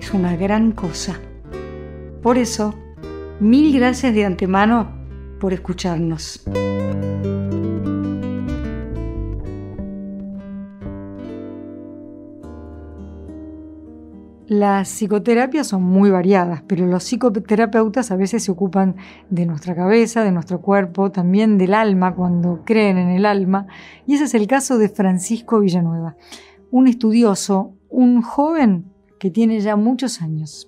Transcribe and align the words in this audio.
es 0.00 0.14
una 0.14 0.34
gran 0.34 0.72
cosa. 0.72 1.20
Por 2.22 2.38
eso, 2.38 2.74
mil 3.38 3.74
gracias 3.78 4.14
de 4.14 4.24
antemano 4.24 4.90
por 5.38 5.52
escucharnos. 5.52 6.42
Las 14.46 14.88
psicoterapias 14.88 15.68
son 15.68 15.84
muy 15.84 16.10
variadas, 16.10 16.62
pero 16.66 16.84
los 16.84 17.04
psicoterapeutas 17.04 18.10
a 18.10 18.16
veces 18.16 18.42
se 18.42 18.50
ocupan 18.50 18.96
de 19.28 19.46
nuestra 19.46 19.76
cabeza, 19.76 20.24
de 20.24 20.32
nuestro 20.32 20.60
cuerpo, 20.60 21.12
también 21.12 21.56
del 21.56 21.72
alma, 21.72 22.16
cuando 22.16 22.62
creen 22.64 22.98
en 22.98 23.10
el 23.10 23.26
alma. 23.26 23.68
Y 24.06 24.14
ese 24.14 24.24
es 24.24 24.34
el 24.34 24.48
caso 24.48 24.76
de 24.76 24.88
Francisco 24.88 25.60
Villanueva, 25.60 26.16
un 26.72 26.88
estudioso, 26.88 27.74
un 27.88 28.22
joven 28.22 28.89
que 29.20 29.30
tiene 29.30 29.60
ya 29.60 29.76
muchos 29.76 30.22
años. 30.22 30.66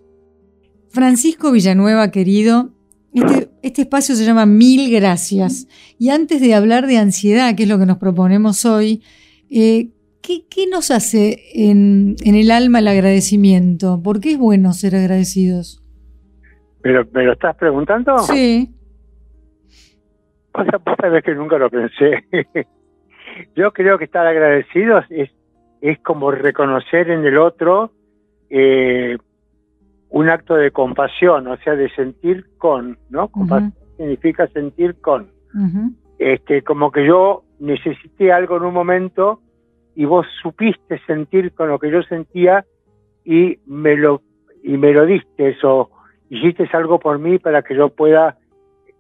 Francisco 0.90 1.50
Villanueva, 1.50 2.10
querido, 2.10 2.70
este, 3.14 3.48
este, 3.62 3.82
espacio 3.82 4.14
se 4.14 4.24
llama 4.24 4.46
Mil 4.46 4.92
Gracias. 4.92 5.66
Y 5.98 6.10
antes 6.10 6.40
de 6.40 6.54
hablar 6.54 6.86
de 6.86 6.98
ansiedad, 6.98 7.56
que 7.56 7.64
es 7.64 7.68
lo 7.68 7.78
que 7.78 7.86
nos 7.86 7.96
proponemos 7.96 8.66
hoy, 8.66 9.02
eh, 9.50 9.88
¿qué, 10.20 10.66
nos 10.70 10.90
hace 10.90 11.38
en, 11.54 12.16
el 12.24 12.50
alma 12.50 12.80
el 12.80 12.88
agradecimiento? 12.88 14.00
¿Por 14.02 14.20
qué 14.20 14.32
es 14.32 14.38
bueno 14.38 14.72
ser 14.74 14.96
agradecidos? 14.96 15.82
¿Pero 16.82 17.06
me 17.12 17.24
lo 17.24 17.32
estás 17.32 17.56
preguntando? 17.56 18.18
Sí. 18.18 18.70
O 20.52 20.62
sea, 20.64 20.78
vos 20.84 20.96
sabés 21.00 21.24
que 21.24 21.34
nunca 21.34 21.56
lo 21.56 21.70
pensé. 21.70 22.24
Yo 23.56 23.72
creo 23.72 23.96
que 23.98 24.04
estar 24.04 24.26
agradecidos 24.26 25.06
es, 25.08 25.30
es 25.80 25.98
como 26.00 26.30
reconocer 26.30 27.08
en 27.08 27.24
el 27.24 27.38
otro 27.38 27.92
eh, 28.54 29.16
un 30.10 30.28
acto 30.28 30.54
de 30.54 30.70
compasión, 30.70 31.46
o 31.46 31.56
sea, 31.56 31.74
de 31.74 31.88
sentir 31.94 32.44
con, 32.58 32.98
¿no? 33.08 33.28
Compasión 33.28 33.72
significa 33.96 34.46
sentir 34.48 35.00
con. 35.00 35.30
este, 36.18 36.62
como 36.62 36.92
que 36.92 37.06
yo 37.06 37.44
necesité 37.60 38.30
algo 38.30 38.58
en 38.58 38.64
un 38.64 38.74
momento 38.74 39.40
y 39.94 40.04
vos 40.04 40.26
supiste 40.42 41.00
sentir 41.06 41.52
con 41.52 41.68
lo 41.68 41.78
que 41.78 41.90
yo 41.90 42.02
sentía 42.02 42.64
y 43.24 43.58
me 43.66 43.96
lo 43.96 44.20
y 44.62 44.76
me 44.76 44.92
lo 44.92 45.06
diste 45.06 45.56
o 45.64 45.90
hiciste 46.28 46.68
algo 46.72 46.98
por 46.98 47.18
mí 47.18 47.38
para 47.38 47.62
que 47.62 47.74
yo 47.74 47.88
pueda 47.88 48.36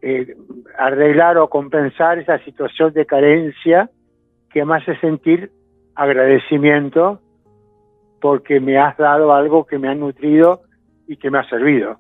eh, 0.00 0.34
arreglar 0.78 1.36
o 1.38 1.48
compensar 1.48 2.18
esa 2.18 2.38
situación 2.44 2.92
de 2.92 3.06
carencia 3.06 3.90
que 4.50 4.64
me 4.64 4.76
hace 4.76 4.96
sentir 4.98 5.50
agradecimiento 5.94 7.20
porque 8.22 8.60
me 8.60 8.78
has 8.78 8.96
dado 8.96 9.34
algo 9.34 9.66
que 9.66 9.78
me 9.78 9.88
ha 9.88 9.94
nutrido 9.94 10.62
y 11.08 11.16
que 11.16 11.30
me 11.30 11.40
ha 11.40 11.48
servido. 11.50 11.98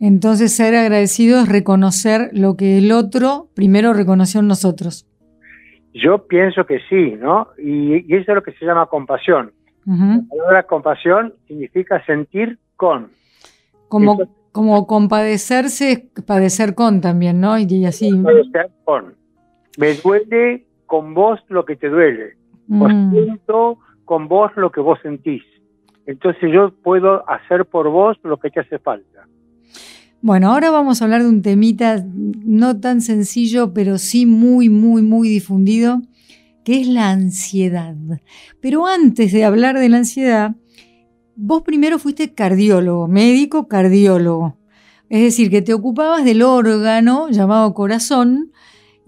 Entonces 0.00 0.56
ser 0.56 0.74
agradecido 0.74 1.40
es 1.42 1.48
reconocer 1.48 2.30
lo 2.32 2.56
que 2.56 2.78
el 2.78 2.90
otro 2.90 3.48
primero 3.54 3.92
reconoció 3.92 4.40
en 4.40 4.48
nosotros. 4.48 5.06
Yo 5.92 6.26
pienso 6.26 6.64
que 6.64 6.80
sí, 6.88 7.14
¿no? 7.20 7.48
Y, 7.58 8.14
eso 8.14 8.32
es 8.32 8.34
lo 8.36 8.42
que 8.42 8.52
se 8.52 8.64
llama 8.64 8.86
compasión. 8.86 9.52
La 9.84 10.20
palabra 10.28 10.62
compasión 10.64 11.32
significa 11.46 12.04
sentir 12.04 12.58
con. 12.76 13.10
Como, 13.88 14.18
como 14.52 14.86
compadecerse, 14.86 16.10
padecer 16.26 16.74
con 16.74 17.00
también, 17.00 17.40
¿no? 17.40 17.58
Y, 17.58 17.86
así. 17.86 18.14
Padecer 18.22 18.70
con. 18.84 19.14
Me 19.78 19.94
duele 19.94 20.66
con 20.84 21.14
vos 21.14 21.40
lo 21.48 21.64
que 21.64 21.76
te 21.76 21.88
duele. 21.88 22.36
Mm. 22.66 23.12
siento 23.12 23.78
con 24.08 24.26
vos 24.26 24.50
lo 24.56 24.72
que 24.72 24.80
vos 24.80 24.98
sentís. 25.02 25.42
Entonces 26.06 26.50
yo 26.50 26.72
puedo 26.82 27.28
hacer 27.28 27.66
por 27.66 27.90
vos 27.90 28.16
lo 28.22 28.38
que 28.38 28.50
te 28.50 28.60
hace 28.60 28.78
falta. 28.78 29.28
Bueno, 30.22 30.50
ahora 30.50 30.70
vamos 30.70 31.00
a 31.00 31.04
hablar 31.04 31.22
de 31.22 31.28
un 31.28 31.42
temita 31.42 32.02
no 32.06 32.80
tan 32.80 33.02
sencillo, 33.02 33.74
pero 33.74 33.98
sí 33.98 34.24
muy, 34.24 34.70
muy, 34.70 35.02
muy 35.02 35.28
difundido, 35.28 36.00
que 36.64 36.80
es 36.80 36.88
la 36.88 37.10
ansiedad. 37.10 37.94
Pero 38.60 38.86
antes 38.86 39.30
de 39.32 39.44
hablar 39.44 39.78
de 39.78 39.90
la 39.90 39.98
ansiedad, 39.98 40.56
vos 41.36 41.62
primero 41.62 41.98
fuiste 41.98 42.32
cardiólogo, 42.32 43.06
médico 43.06 43.68
cardiólogo. 43.68 44.56
Es 45.10 45.20
decir, 45.20 45.50
que 45.50 45.60
te 45.60 45.74
ocupabas 45.74 46.24
del 46.24 46.40
órgano 46.42 47.28
llamado 47.28 47.74
corazón, 47.74 48.52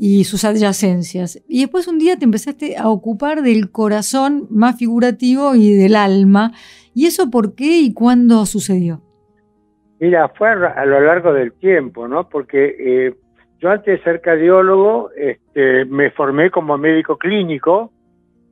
y 0.03 0.25
sus 0.25 0.47
adyacencias. 0.47 1.45
Y 1.47 1.61
después 1.61 1.87
un 1.87 1.99
día 1.99 2.17
te 2.17 2.25
empezaste 2.25 2.79
a 2.79 2.89
ocupar 2.89 3.43
del 3.43 3.71
corazón 3.71 4.47
más 4.49 4.79
figurativo 4.79 5.55
y 5.55 5.75
del 5.75 5.95
alma. 5.95 6.53
¿Y 6.95 7.05
eso 7.05 7.31
por 7.31 7.55
qué 7.55 7.81
y 7.83 7.93
cuándo 7.93 8.47
sucedió? 8.47 9.03
Mira, 10.01 10.31
fue 10.31 10.49
a 10.49 10.87
lo 10.87 11.01
largo 11.03 11.35
del 11.35 11.53
tiempo, 11.53 12.09
¿no? 12.09 12.31
Porque 12.31 12.77
eh, 12.79 13.15
yo 13.61 13.69
antes 13.69 13.99
de 13.99 14.03
ser 14.03 14.23
cardiólogo 14.23 15.11
este, 15.15 15.85
me 15.85 16.11
formé 16.13 16.51
como 16.51 16.79
médico 16.79 17.19
clínico 17.19 17.93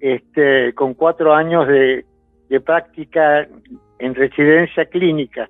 este, 0.01 0.75
con 0.75 0.93
cuatro 0.93 1.33
años 1.33 1.67
de, 1.67 2.05
práctica 2.63 3.49
en 3.99 4.15
residencia 4.15 4.85
clínica. 4.85 5.49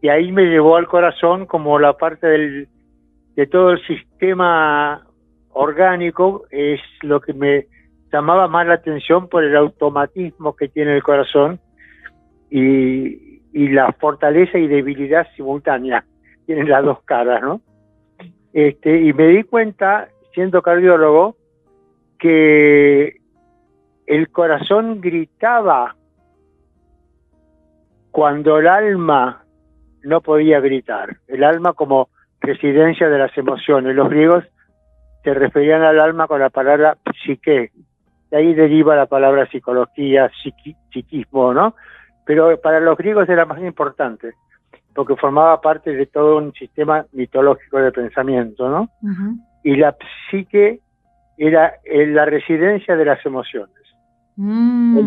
Y 0.00 0.08
ahí 0.08 0.32
me 0.32 0.44
llevó 0.46 0.76
al 0.76 0.86
corazón 0.86 1.44
como 1.44 1.78
la 1.78 1.94
parte 1.98 2.26
del, 2.26 2.68
de 3.36 3.46
todo 3.46 3.72
el 3.72 3.86
sistema 3.86 4.13
orgánico 5.50 6.44
es 6.50 6.80
lo 7.02 7.20
que 7.20 7.32
me 7.32 7.66
llamaba 8.12 8.48
más 8.48 8.66
la 8.66 8.74
atención 8.74 9.28
por 9.28 9.44
el 9.44 9.56
automatismo 9.56 10.54
que 10.54 10.68
tiene 10.68 10.94
el 10.94 11.02
corazón 11.02 11.60
y, 12.50 13.22
la 13.52 13.92
fortaleza 13.92 14.58
y 14.58 14.66
debilidad 14.66 15.26
simultánea. 15.36 16.04
Tienen 16.46 16.68
las 16.68 16.84
dos 16.84 17.02
caras, 17.04 17.42
¿no? 17.42 17.60
Este, 18.52 19.00
y 19.00 19.12
me 19.12 19.28
di 19.28 19.42
cuenta, 19.42 20.08
siendo 20.32 20.62
cardiólogo, 20.62 21.36
que 22.18 23.16
el 24.06 24.28
corazón 24.30 25.00
gritaba 25.00 25.96
cuando 28.10 28.58
el 28.58 28.68
alma 28.68 29.44
no 30.02 30.20
podía 30.20 30.60
gritar. 30.60 31.16
El 31.26 31.42
alma 31.42 31.72
como 31.72 32.08
residencia 32.44 33.08
de 33.08 33.18
las 33.18 33.36
emociones. 33.36 33.94
Los 33.94 34.08
griegos 34.08 34.44
se 35.22 35.34
referían 35.34 35.82
al 35.82 35.98
alma 35.98 36.26
con 36.26 36.40
la 36.40 36.50
palabra 36.50 36.96
psique. 37.24 37.72
De 38.30 38.36
ahí 38.36 38.54
deriva 38.54 38.96
la 38.96 39.06
palabra 39.06 39.46
psicología, 39.46 40.30
psiquismo, 40.92 41.54
¿no? 41.54 41.74
Pero 42.26 42.60
para 42.60 42.80
los 42.80 42.96
griegos 42.96 43.28
era 43.28 43.44
más 43.44 43.60
importante, 43.60 44.32
porque 44.94 45.16
formaba 45.16 45.60
parte 45.60 45.92
de 45.92 46.06
todo 46.06 46.38
un 46.38 46.52
sistema 46.52 47.04
mitológico 47.12 47.78
de 47.78 47.92
pensamiento, 47.92 48.68
¿no? 48.68 48.88
Y 49.62 49.76
la 49.76 49.96
psique 50.30 50.80
era 51.36 51.74
eh, 51.84 52.06
la 52.06 52.24
residencia 52.24 52.96
de 52.96 53.04
las 53.04 53.24
emociones. 53.24 53.74
Mm. 54.36 54.98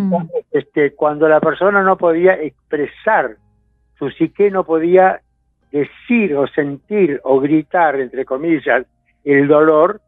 este, 0.52 0.96
cuando 0.96 1.28
la 1.28 1.42
persona 1.42 1.84
no 1.84 1.98
podía 1.98 2.34
expresar 2.42 3.36
su 4.00 4.10
psique, 4.12 4.50
no 4.50 4.64
podía 4.64 5.22
decir 5.72 6.36
o 6.36 6.48
sentir 6.48 7.20
o 7.24 7.40
gritar, 7.40 8.00
entre 8.00 8.26
comillas, 8.26 8.86
el 9.24 9.48
dolor, 9.48 10.02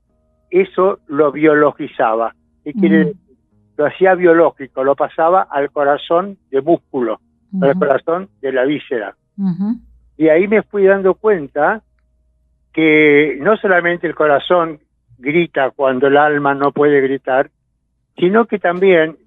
eso 0.50 1.00
lo 1.08 1.32
biologizaba. 1.32 2.34
¿Qué 2.64 2.74
quiere 2.74 2.98
decir? 3.00 3.16
Lo 3.78 3.86
hacía 3.86 4.14
biológico, 4.16 4.84
lo 4.84 4.96
pasaba 4.96 5.44
al 5.44 5.72
corazón 5.72 6.38
de 6.52 6.62
músculo, 6.62 7.22
al 7.62 7.78
corazón 7.78 8.30
de 8.42 8.52
la 8.52 8.66
víscera. 8.66 9.16
Y 10.18 10.28
ahí 10.28 10.48
me 10.50 10.64
fui 10.64 10.84
dando 10.84 11.14
cuenta 11.14 11.82
que 12.74 13.38
no 13.42 13.56
solamente 13.58 14.06
el 14.06 14.16
corazón 14.16 14.80
grita 15.18 15.72
cuando 15.72 16.08
el 16.08 16.18
alma 16.18 16.54
no 16.54 16.72
puede 16.72 17.00
gritar, 17.02 17.50
sino 18.18 18.46
que 18.46 18.60
también 18.60 19.18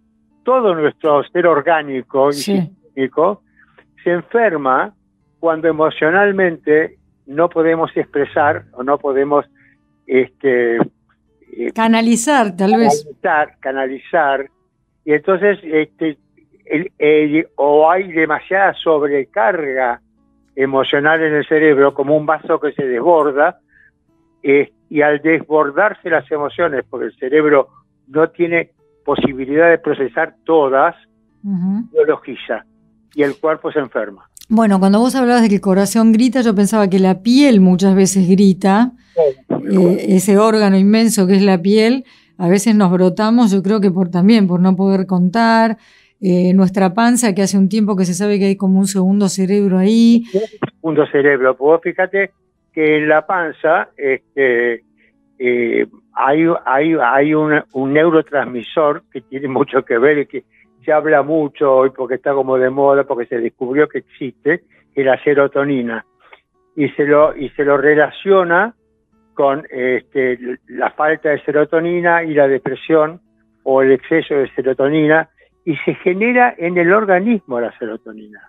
todo 0.44 0.74
nuestro 0.74 1.22
ser 1.24 1.46
orgánico 1.46 2.30
y 2.30 2.34
psíquico 2.34 3.42
se 4.02 4.10
enferma 4.10 4.94
cuando 5.42 5.66
emocionalmente 5.66 6.98
no 7.26 7.48
podemos 7.48 7.90
expresar 7.96 8.66
o 8.74 8.84
no 8.84 8.96
podemos 8.96 9.44
este 10.06 10.76
eh, 10.76 11.72
canalizar 11.74 12.56
tal 12.56 12.76
vez. 12.76 13.04
canalizar 13.58 14.48
y 15.04 15.14
entonces 15.14 15.58
este 15.64 16.16
o 17.56 17.90
hay 17.90 18.12
demasiada 18.12 18.72
sobrecarga 18.74 20.00
emocional 20.54 21.20
en 21.20 21.34
el 21.34 21.44
cerebro, 21.48 21.92
como 21.92 22.16
un 22.16 22.24
vaso 22.24 22.60
que 22.60 22.70
se 22.70 22.86
desborda, 22.86 23.58
eh, 24.44 24.72
y 24.88 25.02
al 25.02 25.20
desbordarse 25.22 26.08
las 26.08 26.30
emociones, 26.30 26.84
porque 26.88 27.06
el 27.06 27.16
cerebro 27.16 27.66
no 28.06 28.30
tiene 28.30 28.70
posibilidad 29.04 29.68
de 29.70 29.78
procesar 29.78 30.36
todas, 30.44 30.94
biologiza 31.42 32.64
y 33.12 33.24
el 33.24 33.36
cuerpo 33.40 33.72
se 33.72 33.80
enferma. 33.80 34.30
Bueno, 34.54 34.78
cuando 34.78 34.98
vos 34.98 35.14
hablabas 35.14 35.40
de 35.40 35.48
que 35.48 35.54
el 35.54 35.60
corazón 35.62 36.12
grita, 36.12 36.42
yo 36.42 36.54
pensaba 36.54 36.90
que 36.90 36.98
la 36.98 37.22
piel 37.22 37.62
muchas 37.62 37.94
veces 37.94 38.28
grita, 38.28 38.92
eh, 39.16 40.04
ese 40.10 40.36
órgano 40.36 40.76
inmenso 40.76 41.26
que 41.26 41.36
es 41.36 41.42
la 41.42 41.56
piel, 41.56 42.04
a 42.36 42.50
veces 42.50 42.74
nos 42.74 42.92
brotamos, 42.92 43.50
yo 43.50 43.62
creo 43.62 43.80
que 43.80 43.90
por 43.90 44.10
también 44.10 44.46
por 44.46 44.60
no 44.60 44.76
poder 44.76 45.06
contar, 45.06 45.78
eh, 46.20 46.52
nuestra 46.52 46.92
panza, 46.92 47.34
que 47.34 47.40
hace 47.40 47.56
un 47.56 47.70
tiempo 47.70 47.96
que 47.96 48.04
se 48.04 48.12
sabe 48.12 48.38
que 48.38 48.44
hay 48.44 48.56
como 48.56 48.78
un 48.78 48.86
segundo 48.86 49.30
cerebro 49.30 49.78
ahí. 49.78 50.24
Segundo 50.82 51.06
cerebro, 51.06 51.56
pues 51.56 51.80
fíjate 51.82 52.32
que 52.74 52.98
en 52.98 53.08
la 53.08 53.24
panza 53.24 53.88
este, 53.96 54.84
eh, 55.38 55.86
hay, 56.12 56.44
hay, 56.66 56.94
hay 57.02 57.32
un, 57.32 57.62
neurotransmisor 57.74 59.02
que 59.10 59.22
tiene 59.22 59.48
mucho 59.48 59.82
que 59.82 59.96
ver 59.96 60.18
y 60.18 60.26
que 60.26 60.44
se 60.84 60.92
habla 60.92 61.22
mucho 61.22 61.72
hoy 61.72 61.90
porque 61.90 62.16
está 62.16 62.32
como 62.32 62.58
de 62.58 62.70
moda, 62.70 63.04
porque 63.04 63.26
se 63.26 63.38
descubrió 63.38 63.88
que 63.88 63.98
existe, 63.98 64.64
es 64.94 65.04
la 65.04 65.22
serotonina. 65.22 66.04
Y 66.76 66.88
se 66.90 67.04
lo, 67.04 67.36
y 67.36 67.50
se 67.50 67.64
lo 67.64 67.76
relaciona 67.76 68.74
con 69.34 69.64
este, 69.70 70.38
la 70.68 70.90
falta 70.90 71.30
de 71.30 71.42
serotonina 71.42 72.22
y 72.22 72.34
la 72.34 72.48
depresión 72.48 73.20
o 73.62 73.82
el 73.82 73.92
exceso 73.92 74.34
de 74.34 74.50
serotonina 74.54 75.28
y 75.64 75.76
se 75.76 75.94
genera 75.96 76.54
en 76.58 76.76
el 76.76 76.92
organismo 76.92 77.60
la 77.60 77.76
serotonina. 77.78 78.40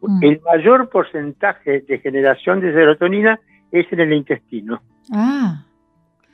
Mm. 0.00 0.24
El 0.24 0.40
mayor 0.42 0.88
porcentaje 0.90 1.80
de 1.80 1.98
generación 1.98 2.60
de 2.60 2.72
serotonina 2.72 3.38
es 3.72 3.90
en 3.92 4.00
el 4.00 4.12
intestino. 4.12 4.80
Ah. 5.12 5.64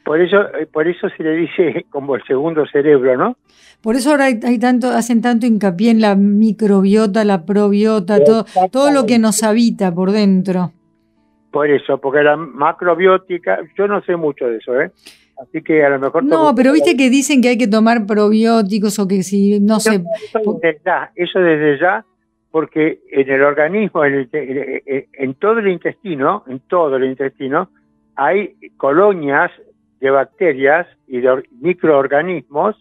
Por 0.05 0.21
eso, 0.21 0.37
eh, 0.59 0.67
por 0.71 0.87
eso 0.87 1.09
se 1.17 1.23
le 1.23 1.33
dice 1.33 1.87
como 1.91 2.17
el 2.17 2.23
segundo 2.25 2.67
cerebro, 2.67 3.17
¿no? 3.17 3.37
Por 3.83 3.97
eso 3.97 4.11
ahora 4.11 4.27
hay, 4.27 4.59
tanto, 4.59 4.89
hacen 4.89 5.21
tanto 5.21 5.47
hincapié 5.47 5.91
en 5.91 6.01
la 6.01 6.15
microbiota, 6.15 7.25
la 7.25 7.45
probiota, 7.45 8.23
todo, 8.25 8.47
todo 8.71 8.91
lo 8.91 9.05
que 9.05 9.19
nos 9.19 9.43
habita 9.43 9.95
por 9.95 10.11
dentro. 10.11 10.73
Por 11.51 11.71
eso, 11.71 11.99
porque 11.99 12.23
la 12.23 12.37
macrobiótica, 12.37 13.61
yo 13.77 13.87
no 13.87 14.03
sé 14.03 14.17
mucho 14.17 14.47
de 14.47 14.57
eso, 14.57 14.81
¿eh? 14.81 14.91
Así 15.41 15.63
que 15.63 15.85
a 15.85 15.91
lo 15.91 15.99
mejor... 15.99 16.25
No, 16.25 16.55
pero 16.55 16.73
viste 16.73 16.97
que 16.97 17.11
dicen 17.11 17.43
que 17.43 17.49
hay 17.51 17.59
que 17.59 17.69
tomar 17.69 18.07
probióticos 18.07 18.99
o 18.99 19.07
que 19.07 19.23
si, 19.23 19.61
no 19.61 19.81
sé... 19.81 20.03
Eso 20.33 20.59
desde 20.63 20.81
ya, 20.85 21.13
eso 21.15 21.39
desde 21.41 21.79
ya, 21.79 22.05
porque 22.51 23.01
en 23.11 23.29
el 23.29 23.43
organismo, 23.43 24.05
en, 24.05 24.29
en 24.33 25.35
todo 25.35 25.59
el 25.59 25.69
intestino, 25.69 26.45
en 26.47 26.61
todo 26.61 26.97
el 26.97 27.05
intestino, 27.05 27.69
hay 28.17 28.55
colonias 28.77 29.51
de 30.05 30.11
bacterias 30.11 30.87
y 31.07 31.23
de 31.23 31.45
microorganismos 31.63 32.77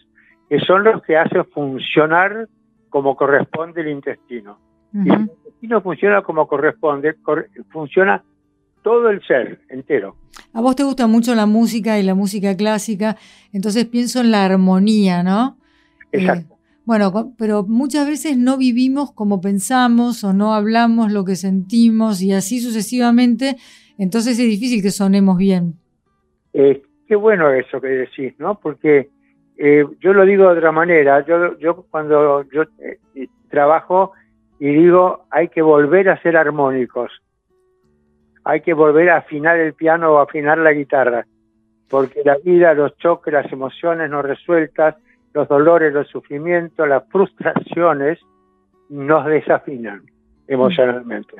que 0.50 0.60
son 0.60 0.84
los 0.84 1.02
que 1.04 1.16
hacen 1.16 1.46
funcionar 1.54 2.50
como 2.90 3.16
corresponde 3.16 3.80
el 3.80 3.88
intestino. 3.88 4.60
Y 4.94 5.10
el 5.10 5.22
intestino 5.22 5.82
funciona 5.82 6.22
como 6.22 6.46
corresponde, 6.50 7.16
funciona 7.72 8.22
todo 8.84 9.10
el 9.10 9.26
ser 9.26 9.62
entero. 9.70 10.18
A 10.52 10.60
vos 10.60 10.76
te 10.76 10.84
gusta 10.84 11.08
mucho 11.08 11.34
la 11.34 11.46
música 11.46 11.98
y 11.98 12.04
la 12.04 12.14
música 12.14 12.58
clásica, 12.58 13.16
entonces 13.54 13.86
pienso 13.86 14.20
en 14.20 14.30
la 14.30 14.44
armonía, 14.44 15.24
¿no? 15.24 15.58
Exacto. 16.12 16.56
Eh, 16.56 16.58
bueno, 16.84 17.34
pero 17.38 17.64
muchas 17.64 18.06
veces 18.06 18.38
no 18.38 18.58
vivimos 18.58 19.14
como 19.14 19.40
pensamos 19.40 20.26
o 20.26 20.34
no 20.34 20.54
hablamos 20.54 21.14
lo 21.14 21.24
que 21.24 21.38
sentimos 21.38 22.22
y 22.22 22.34
así 22.34 22.60
sucesivamente, 22.60 23.56
entonces 23.98 24.38
es 24.38 24.46
difícil 24.46 24.82
que 24.82 24.92
sonemos 24.92 25.38
bien. 25.38 25.76
Eh, 26.52 26.84
qué 27.08 27.16
bueno 27.16 27.52
eso 27.52 27.80
que 27.82 27.88
decís, 27.88 28.34
¿no? 28.40 28.60
Porque 28.60 29.10
eh, 29.58 29.86
yo 30.00 30.14
lo 30.14 30.26
digo 30.26 30.44
de 30.46 30.58
otra 30.58 30.72
manera, 30.72 31.26
yo, 31.26 31.58
yo 31.60 31.86
cuando 31.90 32.44
yo 32.50 32.64
trabajo 33.50 34.14
y 34.60 34.68
digo 34.68 35.26
hay 35.30 35.50
que 35.50 35.62
volver 35.62 36.10
a 36.10 36.22
ser 36.22 36.38
armónicos, 36.38 37.12
hay 38.44 38.62
que 38.62 38.74
volver 38.74 39.10
a 39.10 39.18
afinar 39.18 39.58
el 39.60 39.74
piano 39.74 40.14
o 40.14 40.18
afinar 40.20 40.58
la 40.58 40.74
guitarra, 40.74 41.26
porque 41.90 42.22
la 42.26 42.38
vida, 42.44 42.74
los 42.74 42.98
choques, 42.98 43.34
las 43.34 43.52
emociones 43.52 44.10
no 44.10 44.22
resueltas, 44.22 44.96
los 45.34 45.48
dolores, 45.48 45.94
los 45.94 46.08
sufrimientos, 46.08 46.88
las 46.88 47.04
frustraciones 47.10 48.20
nos 48.90 49.26
desafinan 49.26 50.04
emocionalmente. 50.48 51.36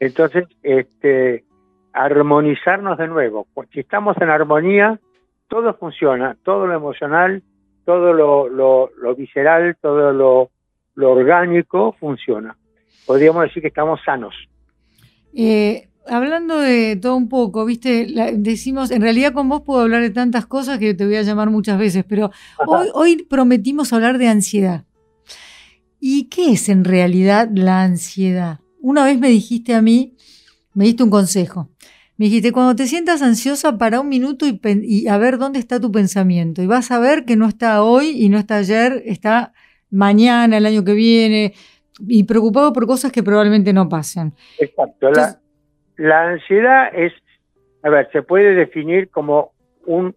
Entonces, 0.00 0.46
este, 0.62 1.44
armonizarnos 1.94 2.98
de 2.98 3.08
nuevo. 3.08 3.46
Si 3.72 3.80
estamos 3.80 4.16
en 4.20 4.28
armonía, 4.28 4.98
todo 5.48 5.74
funciona, 5.74 6.36
todo 6.44 6.66
lo 6.66 6.74
emocional, 6.74 7.42
todo 7.84 8.12
lo, 8.12 8.48
lo, 8.48 9.14
visceral, 9.14 9.76
todo 9.80 10.12
lo, 10.12 10.50
lo 10.94 11.12
orgánico 11.12 11.94
funciona. 11.98 12.56
Podríamos 13.06 13.44
decir 13.44 13.62
que 13.62 13.68
estamos 13.68 14.00
sanos. 14.04 14.34
Eh, 15.34 15.88
hablando 16.08 16.58
de 16.58 16.96
todo 16.96 17.16
un 17.16 17.28
poco, 17.28 17.64
viste, 17.64 18.06
decimos, 18.34 18.90
en 18.90 19.02
realidad 19.02 19.32
con 19.32 19.48
vos 19.48 19.62
puedo 19.62 19.82
hablar 19.82 20.02
de 20.02 20.10
tantas 20.10 20.46
cosas 20.46 20.78
que 20.78 20.94
te 20.94 21.04
voy 21.04 21.16
a 21.16 21.22
llamar 21.22 21.50
muchas 21.50 21.78
veces, 21.78 22.04
pero 22.08 22.30
hoy, 22.66 22.88
hoy 22.94 23.22
prometimos 23.28 23.92
hablar 23.92 24.18
de 24.18 24.28
ansiedad. 24.28 24.84
¿Y 26.00 26.28
qué 26.28 26.52
es 26.52 26.68
en 26.68 26.84
realidad 26.84 27.48
la 27.54 27.82
ansiedad? 27.82 28.60
Una 28.80 29.04
vez 29.04 29.18
me 29.18 29.28
dijiste 29.28 29.74
a 29.74 29.80
mí, 29.80 30.13
me 30.74 30.84
diste 30.84 31.02
un 31.02 31.10
consejo. 31.10 31.68
Me 32.16 32.26
dijiste, 32.26 32.52
cuando 32.52 32.76
te 32.76 32.86
sientas 32.86 33.22
ansiosa, 33.22 33.76
para 33.76 34.00
un 34.00 34.08
minuto 34.08 34.46
y, 34.46 34.60
y, 34.62 35.08
a 35.08 35.18
ver 35.18 35.38
dónde 35.38 35.58
está 35.58 35.80
tu 35.80 35.90
pensamiento. 35.90 36.62
Y 36.62 36.66
vas 36.66 36.92
a 36.92 37.00
ver 37.00 37.24
que 37.24 37.34
no 37.34 37.46
está 37.46 37.82
hoy 37.82 38.10
y 38.10 38.28
no 38.28 38.38
está 38.38 38.58
ayer, 38.58 39.02
está 39.04 39.52
mañana, 39.90 40.58
el 40.58 40.66
año 40.66 40.84
que 40.84 40.94
viene, 40.94 41.54
y 42.00 42.24
preocupado 42.24 42.72
por 42.72 42.86
cosas 42.86 43.10
que 43.10 43.22
probablemente 43.22 43.72
no 43.72 43.88
pasen. 43.88 44.32
Exacto. 44.58 45.10
la, 45.96 46.28
ansiedad 46.28 46.88
es, 46.94 47.12
a 47.82 47.90
ver, 47.90 48.08
se 48.12 48.22
puede 48.22 48.54
definir 48.54 49.10
como 49.10 49.52
un, 49.86 50.14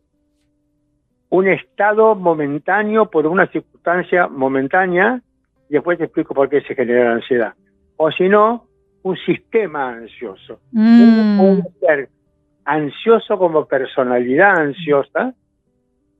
un 1.29 1.47
estado 1.47 2.15
momentáneo 2.15 3.09
por 3.09 3.25
una 3.25 3.47
circunstancia 3.47 4.27
momentánea, 4.27 5.21
y 5.69 5.73
después 5.73 5.97
te 5.97 6.05
explico 6.05 6.35
por 6.35 6.47
qué 6.47 6.61
se 6.61 6.75
genera 6.75 7.05
la 7.05 7.15
ansiedad. 7.15 7.53
O 7.97 8.11
si 8.11 8.29
no, 8.29 8.66
un 9.07 9.17
sistema 9.17 9.89
ansioso. 9.89 10.59
Mm. 10.71 11.39
Un, 11.39 11.63
ser 11.79 12.09
ansioso 12.65 13.37
como 13.37 13.65
personalidad 13.65 14.57
ansiosa, 14.57 15.33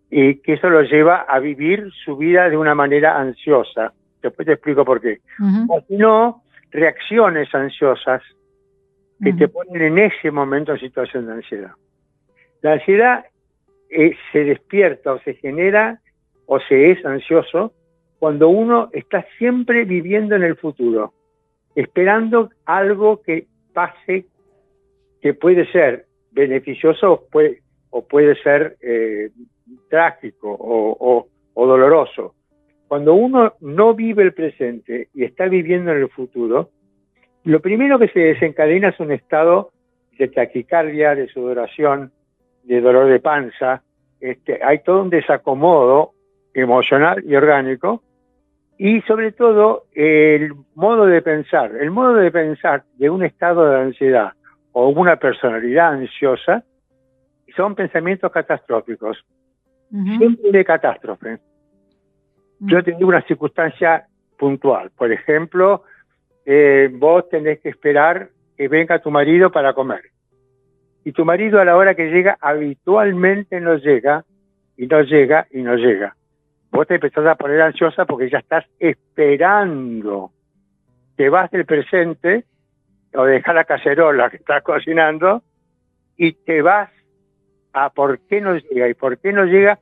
y 0.10 0.36
que 0.36 0.54
eso 0.54 0.70
lo 0.70 0.82
lleva 0.84 1.26
a 1.28 1.40
vivir 1.40 1.92
su 2.06 2.16
vida 2.16 2.50
de 2.50 2.56
una 2.56 2.74
manera 2.74 3.20
ansiosa. 3.20 3.94
Después 4.22 4.46
te 4.46 4.54
explico 4.54 4.86
por 4.86 5.02
qué. 5.02 5.20
O 5.68 5.82
si 5.82 5.98
no, 5.98 6.44
reacciones 6.72 7.54
ansiosas 7.54 8.22
que 9.22 9.34
te 9.34 9.50
ponen 9.50 9.82
en 9.82 9.98
ese 9.98 10.32
momento 10.32 10.72
en 10.72 10.80
situación 10.80 11.26
de 11.28 11.34
ansiedad. 11.34 11.72
La 12.62 12.74
ansiedad 12.74 13.26
eh, 13.90 14.16
se 14.32 14.46
despierta 14.46 15.12
o 15.14 15.20
se 15.20 15.34
genera 15.34 16.00
o 16.46 16.60
se 16.62 16.92
es 16.92 17.06
ansioso 17.06 17.74
cuando 18.20 18.48
uno 18.48 18.90
está 18.94 19.26
siempre 19.38 19.84
viviendo 19.84 20.36
en 20.36 20.44
el 20.44 20.56
futuro, 20.56 21.14
esperando 21.78 22.50
algo 22.66 23.22
que 23.22 23.46
pase 23.72 24.26
que 25.22 25.36
puede 25.36 25.72
ser 25.72 26.08
beneficioso 26.32 27.12
o 27.12 27.26
puede, 27.30 27.62
o 27.92 28.04
puede 28.08 28.36
ser 28.42 28.78
eh, 28.82 29.30
trágico 29.88 30.58
o, 30.60 31.28
o 31.54 31.68
doloroso. 31.68 32.34
Cuando 32.88 33.14
uno 33.14 33.54
no 33.62 33.94
vive 33.94 34.24
el 34.24 34.34
presente 34.34 35.10
y 35.14 35.24
está 35.24 35.46
viviendo 35.48 35.92
en 35.92 36.00
el 36.00 36.10
futuro, 36.10 36.72
lo 37.44 37.60
primero 37.60 38.00
que 38.00 38.08
se 38.08 38.22
desencadena 38.22 38.90
es 38.90 39.00
un 39.00 39.12
estado 39.12 39.70
de 40.18 40.30
taquicardia, 40.30 41.14
de 41.14 41.28
sudoración, 41.28 42.12
de 42.64 42.82
dolor 42.82 43.08
de 43.08 43.20
panza. 43.20 43.84
Este, 44.20 44.64
hay 44.64 44.80
todo 44.80 45.04
un 45.04 45.12
desacomodo 45.12 46.14
emocional 46.56 47.24
y 47.24 47.36
orgánico 47.36 48.02
y 48.78 49.02
sobre 49.02 49.32
todo 49.32 49.86
el 49.94 50.54
modo 50.76 51.06
de 51.06 51.22
pensar. 51.22 51.76
El 51.76 51.92
modo 51.92 52.16
de 52.16 52.32
pensar 52.32 52.84
de 52.98 53.10
un 53.10 53.24
estado 53.24 53.70
de 53.70 53.82
ansiedad 53.82 54.34
o 54.72 54.90
una 54.90 55.16
personalidad 55.16 55.94
ansiosa 55.94 56.64
son 57.56 57.74
pensamientos 57.74 58.32
catastróficos, 58.32 59.26
siempre 59.90 60.52
de 60.52 60.66
catástrofe. 60.66 61.40
Yo 62.60 62.84
tengo 62.84 63.08
una 63.08 63.22
circunstancia 63.24 64.06
puntual. 64.38 64.92
Por 64.96 65.12
ejemplo, 65.12 65.84
eh, 66.46 66.90
vos 66.94 67.28
tenés 67.30 67.60
que 67.60 67.70
esperar 67.70 68.30
que 68.56 68.68
venga 68.68 69.00
tu 69.00 69.10
marido 69.10 69.52
para 69.52 69.74
comer. 69.74 70.02
Y 71.04 71.14
tu 71.14 71.24
marido 71.24 71.60
a 71.60 71.66
la 71.66 71.78
hora 71.78 71.96
que 71.96 72.12
llega 72.12 72.38
habitualmente 72.42 73.62
no 73.62 73.78
llega, 73.78 74.26
y 74.76 74.88
no 74.88 75.02
llega, 75.02 75.48
y 75.52 75.62
no 75.62 75.76
llega. 75.76 76.17
Vos 76.78 76.88
te 76.88 76.96
empezás 76.96 77.26
a 77.26 77.36
poner 77.36 77.60
ansiosa 77.62 78.06
porque 78.06 78.30
ya 78.30 78.38
estás 78.38 78.64
esperando. 78.80 80.32
Te 81.16 81.28
vas 81.30 81.50
del 81.50 81.66
presente 81.66 82.46
o 83.16 83.24
dejas 83.26 83.56
la 83.56 83.64
cacerola 83.66 84.30
que 84.30 84.38
estás 84.38 84.62
cocinando 84.62 85.42
y 86.16 86.34
te 86.34 86.62
vas 86.62 86.92
a 87.74 87.90
por 87.90 88.20
qué 88.20 88.42
no 88.42 88.56
llega 88.56 88.88
y 88.90 88.94
por 88.94 89.18
qué 89.18 89.34
no 89.34 89.46
llega 89.46 89.80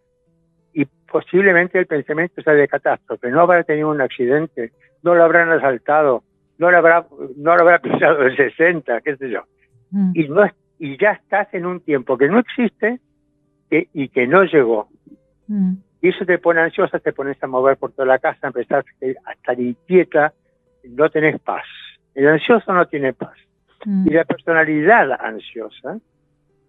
y 0.73 0.85
posiblemente 0.85 1.79
el 1.79 1.85
pensamiento 1.85 2.41
sea 2.41 2.53
de 2.53 2.67
catástrofe. 2.67 3.29
No 3.29 3.41
habrá 3.41 3.63
tenido 3.63 3.89
un 3.89 3.99
accidente, 3.99 4.71
no 5.03 5.15
lo 5.15 5.23
habrán 5.23 5.49
asaltado, 5.51 6.23
no 6.57 6.71
lo 6.71 6.77
habrá, 6.77 7.05
no 7.35 7.55
lo 7.55 7.61
habrá 7.61 7.79
pisado 7.79 8.21
el 8.23 8.37
60, 8.37 9.01
qué 9.01 9.17
sé 9.17 9.29
yo. 9.29 9.41
Mm. 9.91 10.11
Y, 10.13 10.27
no, 10.29 10.43
y 10.79 10.97
ya 10.97 11.11
estás 11.11 11.53
en 11.53 11.65
un 11.65 11.81
tiempo 11.81 12.17
que 12.17 12.29
no 12.29 12.39
existe 12.39 12.99
que- 13.69 13.89
y 13.93 14.07
que 14.07 14.27
no 14.27 14.43
llegó. 14.45 14.87
Mm. 15.47 15.73
Y 16.05 16.09
eso 16.09 16.23
te 16.23 16.37
pone 16.37 16.61
ansiosa, 16.61 16.99
te 16.99 17.13
pones 17.13 17.41
a 17.41 17.47
mover 17.47 17.77
por 17.77 17.91
toda 17.91 18.05
la 18.05 18.19
casa, 18.19 18.45
empezás 18.45 18.85
a 19.25 19.31
estar 19.31 19.59
inquieta, 19.59 20.33
no 20.83 21.09
tenés 21.09 21.41
paz. 21.41 21.65
El 22.13 22.27
ansioso 22.27 22.71
no 22.73 22.85
tiene 22.85 23.13
paz. 23.13 23.33
Mm. 23.85 24.07
Y 24.07 24.11
la 24.11 24.23
personalidad 24.23 25.13
ansiosa 25.19 25.97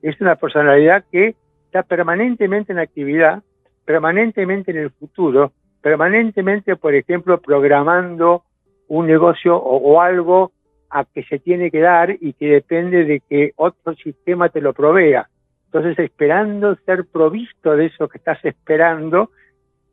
es 0.01 0.19
una 0.23 0.37
personalidad 0.37 1.05
que 1.13 1.35
está 1.67 1.83
permanentemente 1.83 2.73
en 2.73 2.79
actividad, 2.79 3.43
permanentemente 3.85 4.71
en 4.71 4.79
el 4.79 4.91
futuro, 4.91 5.53
permanentemente, 5.83 6.77
por 6.77 6.95
ejemplo, 6.95 7.39
programando 7.39 8.45
un 8.89 9.07
negocio 9.07 9.55
o, 9.55 9.77
o 9.77 10.01
algo 10.01 10.53
a 10.89 11.05
que 11.05 11.25
se 11.25 11.41
tiene 11.41 11.71
que 11.71 11.81
dar 11.81 12.17
y 12.19 12.33
que 12.33 12.47
depende 12.47 13.05
de 13.05 13.21
que 13.21 13.53
otro 13.57 13.95
sistema 13.97 14.49
te 14.49 14.63
lo 14.63 14.73
provea. 14.73 15.29
Entonces, 15.67 15.99
esperando 15.99 16.77
ser 16.87 17.05
provisto 17.07 17.77
de 17.77 17.87
eso 17.87 18.09
que 18.09 18.19
estás 18.19 18.43
esperando, 18.45 19.31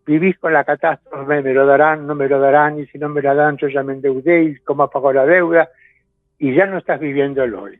vivís 0.05 0.37
con 0.37 0.53
la 0.53 0.63
catástrofe, 0.63 1.41
me 1.41 1.53
lo 1.53 1.65
darán, 1.65 2.05
no 2.05 2.15
me 2.15 2.27
lo 2.27 2.39
darán, 2.39 2.79
y 2.79 2.85
si 2.87 2.97
no 2.97 3.09
me 3.09 3.21
lo 3.21 3.33
dan, 3.35 3.57
yo 3.57 3.67
ya 3.67 3.83
me 3.83 3.93
endeudé, 3.93 4.43
y 4.43 4.55
cómo 4.57 4.89
pago 4.89 5.11
la 5.13 5.25
deuda, 5.25 5.69
y 6.37 6.53
ya 6.53 6.65
no 6.65 6.77
estás 6.77 6.99
viviendo 6.99 7.43
el 7.43 7.55
hoy. 7.55 7.79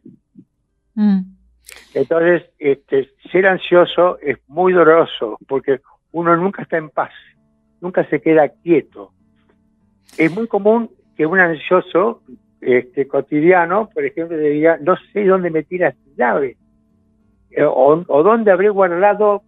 Mm. 0.96 1.22
Entonces, 1.94 2.44
este, 2.60 3.10
ser 3.32 3.48
ansioso 3.48 4.18
es 4.20 4.38
muy 4.48 4.74
doloroso, 4.74 5.38
porque 5.48 5.82
uno 6.12 6.36
nunca 6.36 6.64
está 6.64 6.78
en 6.78 6.90
paz, 6.90 7.12
nunca 7.82 8.06
se 8.10 8.22
queda 8.22 8.50
quieto. 8.50 9.12
Es 10.18 10.34
muy 10.34 10.48
común 10.48 10.90
que 11.16 11.26
un 11.26 11.40
ansioso 11.40 12.22
este, 12.62 13.08
cotidiano, 13.08 13.90
por 13.94 14.06
ejemplo, 14.06 14.38
diga, 14.38 14.78
no 14.82 14.96
sé 15.12 15.26
dónde 15.26 15.50
metí 15.50 15.78
las 15.78 15.96
llaves, 16.16 16.56
eh, 16.56 16.63
o, 17.62 18.04
o 18.08 18.24
dónde 18.24 18.52
habré 18.52 18.70
guardado 18.70 19.44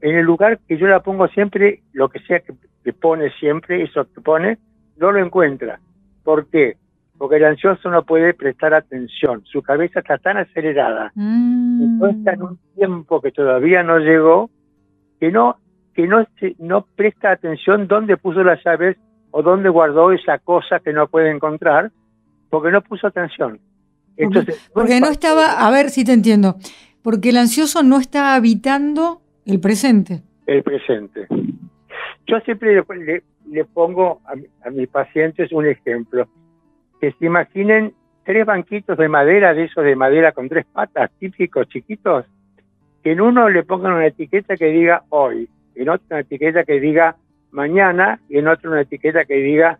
en 0.00 0.16
el 0.16 0.24
lugar 0.24 0.58
que 0.68 0.76
yo 0.76 0.86
la 0.86 1.00
pongo 1.00 1.28
siempre, 1.28 1.82
lo 1.92 2.08
que 2.08 2.20
sea 2.20 2.40
que, 2.40 2.52
que 2.84 2.92
pone 2.92 3.30
siempre, 3.40 3.82
eso 3.82 4.06
que 4.12 4.20
pone, 4.20 4.58
no 4.96 5.12
lo 5.12 5.24
encuentra. 5.24 5.80
¿Por 6.22 6.46
qué? 6.48 6.76
Porque 7.16 7.36
el 7.36 7.44
ansioso 7.44 7.90
no 7.90 8.04
puede 8.04 8.34
prestar 8.34 8.74
atención, 8.74 9.42
su 9.44 9.62
cabeza 9.62 10.00
está 10.00 10.18
tan 10.18 10.36
acelerada 10.36 11.12
Mm. 11.14 11.98
no 11.98 12.08
está 12.08 12.32
en 12.32 12.42
un 12.42 12.58
tiempo 12.74 13.20
que 13.20 13.30
todavía 13.30 13.82
no 13.82 13.98
llegó, 13.98 14.50
que 15.20 15.30
no, 15.30 15.56
que 15.94 16.06
no, 16.06 16.26
no 16.58 16.86
presta 16.96 17.30
atención 17.30 17.86
dónde 17.86 18.16
puso 18.16 18.42
las 18.42 18.62
llaves 18.64 18.96
o 19.30 19.42
dónde 19.42 19.68
guardó 19.68 20.12
esa 20.12 20.38
cosa 20.38 20.80
que 20.80 20.92
no 20.92 21.08
puede 21.08 21.30
encontrar, 21.30 21.90
porque 22.50 22.70
no 22.70 22.82
puso 22.82 23.06
atención. 23.06 23.58
Entonces, 24.16 24.70
Porque 24.72 25.00
no 25.00 25.08
estaba, 25.08 25.66
a 25.66 25.70
ver 25.70 25.90
si 25.90 26.04
te 26.04 26.12
entiendo, 26.12 26.56
porque 27.04 27.28
el 27.28 27.36
ansioso 27.36 27.82
no 27.84 28.00
está 28.00 28.34
habitando 28.34 29.20
el 29.46 29.60
presente. 29.60 30.22
el 30.46 30.62
presente. 30.62 31.26
Yo 32.26 32.40
siempre 32.40 32.74
le, 32.74 32.82
le- 33.04 33.22
le 33.50 33.64
pongo 33.66 34.20
a, 34.24 34.34
mi- 34.34 34.46
a 34.64 34.70
mis 34.70 34.88
pacientes 34.88 35.52
un 35.52 35.66
ejemplo, 35.66 36.26
que 37.00 37.12
se 37.12 37.26
imaginen 37.26 37.92
tres 38.24 38.46
banquitos 38.46 38.96
de 38.96 39.08
madera, 39.08 39.52
de 39.52 39.64
esos 39.64 39.84
de 39.84 39.94
madera 39.94 40.32
con 40.32 40.48
tres 40.48 40.64
patas, 40.72 41.10
típicos, 41.20 41.68
chiquitos, 41.68 42.24
que 43.02 43.12
en 43.12 43.20
uno 43.20 43.50
le 43.50 43.62
pongan 43.64 43.92
una 43.92 44.06
etiqueta 44.06 44.56
que 44.56 44.66
diga 44.66 45.04
hoy, 45.10 45.46
en 45.74 45.88
otro 45.90 46.06
una 46.10 46.20
etiqueta 46.20 46.64
que 46.64 46.80
diga 46.80 47.16
mañana 47.50 48.18
y 48.30 48.38
en 48.38 48.48
otro 48.48 48.70
una 48.70 48.80
etiqueta 48.80 49.26
que 49.26 49.34
diga 49.36 49.78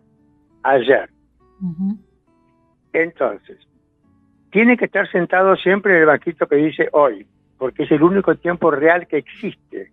ayer. 0.61 1.09
Entonces, 2.93 3.57
tiene 4.55 4.77
que 4.77 4.85
estar 4.85 5.05
sentado 5.11 5.57
siempre 5.57 5.93
en 5.93 5.99
el 5.99 6.05
banquito 6.05 6.47
que 6.47 6.55
dice 6.55 6.87
hoy, 6.93 7.27
porque 7.57 7.83
es 7.83 7.91
el 7.91 8.01
único 8.01 8.35
tiempo 8.35 8.71
real 8.71 9.05
que 9.05 9.17
existe. 9.17 9.91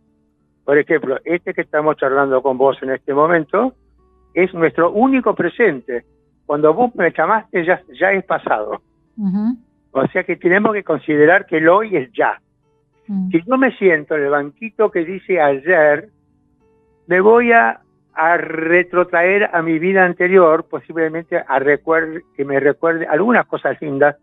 Por 0.64 0.78
ejemplo, 0.78 1.18
este 1.24 1.52
que 1.52 1.62
estamos 1.62 1.96
charlando 1.96 2.40
con 2.40 2.56
vos 2.58 2.80
en 2.80 2.90
este 2.90 3.12
momento 3.12 3.74
es 4.32 4.54
nuestro 4.54 4.92
único 4.92 5.34
presente. 5.34 6.04
Cuando 6.46 6.72
vos 6.72 6.94
me 6.94 7.10
llamaste 7.10 7.64
ya, 7.64 7.82
ya 7.98 8.12
es 8.12 8.24
pasado. 8.24 8.80
O 9.90 10.06
sea 10.06 10.22
que 10.22 10.36
tenemos 10.36 10.72
que 10.74 10.84
considerar 10.84 11.44
que 11.44 11.56
el 11.56 11.68
hoy 11.68 11.96
es 11.96 12.12
ya. 12.12 12.40
Mm. 13.08 13.30
Si 13.30 13.42
yo 13.44 13.58
me 13.58 13.76
siento 13.78 14.14
en 14.14 14.22
el 14.22 14.30
banquito 14.30 14.92
que 14.92 15.04
dice 15.04 15.40
ayer, 15.40 16.08
me 17.08 17.20
voy 17.20 17.50
a, 17.50 17.80
a 18.14 18.36
retrotraer 18.36 19.50
a 19.52 19.60
mi 19.60 19.80
vida 19.80 20.04
anterior, 20.04 20.68
posiblemente 20.70 21.36
a 21.36 21.58
recuerde, 21.58 22.22
que 22.36 22.44
me 22.44 22.60
recuerde 22.60 23.08
algunas 23.08 23.44
cosas 23.46 23.76
lindas, 23.82 24.14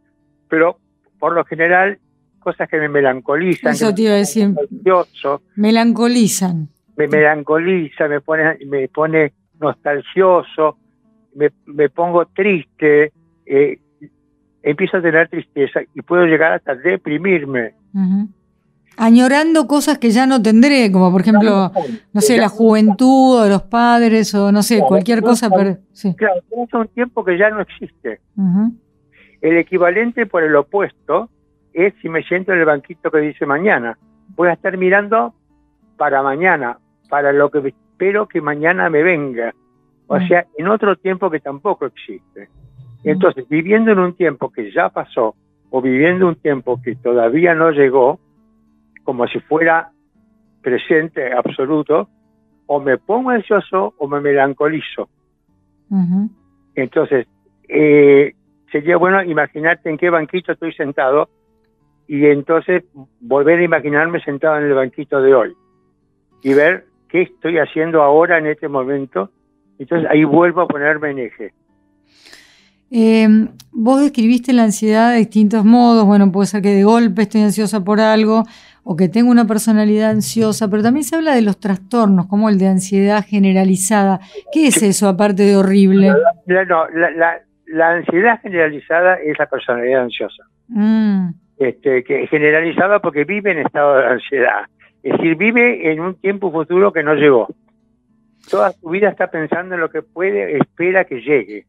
pero 0.49 0.77
por 1.19 1.33
lo 1.33 1.45
general 1.45 1.99
cosas 2.39 2.67
que 2.69 2.77
me 2.77 2.89
melancolizan, 2.89 3.73
Eso 3.73 3.93
te 3.93 4.03
iba 4.03 4.13
a 4.13 4.17
decir. 4.17 4.49
Melancolizan. 5.55 6.69
me 6.97 7.07
melancoliza, 7.07 8.07
me 8.07 8.21
pone, 8.21 8.57
me 8.65 8.87
pone 8.89 9.33
nostalgioso, 9.59 10.77
me, 11.35 11.49
me 11.65 11.89
pongo 11.89 12.25
triste, 12.27 13.13
eh, 13.45 13.79
empiezo 14.63 14.97
a 14.97 15.01
tener 15.01 15.29
tristeza 15.29 15.81
y 15.93 16.01
puedo 16.01 16.25
llegar 16.25 16.53
hasta 16.53 16.75
deprimirme. 16.75 17.73
Añorando 18.97 19.65
cosas 19.65 19.97
que 19.97 20.11
ya 20.11 20.25
no 20.25 20.41
tendré, 20.41 20.91
como 20.91 21.11
por 21.11 21.21
ejemplo, 21.21 21.71
no 22.11 22.21
sé, 22.21 22.37
la 22.37 22.49
juventud 22.49 23.43
o 23.43 23.47
los 23.47 23.63
padres 23.63 24.33
o 24.35 24.51
no 24.51 24.61
sé, 24.61 24.81
cualquier 24.85 25.21
cosa. 25.21 25.49
Pero, 25.49 25.77
sí. 25.93 26.13
Claro, 26.15 26.41
es 26.51 26.73
un 26.73 26.87
tiempo 26.89 27.23
que 27.23 27.37
ya 27.37 27.49
no 27.49 27.61
existe. 27.61 28.19
Ujú. 28.35 28.73
El 29.41 29.57
equivalente 29.57 30.25
por 30.25 30.43
el 30.43 30.55
opuesto 30.55 31.29
es 31.73 31.93
si 32.01 32.09
me 32.09 32.23
siento 32.23 32.51
en 32.53 32.59
el 32.59 32.65
banquito 32.65 33.09
que 33.11 33.19
dice 33.19 33.45
mañana. 33.45 33.97
Voy 34.35 34.49
a 34.49 34.53
estar 34.53 34.77
mirando 34.77 35.33
para 35.97 36.21
mañana, 36.21 36.77
para 37.09 37.31
lo 37.31 37.49
que 37.49 37.59
espero 37.69 38.27
que 38.27 38.41
mañana 38.41 38.89
me 38.89 39.03
venga. 39.03 39.53
O 40.07 40.17
Mm. 40.17 40.27
sea, 40.27 40.45
en 40.57 40.67
otro 40.67 40.95
tiempo 40.95 41.29
que 41.29 41.39
tampoco 41.39 41.85
existe. 41.85 42.49
Entonces, 43.03 43.47
viviendo 43.47 43.91
en 43.91 43.99
un 43.99 44.13
tiempo 44.13 44.49
que 44.51 44.71
ya 44.71 44.89
pasó 44.89 45.35
o 45.69 45.81
viviendo 45.81 46.27
un 46.27 46.35
tiempo 46.35 46.81
que 46.81 46.95
todavía 46.95 47.53
no 47.55 47.71
llegó, 47.71 48.19
como 49.03 49.27
si 49.27 49.39
fuera 49.39 49.91
presente 50.61 51.31
absoluto, 51.31 52.09
o 52.65 52.79
me 52.79 52.97
pongo 52.97 53.29
ansioso 53.29 53.93
o 53.97 54.07
me 54.07 54.19
melancolizo. 54.19 55.09
Entonces, 56.75 57.27
eh, 57.67 58.33
sería 58.71 58.97
bueno 58.97 59.23
imaginarte 59.23 59.89
en 59.89 59.97
qué 59.97 60.09
banquito 60.09 60.51
estoy 60.51 60.73
sentado 60.73 61.29
y 62.07 62.25
entonces 62.25 62.83
volver 63.19 63.59
a 63.59 63.63
imaginarme 63.63 64.19
sentado 64.21 64.57
en 64.57 64.65
el 64.65 64.73
banquito 64.73 65.21
de 65.21 65.33
hoy 65.35 65.53
y 66.43 66.53
ver 66.53 66.85
qué 67.09 67.23
estoy 67.23 67.57
haciendo 67.59 68.01
ahora 68.01 68.37
en 68.37 68.47
este 68.47 68.67
momento. 68.67 69.31
Entonces 69.77 70.09
ahí 70.09 70.23
vuelvo 70.23 70.61
a 70.61 70.67
ponerme 70.67 71.11
en 71.11 71.19
eje. 71.19 71.53
Eh, 72.91 73.27
vos 73.71 74.01
describiste 74.01 74.51
la 74.51 74.63
ansiedad 74.63 75.11
de 75.11 75.17
distintos 75.19 75.63
modos. 75.63 76.05
Bueno, 76.05 76.31
puede 76.31 76.47
ser 76.47 76.61
que 76.61 76.73
de 76.73 76.83
golpe 76.83 77.23
estoy 77.23 77.41
ansiosa 77.41 77.83
por 77.83 77.99
algo 77.99 78.43
o 78.83 78.95
que 78.95 79.07
tengo 79.07 79.29
una 79.29 79.45
personalidad 79.45 80.09
ansiosa, 80.09 80.67
pero 80.69 80.81
también 80.81 81.03
se 81.03 81.15
habla 81.15 81.35
de 81.35 81.43
los 81.43 81.59
trastornos, 81.59 82.25
como 82.25 82.49
el 82.49 82.57
de 82.57 82.67
ansiedad 82.67 83.23
generalizada. 83.23 84.19
¿Qué 84.51 84.67
es 84.67 84.81
eso 84.81 85.07
aparte 85.07 85.43
de 85.43 85.55
horrible? 85.55 86.07
No, 86.47 86.87
la, 86.95 87.11
la- 87.11 87.39
la 87.69 87.91
ansiedad 87.91 88.41
generalizada 88.41 89.15
es 89.15 89.37
la 89.37 89.45
personalidad 89.47 90.03
ansiosa. 90.03 90.43
Mm, 90.67 91.29
Este, 91.57 92.03
que 92.03 92.25
generalizada 92.27 92.99
porque 92.99 93.25
vive 93.25 93.51
en 93.51 93.59
estado 93.59 93.97
de 93.97 94.05
ansiedad. 94.07 94.61
Es 95.03 95.11
decir, 95.13 95.35
vive 95.35 95.91
en 95.91 95.99
un 95.99 96.15
tiempo 96.15 96.51
futuro 96.51 96.91
que 96.93 97.03
no 97.03 97.13
llegó. 97.15 97.47
Toda 98.49 98.71
su 98.71 98.89
vida 98.89 99.09
está 99.09 99.29
pensando 99.29 99.75
en 99.75 99.81
lo 99.81 99.89
que 99.89 100.01
puede, 100.01 100.57
espera 100.57 101.03
que 101.05 101.21
llegue. 101.21 101.65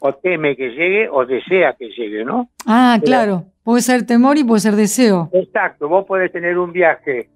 O 0.00 0.14
teme 0.14 0.56
que 0.56 0.70
llegue 0.70 1.08
o 1.10 1.24
desea 1.24 1.74
que 1.74 1.88
llegue, 1.90 2.24
¿no? 2.24 2.48
Ah, 2.66 2.96
Pero- 3.00 3.06
claro. 3.06 3.44
Puede 3.62 3.82
ser 3.82 4.06
temor 4.06 4.36
y 4.38 4.44
puede 4.44 4.60
ser 4.60 4.74
deseo. 4.76 5.28
Exacto, 5.32 5.88
vos 5.88 6.04
podés 6.06 6.30
tener 6.30 6.56
un 6.56 6.72
viaje, 6.72 7.28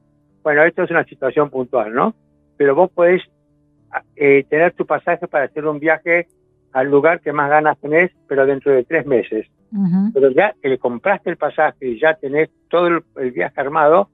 bueno, 0.44 0.62
esto 0.64 0.84
es 0.84 0.90
una 0.90 1.04
situación 1.04 1.50
puntual, 1.50 1.92
¿no? 1.92 2.14
Pero 2.56 2.74
vos 2.74 2.90
podés 2.90 3.22
eh, 4.14 4.44
tener 4.48 4.72
tu 4.72 4.86
pasaje 4.86 5.26
para 5.26 5.46
hacer 5.46 5.66
un 5.66 5.80
viaje 5.80 6.28
al 6.72 6.90
lugar 6.90 7.20
que 7.20 7.32
más 7.32 7.50
ganas 7.50 7.78
tenés, 7.78 8.10
pero 8.28 8.46
dentro 8.46 8.72
de 8.72 8.84
tres 8.84 9.06
meses. 9.06 9.46
Pero 10.12 10.30
ya 10.30 10.54
que 10.60 10.68
le 10.68 10.78
compraste 10.78 11.30
el 11.30 11.36
pasaje 11.36 11.86
y 11.86 12.00
ya 12.00 12.14
tenés 12.14 12.50
todo 12.68 12.88
el, 12.88 13.02
el 13.16 13.30
viaje 13.30 13.60
armado, 13.60 14.08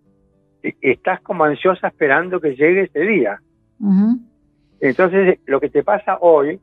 e- 0.62 0.74
estás 0.80 1.20
como 1.22 1.44
ansiosa 1.44 1.88
esperando 1.88 2.40
que 2.40 2.56
llegue 2.56 2.82
ese 2.82 3.00
día. 3.00 3.40
Entonces, 4.80 5.38
lo 5.46 5.60
que 5.60 5.70
te 5.70 5.82
pasa 5.82 6.18
hoy 6.20 6.60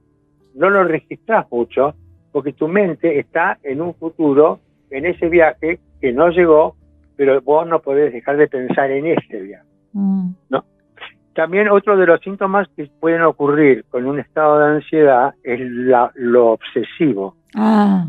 no 0.54 0.70
lo 0.70 0.84
registras 0.84 1.48
mucho 1.52 1.96
porque 2.32 2.54
tu 2.54 2.68
mente 2.68 3.20
está 3.20 3.58
en 3.64 3.82
un 3.82 3.94
futuro, 3.94 4.60
en 4.90 5.06
ese 5.06 5.30
viaje 5.30 5.80
que 6.02 6.14
no 6.14 6.30
llegó, 6.30 6.76
pero 7.16 7.42
vos 7.42 7.68
no 7.68 7.80
podés 7.82 8.12
dejar 8.12 8.38
de 8.38 8.48
pensar 8.48 8.92
en 8.92 9.08
ese 9.08 9.42
viaje. 9.42 9.66
Mm. 9.94 10.30
¿no? 10.50 10.66
También 11.34 11.68
otro 11.70 11.98
de 11.98 12.06
los 12.06 12.22
síntomas 12.22 12.68
que 12.76 12.90
pueden 13.00 13.24
ocurrir 13.24 13.86
con 13.90 14.06
un 14.06 14.20
estado 14.20 14.60
de 14.60 14.76
ansiedad 14.76 15.34
es 15.44 15.60
lo 16.16 16.52
obsesivo. 16.52 17.36
Ah. 17.56 18.08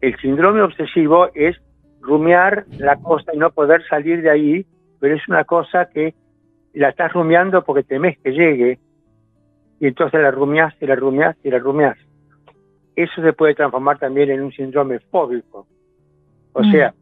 el, 0.00 0.16
síndrome 0.20 0.62
obsesivo 0.62 1.28
es 1.34 1.56
rumiar 2.00 2.64
la 2.78 2.96
cosa 2.96 3.32
y 3.34 3.38
no 3.38 3.50
poder 3.50 3.82
salir 3.88 4.22
de 4.22 4.30
ahí, 4.30 4.66
pero 5.00 5.16
es 5.16 5.26
una 5.28 5.44
cosa 5.44 5.86
que 5.86 6.14
la 6.74 6.90
estás 6.90 7.12
rumiando 7.12 7.64
porque 7.64 7.82
temes 7.82 8.18
que 8.18 8.32
llegue 8.32 8.78
y 9.80 9.86
entonces 9.86 10.20
la 10.20 10.30
rumias 10.30 10.74
y 10.80 10.86
la 10.86 10.94
rumias 10.94 11.36
y 11.42 11.50
la 11.50 11.58
rumias. 11.58 11.96
Eso 12.94 13.22
se 13.22 13.32
puede 13.32 13.54
transformar 13.54 13.98
también 13.98 14.30
en 14.30 14.42
un 14.42 14.52
síndrome 14.52 15.00
fóbico. 15.00 15.66
O 16.52 16.62
mm. 16.62 16.70
sea, 16.70 16.94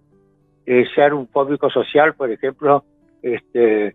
eh, 0.65 0.87
ser 0.95 1.13
un 1.13 1.27
fóbico 1.29 1.69
social, 1.71 2.15
por 2.15 2.31
ejemplo, 2.31 2.85
este, 3.23 3.95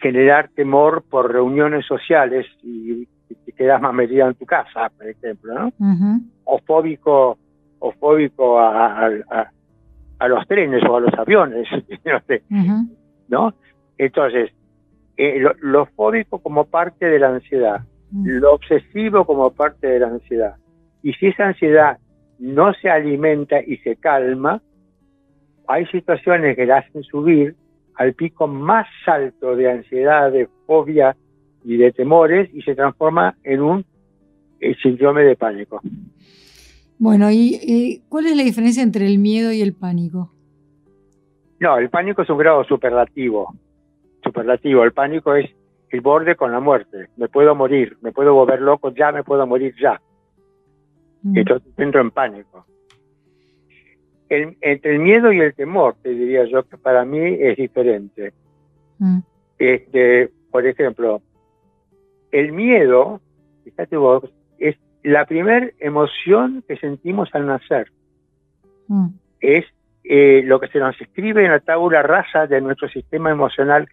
generar 0.00 0.48
temor 0.54 1.04
por 1.08 1.32
reuniones 1.32 1.86
sociales 1.86 2.46
y, 2.62 3.06
te 3.44 3.52
quedas 3.52 3.80
más 3.82 3.92
metida 3.92 4.26
en 4.26 4.34
tu 4.34 4.46
casa, 4.46 4.90
por 4.96 5.06
ejemplo, 5.06 5.52
¿no? 5.52 5.72
O 6.44 6.58
fóbico, 6.60 7.36
o 7.78 7.92
fóbico 7.92 8.58
a, 8.58 9.10
los 10.26 10.48
trenes 10.48 10.82
o 10.88 10.96
a 10.96 11.00
los 11.00 11.12
aviones, 11.14 11.68
¿no? 13.28 13.52
Entonces, 13.98 14.50
eh, 15.18 15.42
lo, 15.60 15.86
fóbico 15.86 16.38
como 16.38 16.64
parte 16.64 17.04
de 17.04 17.18
la 17.18 17.28
ansiedad, 17.28 17.82
lo 18.24 18.54
obsesivo 18.54 19.26
como 19.26 19.50
parte 19.50 19.88
de 19.88 19.98
la 19.98 20.06
ansiedad. 20.06 20.56
Y 21.02 21.12
si 21.14 21.26
esa 21.26 21.48
ansiedad 21.48 21.98
no 22.38 22.72
se 22.74 22.88
alimenta 22.88 23.60
y 23.60 23.76
se 23.78 23.96
calma, 23.96 24.62
hay 25.68 25.86
situaciones 25.86 26.56
que 26.56 26.66
la 26.66 26.78
hacen 26.78 27.02
subir 27.04 27.54
al 27.94 28.14
pico 28.14 28.46
más 28.46 28.86
alto 29.06 29.54
de 29.54 29.70
ansiedad, 29.70 30.32
de 30.32 30.48
fobia 30.66 31.14
y 31.62 31.76
de 31.76 31.92
temores 31.92 32.48
y 32.54 32.62
se 32.62 32.74
transforma 32.74 33.36
en 33.44 33.60
un 33.60 33.84
eh, 34.60 34.74
síndrome 34.82 35.22
de 35.22 35.36
pánico. 35.36 35.80
Bueno, 36.98 37.30
¿y 37.30 38.02
cuál 38.08 38.26
es 38.26 38.36
la 38.36 38.42
diferencia 38.42 38.82
entre 38.82 39.06
el 39.06 39.18
miedo 39.18 39.52
y 39.52 39.60
el 39.60 39.74
pánico? 39.74 40.32
No, 41.60 41.76
el 41.76 41.90
pánico 41.90 42.22
es 42.22 42.30
un 42.30 42.38
grado 42.38 42.64
superlativo. 42.64 43.54
Superlativo. 44.24 44.84
El 44.84 44.92
pánico 44.92 45.34
es 45.34 45.50
el 45.90 46.00
borde 46.00 46.34
con 46.34 46.50
la 46.50 46.60
muerte. 46.60 47.08
Me 47.16 47.28
puedo 47.28 47.54
morir, 47.54 47.98
me 48.00 48.12
puedo 48.12 48.32
volver 48.34 48.60
loco, 48.60 48.92
ya 48.94 49.12
me 49.12 49.22
puedo 49.22 49.46
morir 49.46 49.74
ya. 49.80 50.00
Mm. 51.22 51.38
Entonces 51.38 51.72
entro 51.76 52.00
en 52.00 52.10
pánico 52.10 52.64
entre 54.28 54.94
el 54.94 54.98
miedo 55.00 55.32
y 55.32 55.40
el 55.40 55.54
temor, 55.54 55.96
te 56.02 56.10
diría 56.10 56.44
yo 56.44 56.62
que 56.64 56.76
para 56.76 57.04
mí 57.04 57.18
es 57.18 57.56
diferente. 57.56 58.32
Mm. 58.98 59.18
Este, 59.58 60.30
por 60.50 60.66
ejemplo, 60.66 61.22
el 62.30 62.52
miedo, 62.52 63.20
fíjate 63.64 63.96
vos, 63.96 64.24
es 64.58 64.76
la 65.02 65.24
primera 65.24 65.70
emoción 65.78 66.62
que 66.66 66.76
sentimos 66.76 67.28
al 67.32 67.46
nacer. 67.46 67.90
Mm. 68.88 69.08
Es 69.40 69.64
eh, 70.04 70.42
lo 70.44 70.60
que 70.60 70.68
se 70.68 70.78
nos 70.78 71.00
escribe 71.00 71.44
en 71.44 71.52
la 71.52 71.60
tabla 71.60 72.02
rasa 72.02 72.46
de 72.46 72.60
nuestro 72.60 72.88
sistema 72.88 73.30
emocional. 73.30 73.88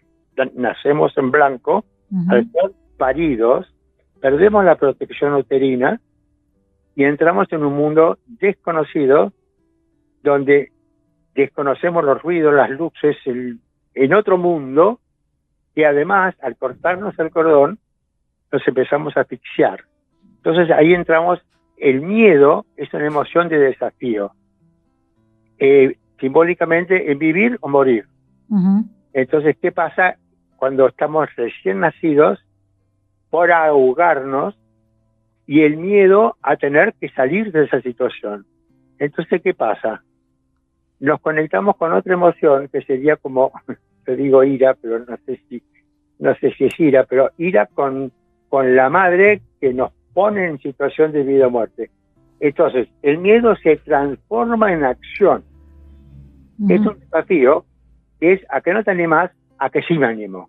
Nacemos 0.54 1.16
en 1.16 1.30
blanco, 1.30 1.84
al 2.28 2.50
ser 2.52 2.72
paridos, 2.98 3.72
perdemos 4.20 4.64
la 4.64 4.76
protección 4.76 5.34
uterina 5.34 6.00
y 6.94 7.04
entramos 7.04 7.50
en 7.52 7.64
un 7.64 7.74
mundo 7.74 8.18
desconocido 8.26 9.32
donde 10.26 10.72
desconocemos 11.34 12.04
los 12.04 12.20
ruidos, 12.20 12.52
las 12.52 12.70
luces, 12.70 13.16
en 13.26 14.14
otro 14.14 14.36
mundo, 14.36 15.00
y 15.74 15.84
además, 15.84 16.34
al 16.42 16.56
cortarnos 16.56 17.18
el 17.18 17.30
cordón, 17.30 17.78
nos 18.50 18.66
empezamos 18.66 19.16
a 19.16 19.20
asfixiar. 19.20 19.84
Entonces 20.36 20.70
ahí 20.70 20.94
entramos, 20.94 21.40
el 21.76 22.00
miedo 22.00 22.66
es 22.76 22.92
una 22.92 23.06
emoción 23.06 23.48
de 23.48 23.58
desafío. 23.58 24.32
Eh, 25.58 25.96
simbólicamente 26.20 27.10
en 27.10 27.18
vivir 27.18 27.58
o 27.60 27.68
morir. 27.68 28.06
Entonces, 29.12 29.56
¿qué 29.60 29.72
pasa 29.72 30.16
cuando 30.56 30.86
estamos 30.86 31.28
recién 31.36 31.80
nacidos 31.80 32.38
por 33.28 33.52
ahogarnos 33.52 34.56
y 35.46 35.62
el 35.62 35.76
miedo 35.76 36.36
a 36.42 36.56
tener 36.56 36.94
que 36.94 37.10
salir 37.10 37.52
de 37.52 37.64
esa 37.64 37.80
situación? 37.82 38.46
Entonces, 38.98 39.42
¿qué 39.42 39.52
pasa? 39.52 40.02
Nos 41.00 41.20
conectamos 41.20 41.76
con 41.76 41.92
otra 41.92 42.14
emoción 42.14 42.68
que 42.68 42.82
sería 42.82 43.16
como, 43.16 43.52
te 44.04 44.16
digo 44.16 44.44
ira, 44.44 44.74
pero 44.80 44.98
no 45.00 45.16
sé 45.24 45.40
si, 45.48 45.62
no 46.18 46.34
sé 46.36 46.52
si 46.52 46.66
es 46.66 46.80
ira, 46.80 47.04
pero 47.04 47.30
ira 47.38 47.66
con, 47.66 48.12
con 48.48 48.74
la 48.76 48.88
madre 48.88 49.42
que 49.60 49.72
nos 49.72 49.92
pone 50.14 50.46
en 50.46 50.58
situación 50.58 51.12
de 51.12 51.22
vida 51.22 51.48
o 51.48 51.50
muerte. 51.50 51.90
Entonces, 52.40 52.88
el 53.02 53.18
miedo 53.18 53.54
se 53.56 53.76
transforma 53.76 54.72
en 54.72 54.84
acción. 54.84 55.44
Es 56.68 56.80
un 56.80 56.98
desafío 56.98 57.64
es 58.20 58.40
a 58.48 58.60
que 58.60 58.72
no 58.72 58.82
te 58.82 58.90
animas, 58.90 59.30
a 59.58 59.70
que 59.70 59.82
sí 59.82 59.98
me 59.98 60.06
animo. 60.06 60.48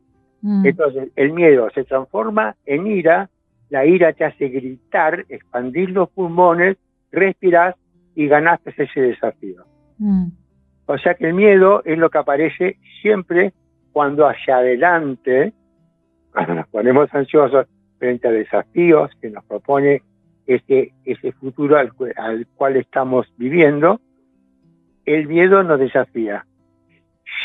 Entonces, 0.64 1.10
el 1.16 1.34
miedo 1.34 1.70
se 1.74 1.84
transforma 1.84 2.56
en 2.66 2.88
ira, 2.88 3.30
la 3.70 3.86
ira 3.86 4.14
te 4.14 4.24
hace 4.24 4.48
gritar, 4.48 5.26
expandir 5.28 5.90
los 5.90 6.10
pulmones, 6.10 6.78
respirar 7.12 7.76
y 8.16 8.28
ganaste 8.28 8.74
ese 8.78 9.02
desafío. 9.02 9.66
Mm. 9.98 10.28
O 10.86 10.98
sea 10.98 11.16
que 11.16 11.28
el 11.28 11.34
miedo 11.34 11.82
es 11.86 11.98
lo 11.98 12.10
que 12.10 12.18
aparece 12.18 12.78
siempre 13.02 13.54
cuando 13.92 14.28
hacia 14.28 14.58
adelante, 14.58 15.54
cuando 16.32 16.56
nos 16.56 16.68
ponemos 16.68 17.14
ansiosos 17.14 17.68
frente 17.98 18.28
a 18.28 18.32
desafíos 18.32 19.12
que 19.22 19.30
nos 19.30 19.44
propone 19.46 20.02
ese, 20.46 20.94
ese 21.04 21.32
futuro 21.34 21.78
al, 21.78 21.92
cual 22.56 22.78
estamos 22.78 23.28
viviendo, 23.38 24.00
el 25.06 25.28
miedo 25.28 25.64
nos 25.64 25.80
desafía. 25.80 26.46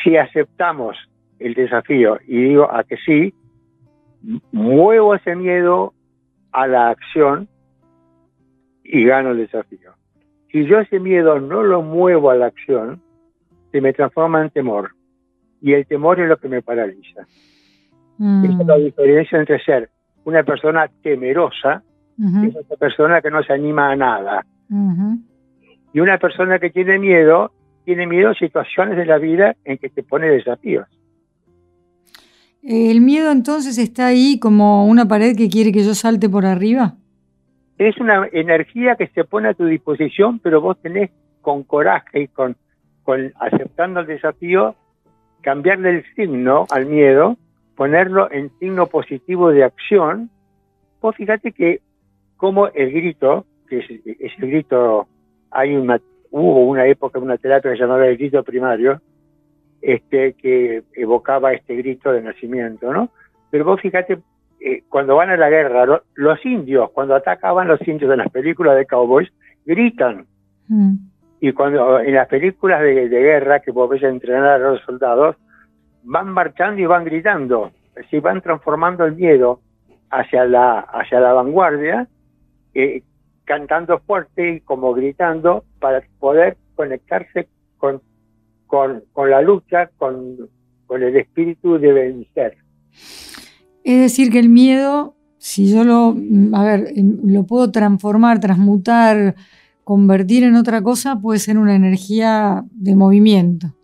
Si 0.02 0.16
aceptamos 0.16 0.96
el 1.38 1.54
desafío 1.54 2.18
y 2.26 2.42
digo 2.42 2.70
a 2.72 2.84
que 2.84 2.96
sí, 2.98 3.34
muevo 4.52 5.14
ese 5.14 5.34
miedo 5.34 5.94
a 6.52 6.66
la 6.66 6.90
acción 6.90 7.48
y 8.84 9.04
gano 9.04 9.30
el 9.30 9.38
desafío. 9.38 9.94
Si 10.52 10.66
yo 10.66 10.78
ese 10.80 11.00
miedo 11.00 11.40
no 11.40 11.62
lo 11.62 11.82
muevo 11.82 12.30
a 12.30 12.36
la 12.36 12.46
acción, 12.46 13.00
se 13.72 13.80
me 13.80 13.94
transforma 13.94 14.42
en 14.42 14.50
temor. 14.50 14.90
Y 15.62 15.72
el 15.72 15.86
temor 15.86 16.20
es 16.20 16.28
lo 16.28 16.36
que 16.36 16.48
me 16.48 16.60
paraliza. 16.60 17.26
Mm. 18.18 18.44
Esa 18.44 18.60
es 18.60 18.66
la 18.66 18.76
diferencia 18.76 19.38
entre 19.38 19.64
ser 19.64 19.88
una 20.24 20.42
persona 20.44 20.88
temerosa 21.02 21.82
y 22.18 22.22
una 22.22 22.76
persona 22.78 23.20
que 23.20 23.30
no 23.30 23.42
se 23.42 23.52
anima 23.52 23.90
a 23.90 23.96
nada. 23.96 24.46
Y 25.92 26.00
una 26.00 26.18
persona 26.18 26.58
que 26.58 26.70
tiene 26.70 26.98
miedo, 26.98 27.52
tiene 27.84 28.06
miedo 28.06 28.30
a 28.30 28.34
situaciones 28.34 28.96
de 28.96 29.06
la 29.06 29.18
vida 29.18 29.56
en 29.64 29.78
que 29.78 29.88
te 29.88 30.02
pone 30.02 30.28
desafíos. 30.28 30.86
¿El 32.62 33.00
miedo 33.00 33.32
entonces 33.32 33.76
está 33.78 34.06
ahí 34.06 34.38
como 34.38 34.86
una 34.86 35.08
pared 35.08 35.34
que 35.36 35.48
quiere 35.48 35.72
que 35.72 35.82
yo 35.82 35.94
salte 35.94 36.28
por 36.28 36.46
arriba? 36.46 36.94
Es 37.88 37.98
una 37.98 38.28
energía 38.32 38.96
que 38.96 39.08
se 39.08 39.24
pone 39.24 39.48
a 39.48 39.54
tu 39.54 39.64
disposición, 39.64 40.38
pero 40.38 40.60
vos 40.60 40.80
tenés 40.80 41.10
con 41.40 41.64
coraje 41.64 42.22
y 42.22 42.28
con, 42.28 42.56
aceptando 43.40 44.00
el 44.00 44.06
desafío, 44.06 44.74
cambiarle 45.40 45.90
el 45.90 46.04
signo 46.14 46.66
al 46.70 46.86
miedo, 46.86 47.36
ponerlo 47.76 48.30
en 48.30 48.50
signo 48.58 48.86
positivo 48.86 49.50
de 49.50 49.64
acción. 49.64 50.30
Vos 51.00 51.16
fíjate 51.16 51.52
que 51.52 51.80
como 52.36 52.68
el 52.68 52.92
grito, 52.92 53.46
que 53.68 53.78
es, 53.78 53.90
ese 54.04 54.46
grito, 54.46 55.06
hay 55.50 55.74
una, 55.74 56.00
hubo 56.30 56.64
una 56.66 56.86
época, 56.86 57.18
una 57.18 57.38
terapia 57.38 57.74
llamaba 57.74 58.06
el 58.06 58.16
grito 58.16 58.42
primario, 58.42 59.00
este, 59.80 60.34
que 60.34 60.82
evocaba 60.94 61.52
este 61.52 61.76
grito 61.76 62.12
de 62.12 62.22
nacimiento, 62.22 62.92
¿no? 62.92 63.10
Pero 63.50 63.64
vos 63.64 63.80
fíjate 63.80 64.18
eh, 64.64 64.84
cuando 64.88 65.16
van 65.16 65.30
a 65.30 65.36
la 65.36 65.50
guerra, 65.50 66.02
los 66.14 66.46
indios, 66.46 66.90
cuando 66.92 67.16
atacaban 67.16 67.66
los 67.66 67.80
indios 67.86 68.12
en 68.12 68.18
las 68.18 68.30
películas 68.30 68.76
de 68.76 68.86
cowboys, 68.86 69.28
gritan. 69.64 70.26
Mm. 70.68 70.94
Y 71.40 71.52
cuando 71.52 71.98
en 71.98 72.14
las 72.14 72.28
películas 72.28 72.80
de, 72.80 73.08
guerra 73.08 73.58
que 73.58 73.72
vos 73.72 73.90
ves 73.90 74.04
entrenar 74.04 74.62
a 74.62 74.70
los 74.70 74.80
soldados, 74.82 75.36
van 76.04 76.28
marchando 76.28 76.80
y 76.80 76.86
van 76.86 77.04
gritando. 77.04 77.72
Si 78.08 78.20
van 78.20 78.40
transformando 78.40 79.04
el 79.04 79.16
miedo 79.16 79.60
hacia 80.10 80.44
la, 80.44 80.78
hacia 80.78 81.18
la 81.18 81.32
vanguardia, 81.32 82.06
eh, 82.74 83.02
cantando 83.44 83.98
fuerte 83.98 84.48
y 84.48 84.60
como 84.60 84.94
gritando 84.94 85.64
para 85.80 86.02
poder 86.20 86.56
conectarse 86.76 87.48
con, 87.78 88.00
con, 88.68 89.02
con 89.12 89.28
la 89.28 89.42
lucha, 89.42 89.90
con, 89.98 90.48
con 90.86 91.02
el 91.02 91.16
espíritu 91.16 91.78
de 91.78 91.92
vencer. 91.92 92.58
Es 93.84 94.00
decir, 94.00 94.30
que 94.30 94.38
el 94.38 94.48
miedo, 94.48 95.16
si 95.38 95.72
yo 95.72 95.84
lo, 95.84 96.16
a 96.56 96.64
ver, 96.64 96.92
em, 96.96 97.18
lo 97.24 97.44
puedo 97.44 97.70
transformar, 97.70 98.40
transmutar, 98.40 99.34
convertir 99.84 100.44
en 100.44 100.54
otra 100.56 100.82
cosa, 100.82 101.20
puede 101.20 101.38
ser 101.38 101.58
una 101.58 101.74
energía 101.74 102.64
de 102.70 102.94
movimiento. 102.94 103.74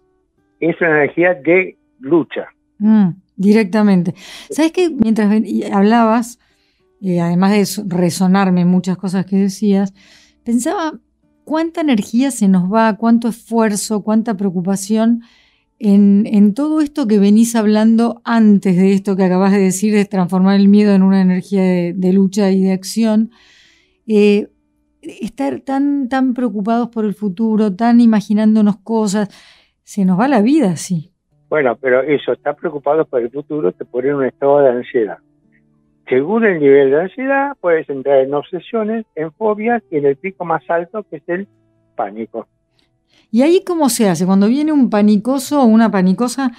Es 0.61 0.81
una 0.81 1.03
energía 1.03 1.35
de 1.35 1.77
lucha. 2.01 2.49
Mm, 2.79 3.11
directamente. 3.37 4.15
¿Sabes 4.51 4.73
que 4.73 4.91
Mientras 4.91 5.33
hablabas, 5.73 6.39
eh, 7.01 7.21
además 7.21 7.53
de 7.53 7.85
resonarme 7.89 8.65
muchas 8.65 8.97
cosas 8.97 9.27
que 9.27 9.37
decías, 9.37 9.93
pensaba 10.45 10.99
cuánta 11.45 11.81
energía 11.81 12.31
se 12.31 12.49
nos 12.49 12.73
va, 12.73 12.97
cuánto 12.97 13.29
esfuerzo, 13.29 14.03
cuánta 14.03 14.37
preocupación 14.37 15.23
en, 15.81 16.55
todo 16.55 16.81
esto 16.81 17.07
que 17.07 17.19
venís 17.19 17.55
hablando 17.55 18.21
antes 18.25 18.77
de 18.77 18.93
esto 18.93 19.17
que 19.17 19.25
acabas 19.25 19.53
de 19.53 19.61
decir, 19.61 19.95
de 19.95 20.05
transformar 20.05 20.59
el 20.59 20.69
miedo 20.69 20.95
en 20.95 21.03
una 21.03 21.21
energía 21.21 21.63
de, 21.63 22.13
lucha 22.13 22.51
y 22.51 22.63
de 22.63 22.73
acción. 22.73 23.31
Eh, 24.07 24.49
estar 25.03 25.61
tan, 25.61 26.09
preocupados 26.35 26.89
por 26.89 27.05
el 27.05 27.15
futuro, 27.15 27.75
tan 27.75 28.01
imaginándonos 28.01 28.79
cosas, 28.79 29.29
se 29.85 30.05
nos 30.05 30.19
va 30.19 30.29
la 30.29 30.43
vida 30.43 30.71
así. 30.71 31.13
Bueno, 31.49 31.77
pero 31.81 32.03
eso, 32.03 32.33
estar 32.33 32.57
preocupado 32.57 33.07
por 33.07 33.23
el 33.23 33.31
futuro 33.31 33.73
te 33.73 33.85
pone 33.85 34.09
en 34.09 34.17
un 34.17 34.25
estado 34.27 34.61
de 34.61 34.71
ansiedad. 34.71 35.19
Según 36.09 36.45
el 36.45 36.59
nivel 36.59 36.91
de 36.91 37.03
ansiedad, 37.03 37.53
puedes 37.61 37.89
entrar 37.89 38.19
en 38.21 38.35
obsesiones, 38.35 39.07
en 39.15 39.33
fobias 39.33 39.83
y 39.91 39.99
en 39.99 40.07
el 40.07 40.17
pico 40.17 40.45
más 40.45 40.63
alto, 40.69 41.05
que 41.05 41.17
es 41.17 41.29
el 41.29 41.47
pánico. 41.97 42.49
¿Y 43.31 43.43
ahí 43.43 43.63
cómo 43.65 43.89
se 43.91 44.09
hace? 44.09 44.25
Cuando 44.25 44.49
viene 44.49 44.73
un 44.73 44.89
panicoso 44.89 45.63
o 45.63 45.67
una 45.67 45.91
panicosa, 45.91 46.53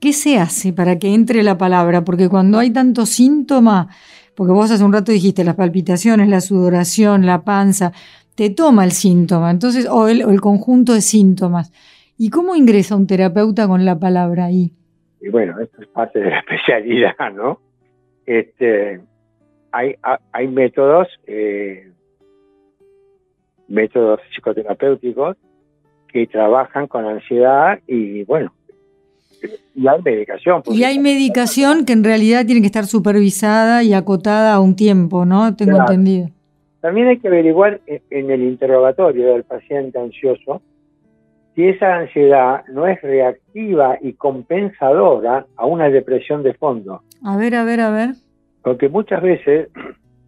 ¿qué 0.00 0.12
se 0.12 0.38
hace 0.38 0.72
para 0.72 0.98
que 0.98 1.14
entre 1.14 1.42
la 1.42 1.56
palabra? 1.56 2.02
Porque 2.04 2.28
cuando 2.28 2.58
hay 2.58 2.70
tantos 2.70 3.10
síntomas, 3.10 3.86
porque 4.34 4.52
vos 4.52 4.70
hace 4.70 4.82
un 4.82 4.92
rato 4.92 5.12
dijiste 5.12 5.44
las 5.44 5.54
palpitaciones, 5.54 6.28
la 6.28 6.40
sudoración, 6.40 7.26
la 7.26 7.42
panza, 7.44 7.92
te 8.34 8.50
toma 8.50 8.84
el 8.84 8.92
síntoma, 8.92 9.50
entonces, 9.50 9.86
o 9.88 10.08
el, 10.08 10.24
o 10.24 10.30
el 10.30 10.40
conjunto 10.40 10.94
de 10.94 11.00
síntomas. 11.00 11.72
¿Y 12.18 12.30
cómo 12.30 12.56
ingresa 12.56 12.96
un 12.96 13.06
terapeuta 13.06 13.68
con 13.68 13.84
la 13.84 13.98
palabra 13.98 14.46
ahí? 14.46 14.72
Y 15.20 15.28
bueno, 15.28 15.60
esto 15.60 15.82
es 15.82 15.88
parte 15.88 16.18
de 16.18 16.30
la 16.30 16.38
especialidad, 16.40 17.32
¿no? 17.34 17.60
Este, 18.26 19.00
hay, 19.72 19.94
hay 20.32 20.48
métodos, 20.48 21.08
eh, 21.26 21.92
métodos 23.68 24.20
psicoterapéuticos 24.34 25.36
que 26.12 26.26
trabajan 26.26 26.86
con 26.86 27.06
ansiedad 27.06 27.78
y 27.86 28.24
bueno, 28.24 28.52
y 29.74 29.88
hay 29.88 30.02
medicación. 30.02 30.62
Y 30.66 30.84
hay 30.84 30.98
medicación 30.98 31.84
que 31.84 31.92
en 31.92 32.04
realidad 32.04 32.44
tiene 32.44 32.60
que 32.60 32.66
estar 32.66 32.86
supervisada 32.86 33.82
y 33.82 33.94
acotada 33.94 34.54
a 34.54 34.60
un 34.60 34.76
tiempo, 34.76 35.24
¿no? 35.24 35.54
Tengo 35.56 35.78
entendido. 35.78 36.28
También 36.80 37.08
hay 37.08 37.18
que 37.18 37.28
averiguar 37.28 37.80
en 37.86 38.30
el 38.30 38.42
interrogatorio 38.42 39.32
del 39.32 39.44
paciente 39.44 39.98
ansioso 39.98 40.62
si 41.54 41.68
esa 41.68 41.96
ansiedad 41.96 42.64
no 42.68 42.86
es 42.86 43.00
reactiva 43.02 43.98
y 44.00 44.14
compensadora 44.14 45.46
a 45.56 45.66
una 45.66 45.90
depresión 45.90 46.42
de 46.42 46.54
fondo. 46.54 47.02
A 47.24 47.36
ver, 47.36 47.54
a 47.54 47.64
ver, 47.64 47.80
a 47.80 47.90
ver. 47.90 48.10
Porque 48.62 48.88
muchas 48.88 49.20
veces, 49.22 49.68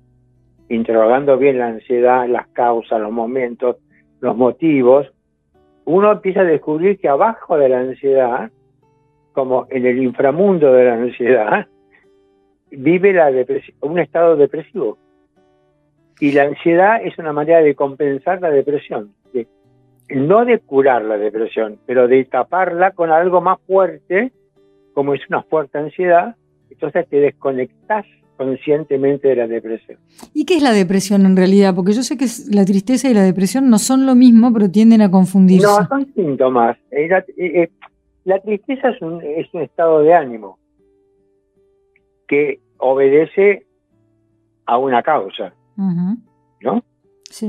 interrogando 0.69 1.39
bien 1.39 1.59
la 1.59 1.69
ansiedad, 1.69 2.29
las 2.29 2.49
causas, 2.49 3.01
los 3.01 3.13
momentos, 3.13 3.77
los 4.21 4.37
motivos, 4.37 5.07
uno 5.85 6.13
empieza 6.13 6.41
a 6.41 6.45
descubrir 6.45 6.99
que 6.99 7.09
abajo 7.09 7.57
de 7.57 7.69
la 7.69 7.81
ansiedad, 7.81 8.51
como 9.33 9.67
en 9.71 9.87
el 9.87 10.03
inframundo 10.03 10.73
de 10.73 10.85
la 10.85 10.95
ansiedad, 10.95 11.67
vive 12.71 13.13
la 13.13 13.31
un 13.81 13.99
estado 13.99 14.37
depresivo. 14.37 14.99
Y 16.21 16.33
la 16.33 16.45
ansiedad 16.45 17.03
es 17.03 17.19
una 17.19 17.33
manera 17.33 17.61
de 17.61 17.75
compensar 17.75 18.41
la 18.41 18.51
depresión 18.51 19.13
no 20.15 20.45
de 20.45 20.59
curar 20.59 21.03
la 21.03 21.17
depresión, 21.17 21.79
pero 21.87 22.09
de 22.09 22.25
taparla 22.25 22.93
con 22.93 23.11
algo 23.11 23.41
más 23.41 23.59
fuerte, 23.67 24.33
como 24.95 25.15
es 25.15 25.21
una 25.29 25.43
fuerte 25.43 25.79
ansiedad, 25.79 26.37
entonces 26.71 27.09
te 27.09 27.17
desconectas 27.17 28.07
conscientemente 28.43 29.29
de 29.29 29.37
la 29.37 29.47
depresión. 29.47 29.99
¿Y 30.35 30.45
qué 30.45 30.57
es 30.57 30.63
la 30.63 30.73
depresión 30.73 31.27
en 31.27 31.37
realidad? 31.37 31.75
Porque 31.75 31.93
yo 31.93 32.03
sé 32.03 32.17
que 32.17 32.27
la 32.51 32.65
tristeza 32.65 33.09
y 33.09 33.15
la 33.15 33.23
depresión 33.23 33.71
no 33.71 33.79
son 33.79 34.07
lo 34.07 34.15
mismo, 34.15 34.53
pero 34.53 34.71
tienden 34.71 35.03
a 35.03 35.11
confundirse. 35.11 35.67
No, 35.67 35.87
son 35.87 36.13
síntomas. 36.15 36.77
Eh, 36.91 37.09
eh, 37.37 37.71
la, 38.25 38.41
tristeza 38.41 38.91
es 38.91 39.03
un, 39.03 39.23
es 39.23 39.47
un 39.53 39.63
estado 39.63 40.01
de 40.01 40.15
ánimo 40.15 40.59
que 42.29 42.61
obedece 42.79 43.67
a 44.67 44.79
una 44.79 45.03
causa, 45.03 45.53
¿no? 45.77 46.83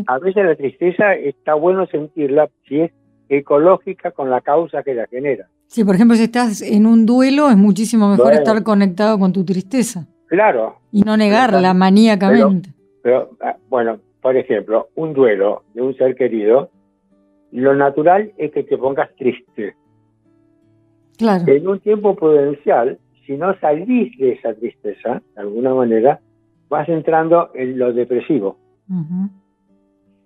A 0.08 0.20
veces 0.20 0.46
la 0.46 0.56
tristeza 0.56 1.14
está 1.14 1.56
bueno 1.56 1.86
sentirla 1.88 2.50
si 2.68 2.80
es 2.82 2.92
ecológica 3.30 4.12
con 4.12 4.30
la 4.30 4.42
causa 4.42 4.84
que 4.84 4.94
la 4.94 5.08
genera. 5.08 5.48
Sí, 5.68 5.84
por 5.84 5.96
ejemplo, 5.96 6.16
si 6.16 6.24
estás 6.24 6.62
en 6.62 6.86
un 6.86 7.06
duelo, 7.06 7.50
es 7.50 7.58
muchísimo 7.58 8.10
mejor 8.10 8.34
estar 8.34 8.62
conectado 8.64 9.18
con 9.18 9.34
tu 9.34 9.44
tristeza. 9.44 10.08
Claro. 10.34 10.78
Y 10.92 11.04
no 11.04 11.16
negarla 11.16 11.76
maníacamente. 11.76 12.72
Pero, 13.04 13.30
ah, 13.40 13.56
bueno, 13.70 14.00
por 14.20 14.36
ejemplo, 14.36 14.88
un 14.96 15.14
duelo 15.14 15.62
de 15.76 15.84
un 15.84 15.96
ser 15.96 16.16
querido, 16.16 16.72
lo 17.52 17.76
natural 17.76 18.32
es 18.38 18.52
que 18.52 18.64
te 18.64 18.76
pongas 18.76 19.16
triste. 19.16 19.76
Claro. 21.20 21.44
En 21.46 21.68
un 21.68 21.80
tiempo 21.82 22.16
prudencial, 22.16 22.98
si 23.28 23.38
no 23.38 23.56
salís 23.60 24.18
de 24.18 24.32
esa 24.32 24.56
tristeza, 24.56 25.22
de 25.36 25.42
alguna 25.42 25.76
manera, 25.76 26.20
vas 26.68 26.90
entrando 26.90 27.52
en 27.54 27.78
lo 27.78 27.94
depresivo 27.94 28.58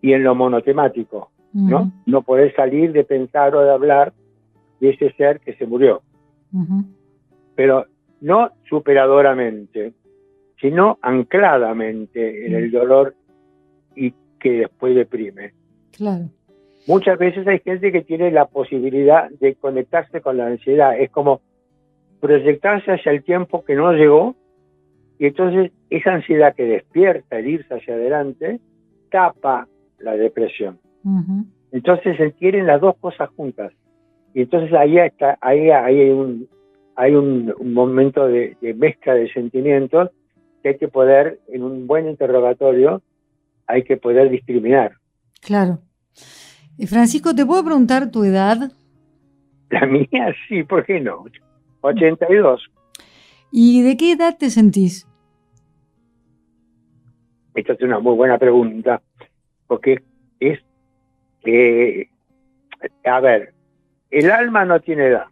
y 0.01 0.13
en 0.13 0.23
lo 0.23 0.35
monotemático, 0.35 1.31
¿no? 1.51 1.91
No 2.05 2.21
poder 2.21 2.55
salir 2.55 2.93
de 2.93 3.03
pensar 3.03 3.53
o 3.53 3.61
de 3.61 3.71
hablar 3.71 4.13
de 4.79 4.91
ese 4.91 5.11
ser 5.17 5.41
que 5.41 5.53
se 5.55 5.67
murió. 5.67 6.01
Pero 7.55 7.87
no 8.21 8.51
superadoramente, 8.69 9.93
sino 10.59 10.97
ancladamente 11.01 12.47
en 12.47 12.55
el 12.55 12.71
dolor 12.71 13.15
y 13.95 14.13
que 14.39 14.51
después 14.51 14.95
deprime. 14.95 15.53
Claro. 15.95 16.25
Muchas 16.87 17.17
veces 17.19 17.45
hay 17.47 17.59
gente 17.59 17.91
que 17.91 18.01
tiene 18.01 18.31
la 18.31 18.45
posibilidad 18.45 19.29
de 19.29 19.55
conectarse 19.55 20.21
con 20.21 20.37
la 20.37 20.47
ansiedad. 20.47 20.97
Es 20.97 21.09
como 21.11 21.41
proyectarse 22.21 22.91
hacia 22.91 23.11
el 23.11 23.23
tiempo 23.23 23.63
que 23.65 23.75
no 23.75 23.91
llegó 23.91 24.35
y 25.19 25.25
entonces 25.27 25.71
esa 25.89 26.13
ansiedad 26.13 26.55
que 26.55 26.65
despierta 26.65 27.39
el 27.39 27.47
irse 27.47 27.73
hacia 27.73 27.95
adelante 27.95 28.59
tapa 29.11 29.67
la 29.99 30.15
depresión. 30.15 30.79
Entonces 31.71 32.17
se 32.17 32.31
quieren 32.33 32.67
las 32.67 32.81
dos 32.81 32.95
cosas 32.97 33.29
juntas. 33.29 33.73
Y 34.33 34.41
entonces 34.41 34.73
ahí 34.73 34.97
está, 34.97 35.37
ahí, 35.41 35.69
hay 35.69 36.09
un 36.09 36.47
hay 36.97 37.13
un, 37.13 37.53
momento 37.61 38.27
de, 38.27 38.57
mezcla 38.75 39.13
de 39.13 39.31
sentimientos 39.31 40.09
que 40.63 40.69
hay 40.69 40.77
que 40.77 40.87
poder, 40.87 41.39
en 41.47 41.61
un 41.61 41.85
buen 41.85 42.09
interrogatorio, 42.09 43.03
hay 43.67 43.83
que 43.83 43.97
poder 43.97 44.31
discriminar. 44.31 44.93
Claro. 45.41 45.79
Eh, 46.79 46.87
Francisco, 46.87 47.35
¿te 47.35 47.45
puedo 47.45 47.63
preguntar 47.63 48.09
tu 48.09 48.23
edad? 48.23 48.71
La 49.69 49.85
mía 49.85 50.33
sí, 50.47 50.63
¿por 50.63 50.85
qué 50.85 50.99
no? 50.99 51.25
82. 51.81 52.67
¿Y 53.51 53.83
de 53.83 53.95
qué 53.95 54.13
edad 54.13 54.35
te 54.35 54.49
sentís? 54.49 55.07
Esta 57.53 57.73
es 57.73 57.81
una 57.81 57.99
muy 57.99 58.15
buena 58.15 58.39
pregunta 58.39 59.03
porque 59.67 60.01
es, 60.39 60.59
que, 61.43 62.09
a 63.05 63.19
ver, 63.19 63.53
el 64.09 64.31
alma 64.31 64.65
no 64.65 64.79
tiene 64.79 65.07
edad. 65.07 65.27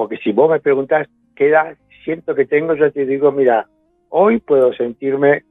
Porque 0.00 0.16
si 0.16 0.32
vos 0.32 0.50
me 0.50 0.60
preguntás 0.60 1.06
qué 1.36 1.48
edad 1.48 1.76
siento 2.06 2.34
que 2.34 2.46
tengo, 2.46 2.74
yo 2.74 2.90
te 2.90 3.04
digo, 3.04 3.32
mira, 3.32 3.66
hoy 4.08 4.40
puedo 4.40 4.72
sentirme 4.72 5.44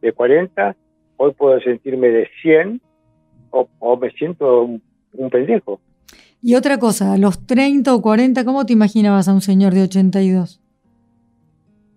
de 0.00 0.12
40, 0.14 0.74
hoy 1.18 1.34
puedo 1.34 1.60
sentirme 1.60 2.08
de 2.08 2.26
100, 2.40 2.80
o, 3.50 3.96
me 3.98 4.10
siento 4.12 4.62
un, 4.62 4.82
un, 5.12 5.28
pendejo. 5.28 5.80
Y 6.40 6.54
otra 6.54 6.78
cosa, 6.78 7.12
a 7.12 7.18
los 7.18 7.46
30 7.46 7.94
o 7.94 8.00
40, 8.00 8.42
¿cómo 8.46 8.64
te 8.64 8.72
imaginabas 8.72 9.28
a 9.28 9.34
un 9.34 9.42
señor 9.42 9.74
de 9.74 9.82
82? 9.82 10.62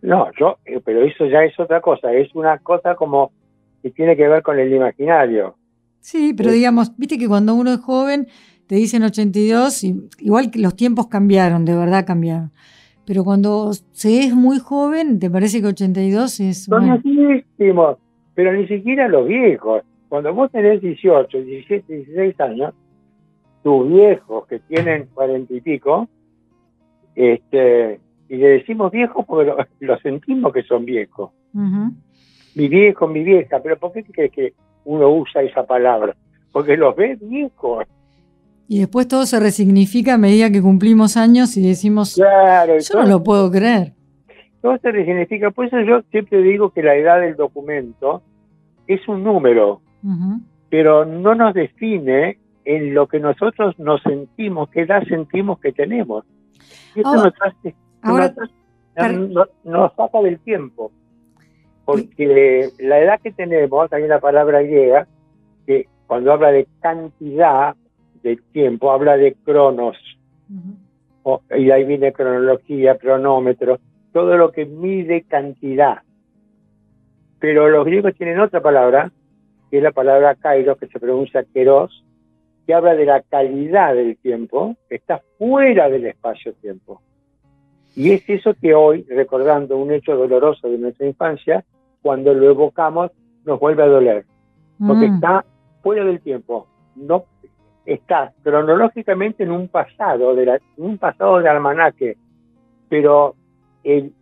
No, 0.01 0.27
yo, 0.37 0.57
eh, 0.65 0.81
pero 0.83 1.05
eso 1.05 1.25
ya 1.27 1.45
es 1.45 1.57
otra 1.57 1.79
cosa, 1.79 2.11
es 2.11 2.35
una 2.35 2.57
cosa 2.57 2.95
como 2.95 3.31
y 3.81 3.91
tiene 3.91 4.17
que 4.17 4.27
ver 4.27 4.43
con 4.43 4.59
el 4.59 4.73
imaginario. 4.73 5.55
Sí, 6.01 6.33
pero 6.35 6.51
digamos, 6.51 6.97
viste 6.97 7.17
que 7.17 7.29
cuando 7.29 7.55
uno 7.55 7.71
es 7.71 7.79
joven 7.79 8.27
te 8.73 8.79
dicen 8.79 9.03
82, 9.03 9.83
y, 9.83 10.09
igual 10.17 10.49
que 10.49 10.57
los 10.57 10.75
tiempos 10.75 11.05
cambiaron, 11.05 11.63
de 11.63 11.75
verdad 11.75 12.07
cambiaron. 12.07 12.49
Pero 13.05 13.23
cuando 13.23 13.71
se 13.91 14.21
es 14.21 14.33
muy 14.33 14.57
joven, 14.57 15.19
¿te 15.19 15.29
parece 15.29 15.61
que 15.61 15.67
82 15.67 16.39
es... 16.39 16.63
Son 16.63 16.89
pero 18.33 18.51
ni 18.51 18.67
siquiera 18.67 19.07
los 19.07 19.27
viejos. 19.27 19.83
Cuando 20.09 20.33
vos 20.33 20.51
tenés 20.51 20.81
18, 20.81 21.37
17, 21.43 21.97
16 21.97 22.39
años, 22.39 22.73
tus 23.61 23.87
viejos 23.87 24.47
que 24.47 24.57
tienen 24.57 25.05
40 25.13 25.53
y 25.53 25.61
pico, 25.61 26.09
este, 27.13 27.99
y 28.27 28.37
le 28.37 28.47
decimos 28.47 28.91
viejos 28.91 29.23
porque 29.27 29.53
lo, 29.81 29.99
sentimos 30.01 30.51
que 30.51 30.63
son 30.63 30.83
viejos. 30.83 31.29
Mi 32.55 32.67
viejo, 32.69 33.07
mi 33.07 33.23
vieja, 33.23 33.59
pero 33.61 33.77
¿por 33.77 33.91
qué 33.91 34.03
crees 34.03 34.31
que 34.31 34.53
uno 34.85 35.11
usa 35.11 35.43
esa 35.43 35.63
palabra? 35.63 36.15
Porque 36.51 36.75
los 36.75 36.95
ve 36.95 37.19
viejos. 37.21 37.85
Y 38.67 38.79
después 38.79 39.07
todo 39.07 39.25
se 39.25 39.39
resignifica 39.39 40.15
a 40.15 40.17
medida 40.17 40.49
que 40.49 40.61
cumplimos 40.61 41.17
años 41.17 41.57
y 41.57 41.67
decimos, 41.67 42.15
claro, 42.15 42.77
yo 42.79 43.01
no 43.01 43.07
lo 43.07 43.23
puedo 43.23 43.51
creer. 43.51 43.93
Todo 44.61 44.77
se 44.77 44.91
resignifica. 44.91 45.51
Por 45.51 45.65
eso 45.65 45.81
yo 45.81 46.01
siempre 46.11 46.41
digo 46.41 46.71
que 46.71 46.81
la 46.81 46.95
edad 46.95 47.19
del 47.19 47.35
documento 47.35 48.23
es 48.87 49.05
un 49.07 49.23
número, 49.23 49.81
pero 50.69 51.05
no 51.05 51.35
nos 51.35 51.53
define 51.53 52.37
en 52.65 52.93
lo 52.93 53.07
que 53.07 53.19
nosotros 53.19 53.77
nos 53.77 54.01
sentimos, 54.03 54.69
qué 54.69 54.81
edad 54.81 55.03
sentimos 55.07 55.59
que 55.59 55.71
tenemos. 55.73 56.25
Y 56.95 57.01
eso 57.01 57.15
nos, 57.15 57.33
saca 59.95 60.21
del 60.21 60.39
tiempo, 60.39 60.91
porque 61.85 62.69
la 62.79 62.99
edad 62.99 63.19
que 63.21 63.31
tenemos, 63.31 63.91
hay 63.91 64.03
una 64.03 64.19
palabra 64.19 64.61
griega 64.61 65.07
que 65.65 65.87
cuando 66.07 66.31
habla 66.31 66.51
de 66.51 66.67
cantidad 66.81 67.75
de 68.23 68.37
tiempo, 68.51 68.91
habla 68.91 69.17
de 69.17 69.35
cronos, 69.43 69.97
y 71.55 71.71
ahí 71.71 71.83
viene 71.83 72.13
cronología, 72.13 72.97
cronómetro, 72.97 73.79
todo 74.11 74.37
lo 74.37 74.51
que 74.51 74.65
mide 74.65 75.23
cantidad. 75.23 76.01
Pero 77.39 77.69
los 77.69 77.85
griegos 77.85 78.15
tienen 78.15 78.39
otra 78.39 78.61
palabra, 78.61 79.11
que 79.69 79.77
es 79.77 79.83
la 79.83 79.91
palabra 79.91 80.35
kairos, 80.35 80.77
que 80.77 80.87
se 80.87 80.99
pronuncia 80.99 81.45
keros, 81.53 82.03
que 82.65 82.73
habla 82.73 82.95
de 82.95 83.05
la 83.05 83.21
calidad 83.21 83.93
del 83.95 84.17
tiempo, 84.17 84.75
que 84.87 84.95
está 84.95 85.21
fuera 85.37 85.89
del 85.89 86.05
espacio-tiempo. 86.05 87.01
Y 87.95 88.11
es 88.11 88.27
eso 88.27 88.53
que 88.53 88.73
hoy, 88.73 89.03
recordando 89.09 89.77
un 89.77 89.91
hecho 89.91 90.15
doloroso 90.15 90.69
de 90.69 90.77
nuestra 90.77 91.05
infancia, 91.05 91.63
cuando 92.01 92.33
lo 92.33 92.49
evocamos, 92.49 93.11
nos 93.45 93.59
vuelve 93.59 93.83
a 93.83 93.87
doler. 93.87 94.25
Porque 94.79 95.07
mm. 95.09 95.15
está 95.15 95.45
fuera 95.81 96.03
del 96.03 96.21
tiempo. 96.21 96.67
No 96.95 97.25
está 97.85 98.33
cronológicamente 98.43 99.43
en 99.43 99.51
un 99.51 99.67
pasado, 99.67 100.35
de 100.35 100.61
un 100.77 100.97
pasado 100.97 101.39
de 101.39 101.49
almanaque, 101.49 102.17
pero 102.89 103.35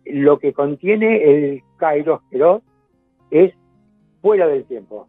lo 0.04 0.38
que 0.38 0.52
contiene 0.52 1.24
el 1.24 1.62
kairos 1.76 2.20
es 3.30 3.52
fuera 4.20 4.46
del 4.46 4.64
tiempo. 4.64 5.06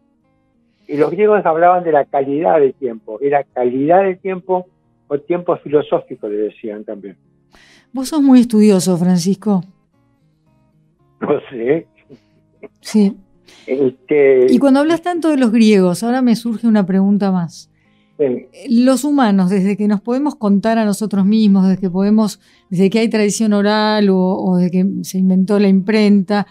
Y 0.87 0.97
los 0.97 1.11
griegos 1.11 1.45
hablaban 1.45 1.83
de 1.83 1.91
la 1.91 2.05
calidad 2.05 2.59
del 2.59 2.73
tiempo, 2.73 3.19
era 3.21 3.43
calidad 3.43 4.03
del 4.03 4.19
tiempo 4.19 4.67
o 5.07 5.19
tiempo 5.19 5.55
filosófico, 5.57 6.27
le 6.27 6.37
decían 6.37 6.83
también. 6.83 7.17
Vos 7.93 8.09
sos 8.09 8.21
muy 8.21 8.41
estudioso, 8.41 8.97
Francisco. 8.97 9.63
No 11.21 11.39
sé. 11.49 11.87
Sí. 12.81 13.15
Este, 13.65 14.47
y 14.49 14.57
cuando 14.59 14.81
hablas 14.81 15.01
tanto 15.01 15.29
de 15.29 15.37
los 15.37 15.51
griegos, 15.51 16.03
ahora 16.03 16.21
me 16.21 16.35
surge 16.35 16.67
una 16.67 16.85
pregunta 16.85 17.31
más. 17.31 17.69
Los 18.69 19.04
humanos, 19.04 19.49
desde 19.49 19.76
que 19.76 19.88
nos 19.88 20.02
podemos 20.02 20.36
contar 20.36 20.78
a 20.78 20.86
nosotros 20.86 21.26
mismos, 21.26 21.67
desde 21.67 21.82
que 21.82 21.89
podemos, 21.89 22.39
desde 22.69 22.89
que 22.89 22.99
hay 22.99 23.10
tradición 23.10 23.54
oral 23.54 24.10
o, 24.10 24.17
o 24.17 24.58
desde 24.58 24.71
que 24.71 24.86
se 25.04 25.17
inventó 25.17 25.60
la 25.60 25.67
imprenta, 25.67 26.45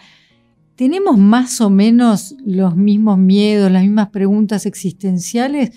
¿tenemos 0.75 1.17
más 1.17 1.61
o 1.61 1.69
menos 1.69 2.35
los 2.45 2.75
mismos 2.75 3.17
miedos, 3.17 3.71
las 3.71 3.83
mismas 3.83 4.09
preguntas 4.09 4.65
existenciales? 4.65 5.71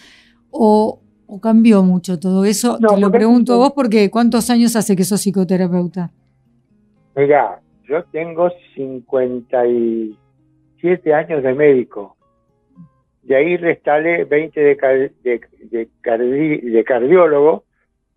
¿O, 0.50 1.00
cambió 1.42 1.82
mucho 1.82 2.18
todo 2.18 2.44
eso? 2.44 2.78
Te 2.78 3.00
lo 3.00 3.10
pregunto 3.10 3.54
a 3.54 3.56
vos 3.56 3.72
porque 3.74 4.10
¿cuántos 4.10 4.48
años 4.48 4.76
hace 4.76 4.96
que 4.96 5.04
sos 5.04 5.20
psicoterapeuta? 5.20 6.12
Mira, 7.14 7.60
yo 7.88 8.04
tengo 8.04 8.48
57 8.74 11.14
años 11.14 11.42
de 11.42 11.54
médico. 11.54 12.15
De 13.26 13.34
ahí 13.34 13.56
restale 13.56 14.24
20 14.24 14.60
de, 14.60 15.10
de, 15.24 15.88
de 16.62 16.84
cardiólogo, 16.84 17.64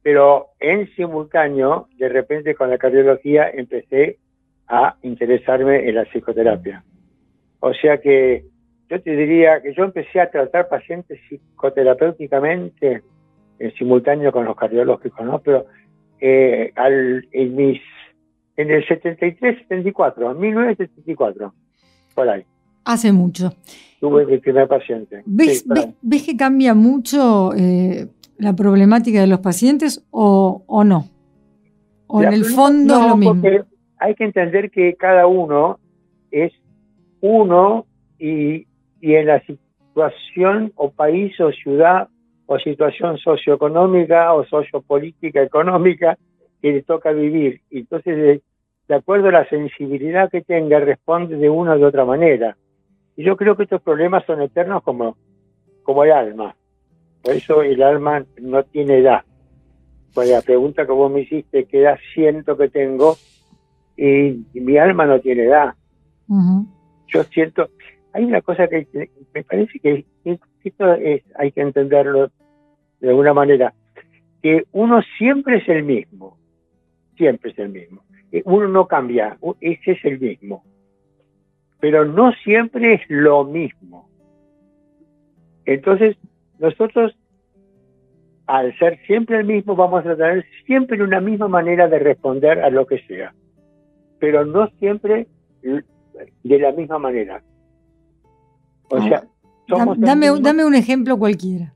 pero 0.04 0.50
en 0.60 0.88
simultáneo, 0.96 1.88
de 1.98 2.10
repente 2.10 2.54
con 2.54 2.70
la 2.70 2.78
cardiología 2.78 3.50
empecé 3.50 4.20
a 4.68 4.98
interesarme 5.02 5.90
en 5.90 5.96
la 5.96 6.06
psicoterapia. 6.06 6.84
O 7.60 7.74
sea 7.74 8.00
que 8.00 8.46
yo 8.88 9.02
te 9.02 9.16
diría 9.16 9.62
que 9.64 9.74
yo 9.74 9.84
empecé 9.84 10.20
a 10.20 10.30
tratar 10.30 10.70
pacientes 10.70 11.20
psicoterapéuticamente 11.28 13.02
en 13.58 13.74
simultáneo 13.74 14.32
con 14.32 14.46
los 14.46 14.56
cardiológicos, 14.56 15.26
¿no? 15.26 15.40
Pero 15.40 15.66
eh, 16.22 16.72
al, 16.76 17.28
en, 17.32 17.56
mis, 17.56 17.82
en 18.58 18.70
el 18.70 18.88
73, 18.88 19.58
74, 19.64 20.36
1974, 20.36 21.52
por 22.14 22.30
ahí. 22.30 22.46
Hace 22.86 23.12
mucho. 23.12 23.54
Tuve 24.00 24.26
mi 24.26 24.38
primer 24.38 24.68
paciente. 24.68 25.24
¿Ves, 25.26 25.66
ves, 26.02 26.24
que 26.24 26.38
cambia 26.38 26.74
mucho 26.74 27.54
eh, 27.54 28.08
la 28.38 28.56
problemática 28.56 29.20
de 29.22 29.28
los 29.28 29.40
pacientes 29.40 30.06
o, 30.12 30.64
o 30.66 30.84
no? 30.84 31.10
¿O 32.08 32.24
en 32.24 32.34
el 32.34 32.46
fondo 32.46 33.00
es 33.00 33.08
lo 33.08 33.18
mismo? 33.18 33.44
hay 34.00 34.16
que 34.16 34.24
entender 34.24 34.72
que 34.72 34.96
cada 34.96 35.28
uno 35.28 35.78
es 36.32 36.54
uno 37.22 37.86
y, 38.18 38.66
en 39.02 39.28
la 39.28 39.42
situación 39.42 40.72
o 40.76 40.92
país 40.92 41.40
o 41.40 41.52
ciudad 41.52 42.08
o 42.46 42.58
situación 42.60 43.18
socioeconómica 43.18 44.34
o 44.34 44.46
sociopolítica 44.46 45.42
económica 45.42 46.18
que 46.62 46.72
le 46.72 46.82
toca 46.84 47.12
vivir. 47.12 47.62
Entonces, 47.70 48.42
de, 48.88 48.96
acuerdo 48.96 49.28
a 49.30 49.34
la 49.34 49.50
sensibilidad 49.50 50.32
que 50.32 50.42
tenga, 50.42 50.80
responde 50.80 51.36
de 51.36 51.50
una 51.50 51.78
u 51.78 51.86
otra 51.86 52.06
manera. 52.06 52.58
Y 53.20 53.26
yo 53.26 53.36
creo 53.36 53.58
que 53.58 53.64
estos 53.64 53.82
problemas 53.82 54.24
son 54.26 54.42
eternos 54.42 54.82
como, 54.82 55.18
como 55.84 56.06
el 56.06 56.14
alma. 56.14 56.56
Por 57.22 57.34
eso 57.34 57.62
el 57.62 57.84
alma 57.84 58.24
no 58.42 58.64
tiene 58.64 59.00
edad. 59.00 59.26
Pues 60.14 60.30
la 60.30 60.42
pregunta 60.42 60.86
que 60.86 60.94
vos 60.94 61.12
me 61.12 61.24
hiciste, 61.24 61.66
¿qué 61.66 61.82
edad 61.82 62.00
siento 62.14 62.56
que 62.56 62.70
tengo? 62.70 63.18
y, 63.98 64.46
mi 64.54 64.78
alma 64.78 65.06
no 65.06 65.20
tiene 65.20 65.44
edad. 65.44 65.76
Yo 67.08 67.24
siento, 67.26 67.68
hay 68.14 68.24
una 68.24 68.42
cosa 68.42 68.70
que 68.70 68.88
me 69.34 69.44
parece 69.44 69.80
que 69.80 70.06
esto 70.64 70.94
es, 70.94 71.22
hay 71.36 71.52
que 71.52 71.60
entenderlo 71.60 72.32
de 73.02 73.10
alguna 73.10 73.34
manera, 73.34 73.74
que 74.42 74.64
uno 74.72 75.02
siempre 75.18 75.58
es 75.58 75.68
el 75.68 75.84
mismo, 75.84 76.38
siempre 77.18 77.52
es 77.52 77.60
el 77.60 77.68
mismo. 77.68 78.02
Uno 78.46 78.70
no 78.70 78.88
cambia, 78.88 79.38
ese 79.60 79.92
es 79.92 80.06
el 80.06 80.22
mismo. 80.22 80.64
Pero 81.80 82.06
no 82.06 82.32
siempre 82.44 82.96
es 82.96 83.02
lo 83.08 83.44
mismo. 83.44 84.10
Entonces, 85.66 86.18
nosotros, 86.60 87.18
al 88.48 88.78
ser 88.78 89.00
siempre 89.06 89.38
el 89.38 89.46
mismo, 89.46 89.76
vamos 89.76 90.06
a 90.06 90.16
tener 90.16 90.46
siempre 90.66 91.02
una 91.02 91.22
misma 91.22 91.48
manera 91.48 91.88
de 91.88 92.00
responder 92.00 92.60
a 92.60 92.70
lo 92.70 92.86
que 92.86 93.00
sea 93.04 93.34
pero 94.20 94.46
no 94.46 94.68
siempre 94.80 95.28
de 95.62 96.60
la 96.60 96.72
misma 96.74 97.00
manera. 97.00 97.42
O 98.90 98.98
ah, 98.98 99.08
sea, 99.08 99.24
dame, 99.98 100.28
dame 100.42 100.66
un 100.66 100.76
ejemplo 100.76 101.18
cualquiera. 101.18 101.74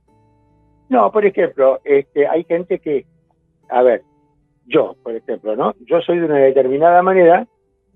No, 0.89 1.11
por 1.11 1.25
ejemplo, 1.25 1.79
este, 1.83 2.27
hay 2.27 2.43
gente 2.43 2.79
que, 2.79 3.05
a 3.69 3.81
ver, 3.81 4.03
yo, 4.65 4.95
por 5.01 5.15
ejemplo, 5.15 5.55
¿no? 5.55 5.73
Yo 5.85 6.01
soy 6.01 6.19
de 6.19 6.25
una 6.25 6.37
determinada 6.37 7.01
manera, 7.01 7.47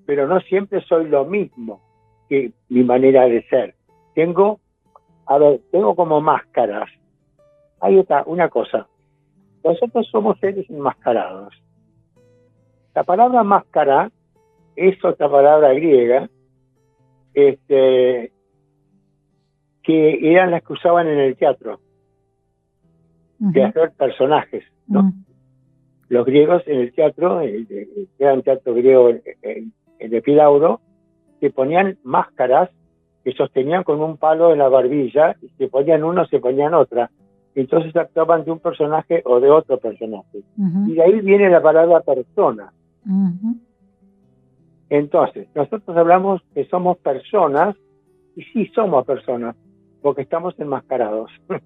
pero 0.05 0.27
no 0.27 0.39
siempre 0.41 0.81
soy 0.81 1.07
lo 1.07 1.25
mismo 1.25 1.81
que 2.29 2.51
mi 2.69 2.83
manera 2.83 3.27
de 3.27 3.43
ser. 3.43 3.75
Tengo, 4.15 4.59
a 5.25 5.37
ver, 5.37 5.61
tengo 5.71 5.95
como 5.95 6.21
máscaras. 6.21 6.89
Hay 7.79 7.97
otra, 7.97 8.23
una 8.25 8.49
cosa. 8.49 8.87
Nosotros 9.63 10.07
somos 10.11 10.39
seres 10.39 10.69
enmascarados. 10.69 11.53
La 12.95 13.03
palabra 13.03 13.43
máscara 13.43 14.11
es 14.75 15.03
otra 15.03 15.29
palabra 15.29 15.73
griega, 15.73 16.29
este, 17.33 18.31
que 19.83 20.31
eran 20.31 20.51
las 20.51 20.63
que 20.63 20.73
usaban 20.73 21.07
en 21.07 21.19
el 21.19 21.35
teatro, 21.35 21.79
de 23.39 23.63
hacer 23.63 23.91
personajes, 23.91 24.63
¿no? 24.87 25.11
Los 26.09 26.25
griegos 26.25 26.63
en 26.65 26.79
el 26.79 26.93
teatro, 26.93 27.41
el, 27.41 27.67
gran 28.17 28.41
teatro 28.41 28.73
griego 28.73 29.09
en, 29.09 29.73
el 29.99 30.13
Epidauro, 30.13 30.81
se 31.39 31.49
ponían 31.49 31.97
máscaras 32.03 32.69
que 33.23 33.33
sostenían 33.33 33.83
con 33.83 34.01
un 34.01 34.17
palo 34.17 34.53
en 34.53 34.59
la 34.59 34.69
barbilla, 34.69 35.35
y 35.41 35.49
se 35.57 35.67
ponían 35.67 36.03
uno, 36.03 36.25
se 36.27 36.39
ponían 36.39 36.73
otra. 36.73 37.11
Entonces 37.55 37.95
actuaban 37.95 38.45
de 38.45 38.51
un 38.51 38.59
personaje 38.59 39.21
o 39.25 39.39
de 39.39 39.49
otro 39.49 39.77
personaje. 39.79 40.43
Y 40.87 40.93
de 40.93 41.03
ahí 41.03 41.19
viene 41.21 41.49
la 41.49 41.61
palabra 41.61 41.99
persona. 42.01 42.71
Entonces, 44.89 45.49
nosotros 45.53 45.97
hablamos 45.97 46.41
que 46.53 46.65
somos 46.65 46.97
personas, 46.99 47.75
y 48.35 48.43
sí 48.43 48.67
somos 48.73 49.05
personas, 49.05 49.55
porque 50.01 50.21
estamos 50.21 50.57
enmascarados. 50.59 51.31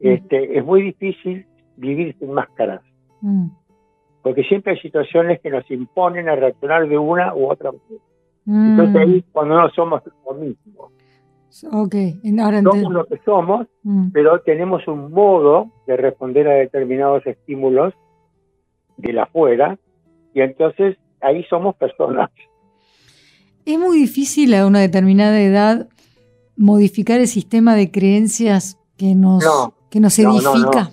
Este, 0.00 0.56
es 0.56 0.64
muy 0.64 0.82
difícil 0.82 1.44
vivir 1.76 2.16
sin 2.20 2.30
máscaras. 2.30 2.82
Porque 4.22 4.44
siempre 4.44 4.74
hay 4.74 4.78
situaciones 4.78 5.40
que 5.40 5.50
nos 5.50 5.68
imponen 5.72 6.28
a 6.28 6.36
reaccionar 6.36 6.88
de 6.88 6.96
una 6.96 7.34
u 7.34 7.50
otra 7.50 7.72
manera. 7.72 8.04
Mm, 8.50 8.70
Entonces 8.80 8.96
ahí 8.96 9.24
cuando 9.30 9.60
no 9.60 9.68
somos 9.70 10.02
lo 10.26 10.34
mismo. 10.34 10.90
ok, 11.70 11.94
ahora 12.40 12.62
Somos 12.62 12.92
lo 12.92 13.04
que 13.04 13.18
somos, 13.24 13.66
Mm. 13.82 14.08
pero 14.12 14.40
tenemos 14.40 14.88
un 14.88 15.12
modo 15.12 15.70
de 15.86 15.96
responder 15.98 16.48
a 16.48 16.54
determinados 16.54 17.26
estímulos 17.26 17.92
de 18.96 19.12
la 19.12 19.24
afuera, 19.24 19.78
y 20.34 20.40
entonces 20.40 20.96
ahí 21.20 21.44
somos 21.44 21.76
personas. 21.76 22.30
Es 23.66 23.78
muy 23.78 23.98
difícil 23.98 24.54
a 24.54 24.66
una 24.66 24.80
determinada 24.80 25.38
edad 25.42 25.88
modificar 26.56 27.20
el 27.20 27.26
sistema 27.28 27.74
de 27.74 27.90
creencias 27.90 28.78
que 28.96 29.14
nos, 29.14 29.44
No, 29.44 29.74
que 29.90 30.00
nos 30.00 30.18
no, 30.18 30.32
no, 30.40 30.54
edifica. 30.54 30.84
no. 30.84 30.90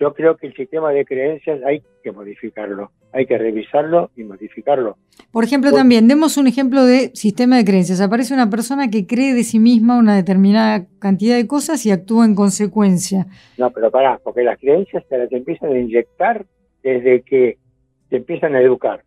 Yo 0.00 0.14
creo 0.14 0.36
que 0.36 0.46
el 0.48 0.54
sistema 0.54 0.90
de 0.92 1.04
creencias 1.04 1.60
hay 1.64 1.82
que 2.02 2.10
modificarlo, 2.12 2.90
hay 3.16 3.24
que 3.24 3.38
revisarlo 3.38 4.10
y 4.14 4.24
modificarlo. 4.24 4.98
Por 5.32 5.42
ejemplo, 5.42 5.72
también, 5.72 6.06
demos 6.06 6.36
un 6.36 6.46
ejemplo 6.46 6.84
de 6.84 7.10
sistema 7.14 7.56
de 7.56 7.64
creencias. 7.64 8.02
Aparece 8.02 8.34
una 8.34 8.50
persona 8.50 8.90
que 8.90 9.06
cree 9.06 9.32
de 9.32 9.42
sí 9.42 9.58
misma 9.58 9.98
una 9.98 10.14
determinada 10.14 10.84
cantidad 10.98 11.36
de 11.36 11.46
cosas 11.46 11.86
y 11.86 11.90
actúa 11.90 12.26
en 12.26 12.34
consecuencia. 12.34 13.26
No, 13.56 13.70
pero 13.70 13.90
pará, 13.90 14.20
porque 14.22 14.42
las 14.42 14.58
creencias 14.58 15.02
te 15.08 15.16
las 15.16 15.32
empiezan 15.32 15.72
a 15.72 15.78
inyectar 15.78 16.44
desde 16.82 17.22
que 17.22 17.56
te 18.10 18.18
empiezan 18.18 18.54
a 18.54 18.60
educar. 18.60 19.02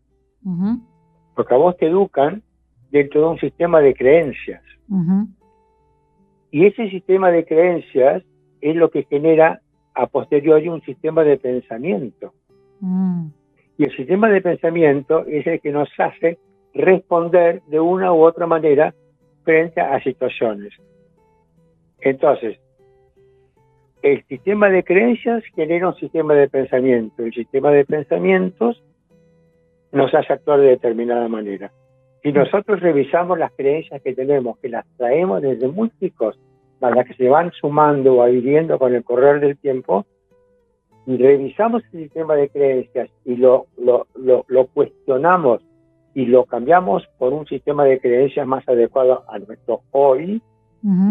Porque 1.35 1.53
a 1.53 1.57
vos 1.57 1.77
te 1.77 1.85
educan 1.85 2.41
dentro 2.91 3.21
de 3.21 3.27
un 3.27 3.39
sistema 3.39 3.79
de 3.79 3.93
creencias. 3.93 4.63
Y 6.49 6.65
ese 6.65 6.89
sistema 6.89 7.29
de 7.29 7.45
creencias 7.45 8.23
es 8.59 8.75
lo 8.75 8.89
que 8.89 9.03
genera 9.03 9.61
a 9.93 10.07
posteriori 10.07 10.67
un 10.67 10.81
sistema 10.81 11.23
de 11.23 11.37
pensamiento. 11.37 12.33
mm, 12.79 13.38
Y 13.79 13.85
el 13.85 13.95
sistema 13.95 14.29
de 14.29 14.41
pensamiento 14.41 15.25
es 15.25 15.47
el 15.47 15.61
que 15.61 15.71
nos 15.71 15.87
hace 15.97 16.37
responder 16.73 17.61
de 17.67 17.79
una 17.79 18.11
u 18.11 18.23
otra 18.23 18.45
manera 18.45 18.93
frente 19.45 19.79
a 19.79 20.03
situaciones. 20.03 20.73
Entonces, 22.01 22.59
el 24.01 24.21
sistema 24.25 24.69
de 24.69 24.83
creencias 24.83 25.45
genera 25.55 25.87
un 25.87 25.95
sistema 25.95 26.33
de 26.33 26.49
pensamiento. 26.49 27.23
El 27.23 27.33
sistema 27.33 27.71
de 27.71 27.85
pensamientos 27.85 28.83
nos 29.93 30.13
hace 30.13 30.33
actuar 30.33 30.59
de 30.59 30.71
determinada 30.71 31.29
manera. 31.29 31.71
Si 32.21 32.33
nosotros 32.33 32.81
revisamos 32.81 33.39
las 33.39 33.53
creencias 33.53 34.01
que 34.01 34.13
tenemos, 34.13 34.57
que 34.57 34.67
las 34.67 34.85
traemos 34.97 35.41
desde 35.41 35.69
muy 35.69 35.89
chicos, 36.01 36.37
las 36.81 37.05
que 37.05 37.13
se 37.13 37.29
van 37.29 37.53
sumando 37.53 38.15
o 38.15 38.23
adhiriendo 38.23 38.77
con 38.77 38.93
el 38.93 39.05
correr 39.05 39.39
del 39.39 39.57
tiempo, 39.57 40.05
revisamos 41.17 41.83
el 41.93 42.03
sistema 42.03 42.35
de 42.35 42.49
creencias 42.49 43.09
y 43.25 43.35
lo, 43.35 43.67
lo, 43.77 44.07
lo, 44.15 44.45
lo 44.47 44.67
cuestionamos 44.67 45.61
y 46.13 46.25
lo 46.25 46.45
cambiamos 46.45 47.03
por 47.17 47.33
un 47.33 47.45
sistema 47.47 47.85
de 47.85 47.99
creencias 47.99 48.45
más 48.47 48.67
adecuado 48.67 49.23
a 49.29 49.39
nuestro 49.39 49.81
hoy, 49.91 50.41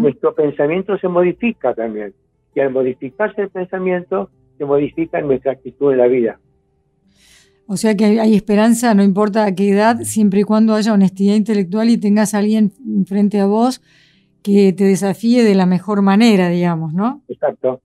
nuestro 0.01 0.33
pensamiento 0.33 0.97
se 0.97 1.07
modifica 1.07 1.73
también. 1.73 2.13
Y 2.55 2.59
al 2.59 2.71
modificarse 2.71 3.43
el 3.43 3.49
pensamiento, 3.49 4.29
se 4.57 4.65
modifica 4.65 5.21
nuestra 5.21 5.51
actitud 5.53 5.91
en 5.91 5.97
la 5.99 6.07
vida. 6.07 6.39
O 7.67 7.77
sea 7.77 7.95
que 7.95 8.05
hay- 8.05 8.17
hay 8.19 8.35
esperanza, 8.35 8.93
no 8.95 9.03
importa 9.03 9.45
a 9.45 9.53
qué 9.53 9.69
edad, 9.69 9.99
siempre 10.01 10.39
y 10.41 10.43
cuando 10.43 10.73
haya 10.73 10.91
honestidad 10.93 11.35
intelectual 11.35 11.89
y 11.89 11.97
tengas 11.99 12.33
a 12.33 12.39
alguien 12.39 12.71
frente 13.05 13.39
a 13.39 13.45
vos 13.45 13.81
que 14.41 14.73
te 14.73 14.85
desafíe 14.85 15.43
de 15.43 15.53
la 15.53 15.65
mejor 15.67 16.01
manera, 16.01 16.49
digamos, 16.49 16.93
¿no? 16.93 17.21
Exacto. 17.29 17.81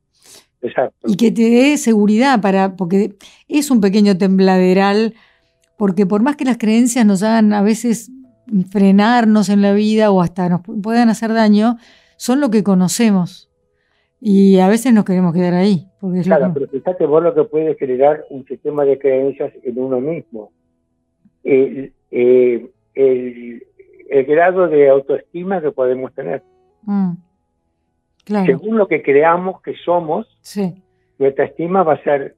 Exacto. 0.64 1.07
Y 1.07 1.16
que 1.16 1.31
te 1.31 1.42
dé 1.42 1.77
seguridad 1.77 2.40
para, 2.40 2.74
porque 2.77 3.14
es 3.48 3.70
un 3.70 3.81
pequeño 3.81 4.16
tembladeral, 4.18 5.14
porque 5.77 6.07
por 6.07 6.22
más 6.22 6.37
que 6.37 6.44
las 6.44 6.59
creencias 6.59 7.05
nos 7.07 7.22
hagan 7.22 7.53
a 7.53 7.62
veces 7.62 8.11
frenarnos 8.70 9.48
en 9.48 9.62
la 9.62 9.72
vida 9.72 10.11
o 10.11 10.20
hasta 10.20 10.48
nos 10.48 10.61
pu- 10.62 10.81
puedan 10.83 11.09
hacer 11.11 11.33
daño, 11.33 11.77
son 12.16 12.40
lo 12.40 12.50
que 12.50 12.62
conocemos. 12.62 13.50
Y 14.20 14.59
a 14.59 14.68
veces 14.68 14.94
nos 14.94 15.05
queremos 15.05 15.35
quedar 15.35 15.53
ahí. 15.55 15.87
Porque 16.00 16.20
es 16.20 16.27
lo 16.27 16.37
Claro, 16.37 16.55
pero 16.55 16.68
fíjate 16.68 17.05
vos 17.07 17.22
lo 17.22 17.35
que 17.35 17.44
puede 17.44 17.74
generar 17.74 18.24
un 18.31 18.46
sistema 18.46 18.85
de 18.85 18.98
creencias 18.98 19.53
en 19.62 19.79
uno 19.79 20.00
mismo. 20.00 20.50
El, 21.42 21.92
eh, 22.11 22.70
el, 22.94 23.62
el 24.09 24.24
grado 24.24 24.68
de 24.68 24.88
autoestima 24.88 25.61
que 25.61 25.72
podemos 25.72 26.14
tener. 26.14 26.42
Mm. 26.85 27.12
Claro, 28.25 28.47
Según 28.47 28.79
lo 28.79 28.89
que 28.89 29.03
creamos 29.03 29.61
que 29.63 29.75
somos, 29.85 30.27
sí. 30.41 30.83
nuestra 31.19 31.45
estima 31.45 31.83
va 31.83 31.95
a 31.95 32.03
ser 32.03 32.35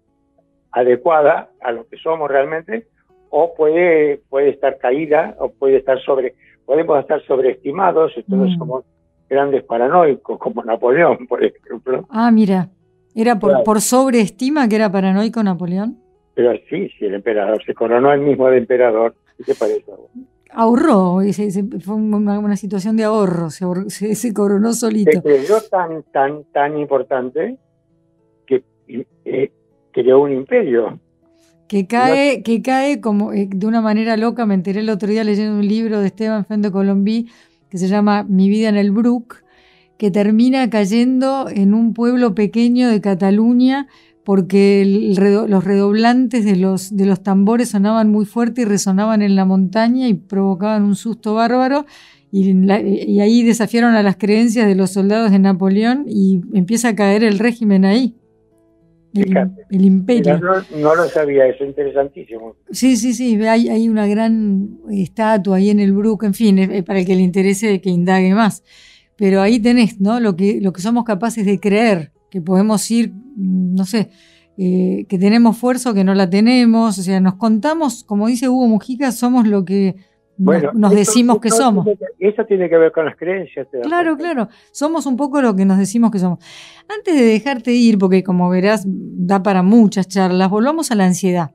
adecuada 0.72 1.48
a 1.62 1.72
lo 1.72 1.86
que 1.86 1.96
somos 1.96 2.30
realmente, 2.30 2.86
o 3.30 3.54
puede, 3.54 4.20
puede 4.28 4.50
estar 4.50 4.78
caída, 4.78 5.34
o 5.38 5.48
puede 5.50 5.76
estar 5.78 5.98
sobre, 6.02 6.34
podemos 6.64 6.98
estar 7.00 7.22
sobreestimados, 7.26 8.12
entonces 8.16 8.54
Mm. 8.56 8.58
somos 8.58 8.84
grandes 9.28 9.64
paranoicos, 9.64 10.38
como 10.38 10.62
Napoleón, 10.64 11.26
por 11.26 11.42
ejemplo. 11.44 12.06
Ah, 12.10 12.30
mira, 12.30 12.68
era 13.14 13.38
por, 13.38 13.50
Claro. 13.50 13.64
por 13.64 13.80
sobreestima 13.80 14.68
que 14.68 14.76
era 14.76 14.90
paranoico 14.90 15.42
Napoleón. 15.42 15.98
Pero 16.34 16.52
sí, 16.68 16.90
si 16.98 17.06
el 17.06 17.14
emperador 17.14 17.64
se 17.64 17.74
coronó 17.74 18.12
el 18.12 18.20
mismo 18.20 18.48
de 18.48 18.58
emperador, 18.58 19.14
¿qué 19.38 19.44
te 19.44 19.54
parece? 19.54 19.84
Ahorró, 20.52 21.20
ese- 21.22 21.50
fue 21.80 21.94
una, 21.96 22.38
una 22.38 22.56
situación 22.56 22.96
de 22.96 23.04
ahorro, 23.04 23.50
se, 23.50 23.64
ahorró- 23.64 23.88
se- 23.90 24.14
se 24.14 24.32
coronó 24.32 24.72
solito. 24.72 25.10
Se 25.12 25.22
creyó 25.22 25.60
tan, 25.62 26.02
tan, 26.12 26.44
tan 26.52 26.78
importante 26.78 27.58
que 28.46 28.64
eh, 29.24 29.50
creó 29.92 30.22
un 30.22 30.32
imperio. 30.32 30.98
Que 31.68 31.86
cae, 31.88 32.42
que 32.44 32.62
cae 32.62 33.00
como 33.00 33.32
eh, 33.32 33.48
de 33.52 33.66
una 33.66 33.80
manera 33.80 34.16
loca, 34.16 34.46
me 34.46 34.54
enteré 34.54 34.80
el 34.80 34.88
otro 34.90 35.08
día 35.08 35.24
leyendo 35.24 35.58
un 35.58 35.66
libro 35.66 35.98
de 36.00 36.06
Esteban 36.06 36.44
Fende 36.46 36.70
Colombí 36.70 37.28
que 37.68 37.78
se 37.78 37.88
llama 37.88 38.22
Mi 38.22 38.48
vida 38.48 38.68
en 38.68 38.76
el 38.76 38.92
Brook, 38.92 39.38
que 39.98 40.12
termina 40.12 40.70
cayendo 40.70 41.48
en 41.48 41.74
un 41.74 41.92
pueblo 41.92 42.34
pequeño 42.36 42.88
de 42.88 43.00
Cataluña 43.00 43.88
porque 44.26 44.82
el 44.82 45.14
los 45.14 45.62
redoblantes 45.64 46.44
de 46.44 46.56
los, 46.56 46.96
de 46.96 47.06
los 47.06 47.22
tambores 47.22 47.68
sonaban 47.68 48.10
muy 48.10 48.24
fuerte 48.26 48.62
y 48.62 48.64
resonaban 48.64 49.22
en 49.22 49.36
la 49.36 49.44
montaña 49.44 50.08
y 50.08 50.14
provocaban 50.14 50.82
un 50.82 50.96
susto 50.96 51.34
bárbaro. 51.34 51.86
Y, 52.32 52.52
la- 52.52 52.80
y 52.80 53.20
ahí 53.20 53.44
desafiaron 53.44 53.94
a 53.94 54.02
las 54.02 54.16
creencias 54.16 54.66
de 54.66 54.74
los 54.74 54.90
soldados 54.90 55.30
de 55.30 55.38
Napoleón 55.38 56.06
y 56.08 56.40
empieza 56.54 56.88
a 56.88 56.96
caer 56.96 57.22
el 57.22 57.38
régimen 57.38 57.84
ahí. 57.84 58.16
El, 59.14 59.26
Fíjate. 59.28 59.62
el 59.70 59.84
imperio. 59.84 60.40
No, 60.40 60.54
no 60.76 60.94
lo 60.96 61.08
sabía, 61.08 61.46
eso 61.46 61.64
interesantísimo. 61.64 62.56
Sí, 62.72 62.96
sí, 62.96 63.14
sí, 63.14 63.36
hay, 63.46 63.68
hay 63.68 63.88
una 63.88 64.08
gran 64.08 64.80
estatua 64.90 65.58
ahí 65.58 65.70
en 65.70 65.78
el 65.78 65.92
Brook, 65.92 66.24
en 66.24 66.34
fin, 66.34 66.58
para 66.84 66.98
el 66.98 67.06
que 67.06 67.14
le 67.14 67.22
interese 67.22 67.80
que 67.80 67.90
indague 67.90 68.34
más. 68.34 68.64
Pero 69.16 69.40
ahí 69.40 69.60
tenés, 69.60 70.00
¿no? 70.00 70.18
Lo 70.18 70.34
que, 70.34 70.60
lo 70.60 70.72
que 70.72 70.82
somos 70.82 71.04
capaces 71.04 71.46
de 71.46 71.60
creer, 71.60 72.10
que 72.30 72.40
podemos 72.40 72.90
ir, 72.90 73.12
mm, 73.12 73.74
no 73.74 73.84
sé, 73.84 74.10
eh, 74.58 75.04
que 75.08 75.18
tenemos 75.18 75.56
fuerza 75.58 75.90
o 75.90 75.94
que 75.94 76.04
no 76.04 76.14
la 76.14 76.28
tenemos, 76.30 76.98
o 76.98 77.02
sea, 77.02 77.20
nos 77.20 77.34
contamos, 77.34 78.04
como 78.04 78.26
dice 78.26 78.48
Hugo 78.48 78.66
Mujica, 78.68 79.12
somos 79.12 79.46
lo 79.46 79.64
que 79.64 79.96
nos, 80.38 80.44
Bueno, 80.46 80.70
nos 80.74 80.92
eso- 80.92 80.98
decimos 80.98 81.38
que 81.40 81.50
somos. 81.50 81.84
tiene 81.84 81.98
que- 81.98 82.28
Eso 82.28 82.44
tiene 82.46 82.68
que 82.68 82.76
ver 82.76 82.92
con 82.92 83.04
las 83.06 83.16
creencias. 83.16 83.66
¿te 83.70 83.78
das 83.78 83.86
Claro, 83.86 84.16
claro. 84.16 84.48
Somos 84.72 85.06
un 85.06 85.16
poco 85.16 85.40
lo 85.40 85.54
que 85.56 85.64
nos 85.64 85.78
decimos 85.78 86.10
que 86.10 86.18
somos. 86.18 86.38
Antes 86.94 87.14
de 87.14 87.22
dejarte 87.24 87.72
ir, 87.72 87.98
porque 87.98 88.22
como 88.22 88.48
verás, 88.50 88.84
da 88.86 89.42
para 89.42 89.62
muchas 89.62 90.08
charlas, 90.08 90.50
volvamos 90.50 90.90
a 90.90 90.94
la 90.94 91.06
ansiedad. 91.06 91.52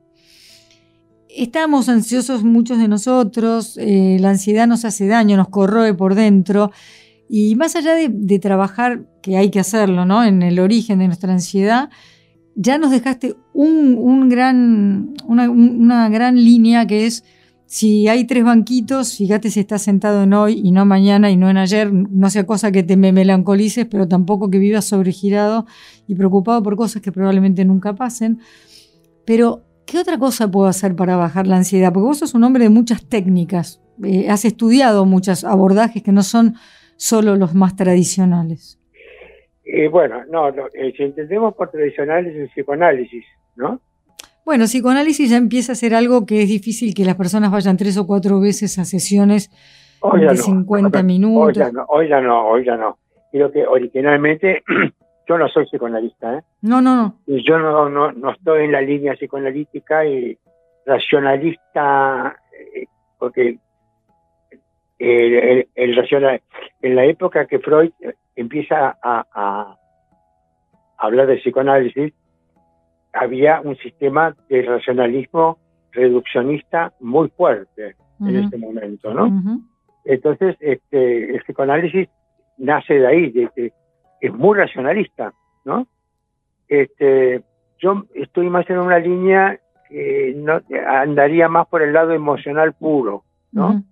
Estamos 1.28 1.88
ansiosos 1.88 2.44
muchos 2.44 2.78
de 2.78 2.88
nosotros, 2.88 3.78
eh, 3.80 4.18
la 4.20 4.30
ansiedad 4.30 4.66
nos 4.66 4.84
hace 4.84 5.06
daño, 5.06 5.36
nos 5.36 5.48
corroe 5.48 5.94
por 5.94 6.14
dentro. 6.14 6.70
Y 7.34 7.56
más 7.56 7.76
allá 7.76 7.94
de, 7.94 8.38
trabajar, 8.40 9.06
que 9.22 9.38
hay 9.38 9.50
que 9.50 9.58
hacerlo, 9.58 10.04
¿no? 10.04 10.22
En 10.22 10.42
el 10.42 10.60
origen 10.60 10.98
de 10.98 11.06
nuestra 11.06 11.32
ansiedad, 11.32 11.88
ya 12.54 12.76
nos 12.76 12.90
dejaste 12.90 13.36
una 13.54 15.08
gran 16.10 16.44
línea 16.44 16.86
que 16.86 17.06
es 17.06 17.24
si 17.64 18.06
hay 18.06 18.26
tres 18.26 18.44
banquitos, 18.44 19.16
fíjate 19.16 19.50
si 19.50 19.60
estás 19.60 19.80
sentado 19.80 20.24
en 20.24 20.34
hoy 20.34 20.60
y 20.62 20.72
no 20.72 20.84
mañana 20.84 21.30
y 21.30 21.38
no 21.38 21.48
en 21.48 21.56
ayer, 21.56 21.90
no 21.90 22.28
sea 22.28 22.44
cosa 22.44 22.70
que 22.70 22.82
te 22.82 22.98
me 22.98 23.12
melancolices, 23.12 23.86
pero 23.86 24.06
tampoco 24.06 24.50
que 24.50 24.58
vivas 24.58 24.84
sobregirado 24.84 25.64
y 26.06 26.14
preocupado 26.14 26.62
por 26.62 26.76
cosas 26.76 27.00
que 27.00 27.12
probablemente 27.12 27.64
nunca 27.64 27.94
pasen. 27.94 28.40
Pero, 29.24 29.64
¿qué 29.86 29.98
otra 29.98 30.18
cosa 30.18 30.50
puedo 30.50 30.66
hacer 30.66 30.94
para 30.94 31.16
bajar 31.16 31.46
la 31.46 31.56
ansiedad? 31.56 31.94
Porque 31.94 32.08
vos 32.08 32.18
sos 32.18 32.34
un 32.34 32.44
hombre 32.44 32.64
de 32.64 32.68
muchas 32.68 33.06
técnicas, 33.06 33.80
eh, 34.02 34.28
has 34.28 34.44
estudiado 34.44 35.06
muchos 35.06 35.44
abordajes 35.44 36.02
que 36.02 36.12
no 36.12 36.22
son 36.22 36.56
solo 37.02 37.34
los 37.34 37.52
más 37.52 37.74
tradicionales. 37.74 38.78
Eh, 39.64 39.88
bueno, 39.88 40.22
no, 40.30 40.48
eh, 40.48 40.92
si 40.96 41.02
entendemos 41.02 41.52
por 41.54 41.68
tradicional 41.68 42.26
es 42.26 42.36
el 42.36 42.48
psicoanálisis, 42.50 43.24
¿no? 43.56 43.80
Bueno, 44.44 44.64
psicoanálisis 44.66 45.30
ya 45.30 45.36
empieza 45.36 45.72
a 45.72 45.74
ser 45.74 45.96
algo 45.96 46.24
que 46.26 46.42
es 46.42 46.48
difícil 46.48 46.94
que 46.94 47.04
las 47.04 47.16
personas 47.16 47.50
vayan 47.50 47.76
tres 47.76 47.98
o 47.98 48.06
cuatro 48.06 48.40
veces 48.40 48.78
a 48.78 48.84
sesiones 48.84 49.50
Hoy 50.00 50.20
de 50.20 50.26
no. 50.26 50.34
50 50.34 50.98
Hoy 50.98 51.04
minutos. 51.04 51.56
ya 51.56 51.72
no, 51.72 51.84
hoy 51.88 52.08
ya 52.08 52.20
no, 52.20 52.46
hoy 52.46 52.64
ya 52.64 52.76
no. 52.76 52.98
Creo 53.32 53.50
que 53.50 53.66
originalmente 53.66 54.62
yo 55.28 55.38
no 55.38 55.48
soy 55.48 55.64
psicoanalista, 55.66 56.38
¿eh? 56.38 56.42
No, 56.60 56.80
no, 56.80 56.94
no. 56.94 57.18
Y 57.26 57.44
yo 57.44 57.58
no, 57.58 57.88
no, 57.88 58.12
no 58.12 58.30
estoy 58.30 58.64
en 58.64 58.72
la 58.72 58.80
línea 58.80 59.14
psicoanalítica 59.14 60.06
y, 60.06 60.38
racionalista, 60.86 62.36
eh, 62.52 62.86
porque 63.18 63.58
el, 65.02 65.68
el, 65.74 65.96
racional, 65.96 66.40
en 66.80 66.96
la 66.96 67.04
época 67.04 67.46
que 67.46 67.58
Freud 67.58 67.92
empieza 68.36 68.96
a, 69.02 69.26
a 69.32 69.76
hablar 70.98 71.26
de 71.26 71.36
psicoanálisis, 71.36 72.12
había 73.12 73.60
un 73.60 73.76
sistema 73.76 74.34
de 74.48 74.62
racionalismo 74.62 75.58
reduccionista 75.92 76.92
muy 77.00 77.28
fuerte 77.30 77.96
en 78.20 78.36
ese 78.36 78.56
momento, 78.56 79.12
¿no? 79.12 79.60
Entonces, 80.04 80.56
este, 80.60 81.34
el 81.34 81.42
psicoanálisis 81.42 82.08
nace 82.58 82.94
de 82.94 83.06
ahí, 83.06 83.30
de, 83.30 83.72
es 84.20 84.32
muy 84.32 84.56
racionalista, 84.56 85.32
¿no? 85.64 85.86
Este, 86.68 87.42
yo 87.78 88.04
estoy 88.14 88.48
más 88.48 88.68
en 88.70 88.78
una 88.78 88.98
línea 88.98 89.58
que 89.88 90.34
no, 90.36 90.60
andaría 90.88 91.48
más 91.48 91.66
por 91.66 91.82
el 91.82 91.92
lado 91.92 92.12
emocional 92.12 92.72
puro, 92.72 93.24
¿no? 93.50 93.82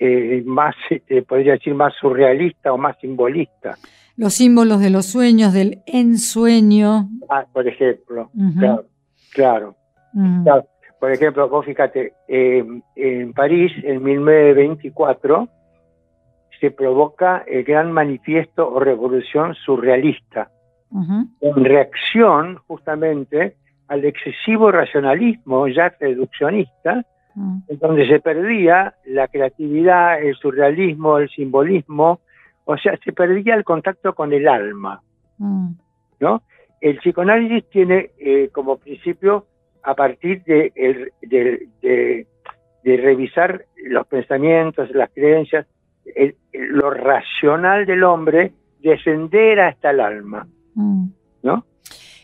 Eh, 0.00 0.42
más, 0.46 0.76
este, 0.90 1.22
podría 1.22 1.54
decir, 1.54 1.74
más 1.74 1.92
surrealista 2.00 2.72
o 2.72 2.78
más 2.78 2.96
simbolista. 3.00 3.76
Los 4.16 4.34
símbolos 4.34 4.80
de 4.80 4.90
los 4.90 5.06
sueños, 5.06 5.52
del 5.52 5.82
ensueño. 5.86 7.08
Ah, 7.28 7.44
por 7.52 7.66
ejemplo, 7.66 8.30
claro, 8.58 8.84
claro, 9.32 9.76
Por 11.00 11.12
ejemplo, 11.12 11.48
vos 11.48 11.64
fíjate, 11.64 12.12
eh, 12.26 12.64
en 12.96 13.32
París, 13.32 13.72
en 13.82 14.02
1924, 14.02 15.48
se 16.60 16.70
provoca 16.70 17.44
el 17.46 17.64
gran 17.64 17.92
manifiesto 17.92 18.68
o 18.68 18.80
revolución 18.80 19.54
surrealista, 19.54 20.50
en 21.40 21.64
reacción 21.64 22.58
justamente 22.66 23.56
al 23.88 24.04
excesivo 24.04 24.70
racionalismo 24.70 25.68
ya 25.68 25.94
reduccionista, 26.00 27.04
en 27.68 27.78
donde 27.78 28.06
se 28.08 28.20
perdía 28.20 28.94
la 29.06 29.28
creatividad, 29.28 30.20
el 30.22 30.34
surrealismo, 30.36 31.18
el 31.18 31.28
simbolismo, 31.28 32.20
o 32.64 32.76
sea, 32.76 32.98
se 33.04 33.12
perdía 33.12 33.54
el 33.54 33.64
contacto 33.64 34.14
con 34.14 34.32
el 34.32 34.48
alma, 34.48 35.02
¿no? 36.20 36.42
El 36.80 36.98
psicoanálisis 36.98 37.68
tiene 37.70 38.10
eh, 38.18 38.50
como 38.52 38.76
principio, 38.76 39.46
a 39.82 39.94
partir 39.94 40.42
de, 40.44 40.72
de, 41.22 42.26
revisar 42.84 43.64
los 43.84 44.06
pensamientos, 44.06 44.90
las 44.90 45.10
creencias, 45.10 45.66
lo 46.52 46.90
racional 46.90 47.86
del 47.86 48.02
hombre, 48.04 48.52
descender 48.80 49.60
hasta 49.60 49.90
el 49.90 50.00
alma, 50.00 50.46
¿no? 51.42 51.64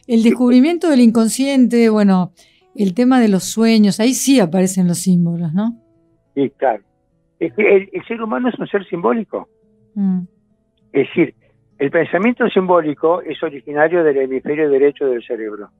El 0.07 0.23
descubrimiento 0.23 0.91
del 0.91 1.01
inconsciente, 1.01 1.89
bueno, 1.89 2.33
el 2.77 2.95
tema 2.95 3.21
de 3.21 3.29
los 3.29 3.45
sueños, 3.45 4.01
ahí 4.01 4.15
sí 4.15 4.41
aparecen 4.41 4.89
los 4.89 4.99
símbolos, 4.99 5.53
¿no? 5.53 5.81
Sí, 6.35 6.51
claro. 6.57 6.83
Es 7.39 7.53
que 7.55 7.89
el, 7.93 8.05
ser 8.07 8.23
humano 8.23 8.49
es 8.49 8.59
un 8.59 8.67
ser 8.67 8.87
simbólico. 8.87 9.49
Mm. 9.95 10.23
Es 10.93 11.09
decir, 11.09 11.35
el 11.79 11.91
pensamiento 11.91 12.49
simbólico 12.49 13.21
es 13.23 13.43
originario 13.43 14.05
del 14.05 14.17
hemisferio 14.19 14.71
derecho 14.71 15.07
del 15.07 15.25
cerebro. 15.25 15.71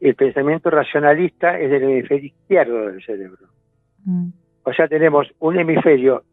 El 0.00 0.14
pensamiento 0.14 0.70
racionalista 0.70 1.58
es 1.58 1.70
del 1.70 1.84
hemisferio 1.84 2.26
izquierdo 2.26 2.86
del 2.86 3.02
cerebro. 3.04 3.46
Mm. 4.04 4.28
O 4.64 4.72
sea, 4.72 4.88
tenemos 4.88 5.28
un 5.38 5.58
hemisferio 5.58 6.24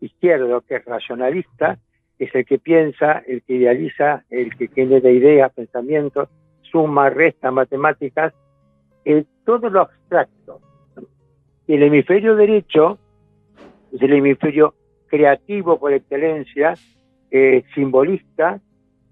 izquierdo 0.00 0.60
que 0.62 0.76
es 0.76 0.84
racionalista, 0.84 1.78
es 2.18 2.34
el 2.34 2.46
que 2.46 2.58
piensa, 2.58 3.22
el 3.26 3.42
que 3.42 3.54
idealiza, 3.54 4.24
el 4.30 4.56
que 4.56 4.68
tiene 4.68 5.00
de 5.00 5.12
ideas, 5.12 5.52
pensamientos, 5.52 6.28
suma, 6.62 7.10
resta, 7.10 7.50
matemáticas, 7.50 8.32
todo 9.44 9.70
lo 9.70 9.82
abstracto. 9.82 10.60
el 11.68 11.82
hemisferio 11.82 12.36
derecho 12.36 12.98
es 13.92 14.02
el 14.02 14.12
hemisferio 14.12 14.74
creativo 15.06 15.78
por 15.78 15.92
excelencia, 15.92 16.74
eh, 17.30 17.64
simbolista, 17.74 18.60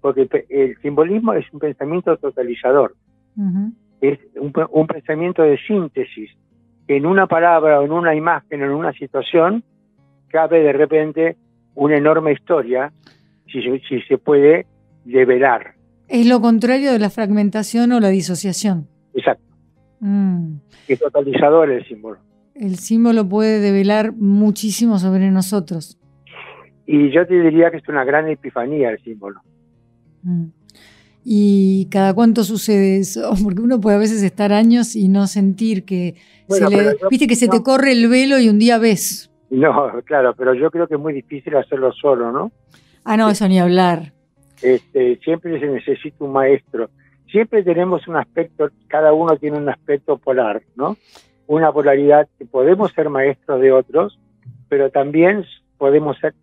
porque 0.01 0.27
el 0.49 0.77
simbolismo 0.81 1.33
es 1.33 1.45
un 1.51 1.59
pensamiento 1.59 2.15
totalizador. 2.17 2.95
Es 4.01 4.19
un, 4.35 4.87
pensamiento 4.87 5.41
de 5.41 5.57
síntesis. 5.57 6.29
En 6.87 7.05
una 7.05 7.25
palabra 7.25 7.79
o 7.79 7.85
en 7.85 7.91
una 7.91 8.13
imagen 8.13 8.61
o 8.61 8.65
en 8.65 8.71
una 8.71 8.93
situación 8.93 9.63
cabe 10.27 10.61
de 10.61 10.73
repente 10.73 11.37
una 11.73 11.97
enorme 11.97 12.33
historia 12.33 12.93
si, 13.51 13.61
si 13.79 14.01
se 14.01 14.17
puede 14.17 14.67
develar. 15.05 15.73
Es 16.07 16.27
lo 16.27 16.39
contrario 16.39 16.91
de 16.91 16.99
la 16.99 17.09
fragmentación 17.09 17.91
o 17.91 17.99
la 17.99 18.09
disociación. 18.09 18.87
Exacto. 19.15 19.54
Mm. 20.05 20.59
Es 20.87 20.99
totalizador 20.99 21.71
el 21.71 21.83
símbolo. 21.87 22.19
El 22.53 22.75
símbolo 22.77 23.27
puede 23.27 23.59
develar 23.59 24.13
muchísimo 24.13 24.99
sobre 24.99 25.31
nosotros. 25.31 25.97
Y 26.85 27.11
yo 27.11 27.25
te 27.25 27.33
diría 27.33 27.71
que 27.71 27.77
es 27.77 27.89
una 27.89 28.03
gran 28.03 28.29
epifanía 28.29 28.91
el 28.91 28.99
símbolo. 28.99 29.41
Mm. 30.21 30.45
¿Y 31.23 31.87
cada 31.89 32.13
cuánto 32.13 32.43
sucede 32.43 32.97
eso? 32.97 33.33
Porque 33.43 33.63
uno 33.63 33.81
puede 33.81 33.95
a 33.95 33.99
veces 33.99 34.21
estar 34.21 34.53
años 34.53 34.95
y 34.95 35.07
no 35.07 35.25
sentir 35.25 35.85
que 35.85 36.13
se 36.47 36.69
le, 36.69 36.97
viste 37.09 37.25
que 37.25 37.35
se 37.35 37.47
te 37.47 37.63
corre 37.63 37.91
el 37.91 38.07
velo 38.07 38.39
y 38.39 38.47
un 38.47 38.59
día 38.59 38.77
ves. 38.77 39.31
No, 39.49 39.91
claro, 40.05 40.35
pero 40.37 40.53
yo 40.53 40.69
creo 40.69 40.87
que 40.87 40.93
es 40.95 40.99
muy 40.99 41.13
difícil 41.13 41.55
hacerlo 41.55 41.91
solo, 41.93 42.31
¿no? 42.31 42.51
Ah, 43.03 43.17
no, 43.17 43.27
eso 43.29 43.47
ni 43.47 43.59
hablar. 43.59 44.13
Este, 44.61 45.17
siempre 45.23 45.59
se 45.59 45.65
necesita 45.65 46.23
un 46.23 46.31
maestro 46.31 46.91
siempre 47.29 47.63
tenemos 47.63 48.07
un 48.07 48.17
aspecto, 48.17 48.69
cada 48.87 49.13
uno 49.13 49.37
tiene 49.37 49.57
un 49.57 49.69
aspecto 49.69 50.17
polar, 50.17 50.61
¿no? 50.75 50.97
Una 51.47 51.71
polaridad 51.71 52.27
que 52.37 52.45
podemos 52.45 52.91
ser 52.93 53.09
maestros 53.09 53.61
de 53.61 53.71
otros, 53.71 54.19
pero 54.69 54.89
también 54.89 55.45
podemos 55.77 56.17
ser, 56.19 56.33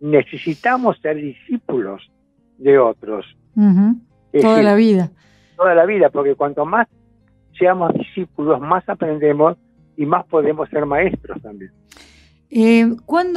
necesitamos 0.00 0.98
ser 1.00 1.16
discípulos 1.16 2.10
de 2.58 2.78
otros. 2.78 3.26
Toda 4.40 4.62
la 4.62 4.74
vida. 4.74 5.10
Toda 5.56 5.74
la 5.74 5.86
vida, 5.86 6.10
porque 6.10 6.34
cuanto 6.34 6.64
más 6.64 6.88
seamos 7.58 7.92
discípulos, 7.94 8.60
más 8.60 8.88
aprendemos 8.88 9.56
y 9.96 10.06
más 10.06 10.24
podemos 10.26 10.68
ser 10.70 10.86
maestros 10.86 11.42
también. 11.42 11.72
Eh, 12.50 12.86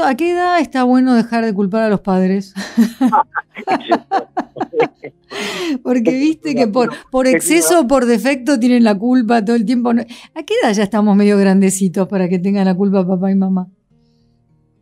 ¿A 0.05 0.16
qué 0.16 0.32
edad 0.32 0.59
está 0.59 0.84
bueno 0.84 1.14
dejar 1.14 1.43
de 1.43 1.53
culpar 1.53 1.84
a 1.84 1.89
los 1.89 2.01
padres? 2.01 2.53
Porque 5.84 6.12
viste 6.12 6.55
que 6.55 6.68
por, 6.68 6.89
por 7.09 7.28
exceso 7.28 7.82
o 7.82 7.88
por 7.88 8.05
defecto 8.05 8.59
tienen 8.59 8.84
la 8.84 8.97
culpa 8.97 9.43
todo 9.43 9.55
el 9.55 9.66
tiempo. 9.66 9.89
¿A 9.89 10.43
qué 10.43 10.53
edad 10.62 10.74
ya 10.74 10.84
estamos 10.84 11.16
medio 11.16 11.38
grandecitos 11.38 12.07
para 12.07 12.30
que 12.30 12.39
tengan 12.39 12.66
la 12.66 12.76
culpa 12.76 13.05
papá 13.05 13.32
y 13.32 13.36
mamá? 13.36 13.68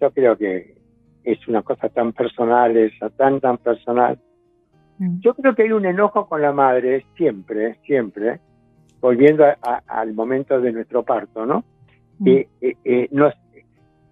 Yo 0.02 0.12
creo 0.12 0.38
que 0.38 0.76
es 1.24 1.48
una 1.48 1.62
cosa 1.62 1.90
tan 1.90 2.14
personal, 2.14 2.76
esa, 2.78 3.10
tan, 3.10 3.40
tan 3.40 3.58
personal. 3.58 4.20
Mm. 4.98 5.20
Yo 5.20 5.34
creo 5.36 5.56
que 5.56 5.64
hay 5.64 5.72
un 5.72 5.86
enojo 5.86 6.28
con 6.28 6.42
la 6.42 6.52
madre, 6.52 7.06
siempre, 7.16 7.80
siempre, 7.86 8.40
volviendo 9.02 9.46
al 9.88 10.14
momento 10.14 10.60
de 10.60 10.72
nuestro 10.72 11.04
parto, 11.04 11.46
¿no? 11.46 11.64
Mm. 12.20 12.28
Eh, 12.28 12.48
eh, 12.62 13.08
nos, 13.12 13.34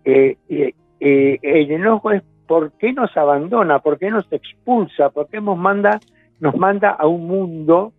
eh, 0.07 0.73
el 0.99 1.71
enojo 1.71 2.11
es 2.11 2.23
por 2.47 2.71
qué 2.73 2.93
nos 2.93 3.15
abandona, 3.17 3.79
por 3.79 3.99
qué 3.99 4.09
nos 4.09 4.31
expulsa, 4.31 5.09
por 5.09 5.27
qué 5.27 5.41
nos 5.41 5.57
manda, 5.57 5.99
nos 6.39 6.55
manda 6.55 6.91
a 6.91 7.05
un 7.05 7.27
mundo 7.27 7.91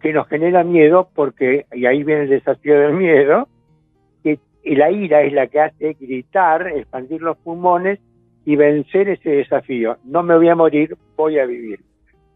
que 0.00 0.12
nos 0.12 0.28
genera 0.28 0.64
miedo, 0.64 1.08
porque, 1.14 1.66
y 1.72 1.86
ahí 1.86 2.02
viene 2.02 2.22
el 2.22 2.30
desafío 2.30 2.78
del 2.78 2.94
miedo, 2.94 3.48
que 4.22 4.38
la 4.64 4.90
ira 4.90 5.22
es 5.22 5.32
la 5.32 5.46
que 5.46 5.60
hace 5.60 5.96
gritar, 5.98 6.66
expandir 6.66 7.22
los 7.22 7.36
pulmones 7.38 8.00
y 8.44 8.56
vencer 8.56 9.08
ese 9.08 9.30
desafío. 9.30 9.98
No 10.04 10.22
me 10.22 10.36
voy 10.36 10.48
a 10.48 10.56
morir, 10.56 10.96
voy 11.16 11.38
a 11.38 11.46
vivir. 11.46 11.80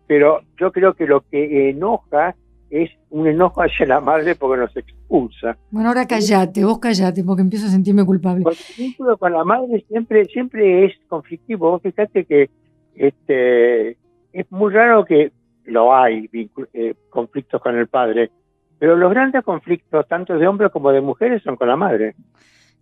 Pero 0.06 0.40
yo 0.58 0.72
creo 0.72 0.94
que 0.94 1.06
lo 1.06 1.22
que 1.22 1.70
enoja 1.70 2.34
es 2.70 2.90
un 3.10 3.26
enojo 3.26 3.62
hacia 3.62 3.84
la 3.86 4.00
madre 4.00 4.36
porque 4.36 4.60
nos 4.60 4.76
expulsa. 4.76 5.56
Bueno, 5.70 5.88
ahora 5.88 6.06
callate, 6.06 6.64
vos 6.64 6.78
callate, 6.78 7.24
porque 7.24 7.42
empiezo 7.42 7.66
a 7.66 7.70
sentirme 7.70 8.04
culpable. 8.04 8.44
Porque 8.44 8.60
el 8.76 8.84
vínculo 8.84 9.18
con 9.18 9.32
la 9.32 9.44
madre 9.44 9.84
siempre, 9.88 10.24
siempre 10.26 10.86
es 10.86 10.94
conflictivo. 11.08 11.70
Vos 11.70 11.82
fíjate 11.82 12.24
que 12.24 12.48
este, 12.94 13.90
es 14.32 14.50
muy 14.50 14.72
raro 14.72 15.04
que 15.04 15.32
lo 15.64 15.94
hay, 15.94 16.28
eh, 16.72 16.94
conflictos 17.10 17.60
con 17.60 17.76
el 17.76 17.88
padre, 17.88 18.30
pero 18.78 18.96
los 18.96 19.10
grandes 19.10 19.44
conflictos, 19.44 20.06
tanto 20.08 20.38
de 20.38 20.46
hombres 20.46 20.70
como 20.72 20.90
de 20.90 21.00
mujeres, 21.00 21.42
son 21.42 21.56
con 21.56 21.68
la 21.68 21.76
madre. 21.76 22.14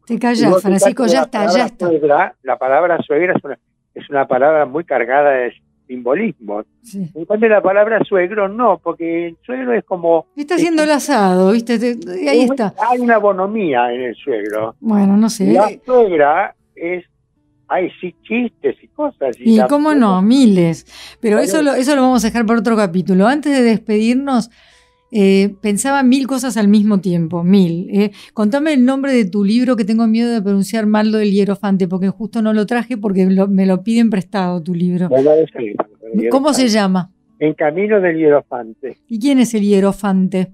Te 0.07 0.19
callas, 0.19 0.63
Francisco, 0.63 1.07
ya 1.07 1.23
está, 1.23 1.47
ya 1.47 1.67
está. 1.67 2.35
la 2.43 2.57
palabra 2.57 2.99
suegra 3.03 3.35
es 3.37 3.45
una, 3.45 3.59
es 3.95 4.09
una 4.09 4.27
palabra 4.27 4.65
muy 4.65 4.85
cargada 4.85 5.31
de 5.31 5.53
simbolismo. 5.89 6.63
En 6.95 7.25
cuanto 7.25 7.49
la 7.49 7.61
palabra 7.61 8.05
suegro, 8.05 8.49
no, 8.49 8.79
porque 8.79 9.29
el 9.29 9.37
suegro 9.45 9.73
es 9.73 9.85
como... 9.85 10.27
Está 10.37 10.55
haciendo 10.55 10.85
el 10.85 10.91
asado, 10.91 11.51
¿viste? 11.51 11.97
Ahí 12.29 12.43
está. 12.43 12.75
Hay 12.89 13.01
una 13.01 13.19
bonomía 13.19 13.93
en 13.93 14.03
el 14.03 14.15
suegro. 14.15 14.77
Bueno, 14.79 15.17
no 15.17 15.29
sé. 15.29 15.53
La 15.53 15.71
suegra 15.85 16.55
es... 16.77 17.05
Hay 17.71 17.91
sí 18.01 18.15
chistes 18.23 18.77
y 18.83 18.89
cosas. 18.89 19.37
Y, 19.39 19.61
cómo 19.69 19.95
no, 19.95 20.23
miles. 20.23 20.87
Pero 21.21 21.39
eso 21.39 21.61
lo, 21.61 21.75
eso 21.75 21.95
lo 21.95 22.01
vamos 22.01 22.25
a 22.25 22.29
dejar 22.29 22.47
para 22.47 22.61
otro 22.61 22.77
capítulo. 22.77 23.27
Antes 23.27 23.53
de 23.53 23.63
despedirnos, 23.63 24.51
eh, 25.11 25.55
pensaba 25.61 26.03
mil 26.03 26.27
cosas 26.27 26.57
al 26.57 26.69
mismo 26.69 27.01
tiempo, 27.01 27.43
mil. 27.43 27.89
Eh. 27.93 28.11
Contame 28.35 28.75
el 28.75 28.85
nombre 28.85 29.13
de 29.13 29.25
tu 29.25 29.45
libro 29.45 29.77
que 29.77 29.85
tengo 29.85 30.07
miedo 30.07 30.33
de 30.33 30.43
pronunciar 30.43 30.87
mal 30.87 31.11
lo 31.11 31.19
del 31.19 31.33
hierofante, 31.33 31.89
porque 31.89 32.09
justo 32.09 32.43
no 32.43 32.53
lo 32.53 32.67
traje 32.67 32.97
porque 32.97 33.27
me 33.27 33.67
lo 33.67 33.83
piden 33.83 34.11
prestado 34.11 34.63
tu 34.63 34.75
libro. 34.75 35.09
¿Cómo 36.31 36.53
se 36.53 36.69
llama? 36.69 37.11
En 37.39 37.55
Camino 37.55 38.01
del 38.01 38.17
Hierofante. 38.17 38.99
¿Y 39.09 39.19
quién 39.19 39.39
es 39.39 39.55
el 39.55 39.63
hierofante? 39.63 40.49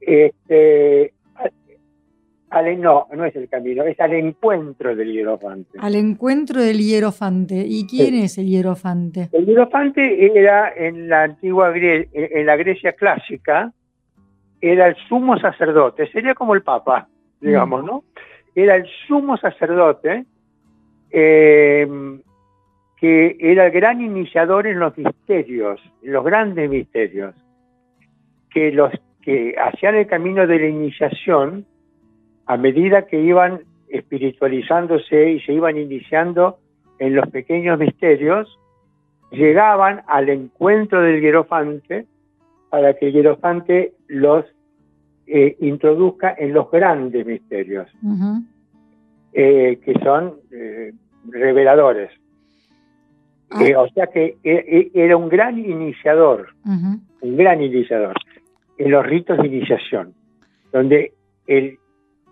Este, 0.00 1.14
no, 2.60 3.06
no 3.12 3.24
es 3.24 3.34
el 3.36 3.48
camino, 3.48 3.84
es 3.84 3.98
al 4.00 4.12
encuentro 4.12 4.94
del 4.94 5.12
hierofante. 5.12 5.78
Al 5.78 5.94
encuentro 5.94 6.60
del 6.60 6.78
hierofante. 6.78 7.64
¿Y 7.66 7.86
quién 7.86 8.14
es 8.14 8.36
el 8.38 8.46
hierofante? 8.46 9.28
El 9.32 9.46
hierofante 9.46 10.38
era 10.38 10.72
en 10.76 11.08
la 11.08 11.22
antigua 11.24 11.72
en 11.74 12.46
la 12.46 12.56
Grecia 12.56 12.92
clásica, 12.92 13.72
era 14.60 14.88
el 14.88 14.96
sumo 15.08 15.38
sacerdote, 15.38 16.10
sería 16.12 16.34
como 16.34 16.54
el 16.54 16.62
papa, 16.62 17.08
digamos, 17.40 17.84
¿no? 17.84 18.04
Era 18.54 18.76
el 18.76 18.86
sumo 19.06 19.36
sacerdote 19.36 20.24
eh, 21.10 21.88
que 22.96 23.36
era 23.40 23.66
el 23.66 23.72
gran 23.72 24.00
iniciador 24.00 24.66
en 24.66 24.78
los 24.78 24.96
misterios, 24.96 25.80
en 26.02 26.12
los 26.12 26.24
grandes 26.24 26.70
misterios, 26.70 27.34
que 28.50 28.70
los 28.70 28.92
que 29.22 29.54
hacían 29.58 29.96
el 29.96 30.06
camino 30.06 30.46
de 30.46 30.58
la 30.58 30.66
iniciación 30.66 31.66
a 32.46 32.56
medida 32.56 33.06
que 33.06 33.20
iban 33.20 33.60
espiritualizándose 33.88 35.32
y 35.32 35.40
se 35.40 35.52
iban 35.52 35.76
iniciando 35.76 36.58
en 36.98 37.14
los 37.14 37.28
pequeños 37.28 37.78
misterios, 37.78 38.58
llegaban 39.30 40.02
al 40.06 40.28
encuentro 40.28 41.02
del 41.02 41.20
hierofante 41.20 42.06
para 42.70 42.94
que 42.94 43.08
el 43.08 43.12
hierofante 43.12 43.92
los 44.08 44.44
eh, 45.26 45.56
introduzca 45.60 46.34
en 46.36 46.52
los 46.52 46.70
grandes 46.70 47.26
misterios, 47.26 47.88
eh, 49.32 49.78
que 49.84 49.92
son 50.02 50.34
eh, 50.50 50.92
reveladores. 51.28 52.10
Ah. 53.50 53.80
o 53.80 53.88
sea 53.90 54.06
que 54.06 54.38
era 54.94 55.14
un 55.16 55.28
gran 55.28 55.58
iniciador, 55.58 56.54
un 56.64 57.36
gran 57.36 57.60
iniciador 57.62 58.14
en 58.78 58.90
los 58.90 59.04
ritos 59.04 59.36
de 59.36 59.46
iniciación, 59.46 60.14
donde 60.72 61.12
el 61.46 61.78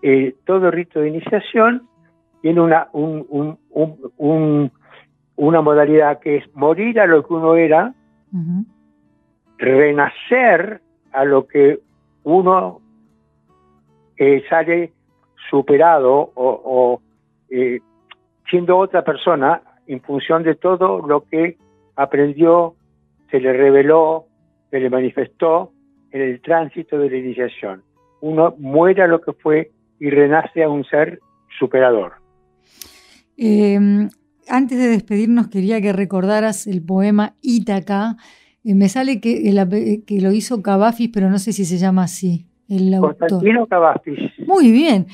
eh, 0.03 0.35
todo 0.45 0.71
rito 0.71 1.01
de 1.01 1.09
iniciación 1.09 1.89
tiene 2.43 2.61
una, 2.61 2.89
una 2.93 4.71
modalidad 5.61 6.21
que 6.21 6.37
es 6.39 6.57
morir 6.57 7.01
a 7.01 7.07
lo 7.07 7.27
que 7.27 7.35
uno 7.35 7.55
era, 7.57 7.95
renacer 9.59 10.81
a 11.13 11.25
lo 11.25 11.47
que 11.47 11.81
uno 12.25 12.81
eh, 14.17 14.43
sale 14.49 14.93
superado 15.51 16.31
o, 16.35 17.01
eh, 17.51 17.81
siendo 18.49 18.79
otra 18.79 19.03
persona 19.03 19.63
en 19.87 20.01
función 20.01 20.43
de 20.43 20.55
todo 20.55 21.07
lo 21.07 21.25
que 21.25 21.57
aprendió, 21.97 22.75
se 23.31 23.41
le 23.41 23.53
reveló, 23.53 24.27
se 24.71 24.81
le 24.81 24.89
manifestó 24.89 25.73
en 26.13 26.23
el 26.23 26.41
tránsito 26.41 26.99
de 26.99 27.11
la 27.11 27.17
iniciación. 27.17 27.83
Uno 28.21 28.55
muere 28.59 29.03
a 29.03 29.07
lo 29.07 29.21
que 29.21 29.33
fue 29.33 29.71
y 30.01 30.11
renace 30.11 30.65
a 30.65 30.69
un 30.69 30.85
ser 30.85 31.21
superador. 31.59 32.15
Em, 33.37 34.09
antes 34.49 34.79
de 34.79 34.89
despedirnos, 34.89 35.49
quería 35.49 35.81
que 35.81 35.93
recordaras 35.93 36.67
el 36.67 36.83
poema 36.83 37.35
Ítaca. 37.43 38.17
Eh, 38.65 38.75
me 38.75 38.89
sale 38.89 39.21
que, 39.21 40.03
que, 40.07 40.21
lo 40.21 40.33
hizo 40.33 40.63
Cavafis, 40.63 41.11
pero 41.13 41.31
no 41.31 41.39
sé 41.39 41.53
si 41.53 41.65
se 41.65 41.79
llama 41.79 42.05
así. 42.05 42.47
El 42.69 42.99
Constantino 42.99 43.67
Cavafis. 43.67 44.19
Muy 44.47 44.73
bien. 44.73 45.07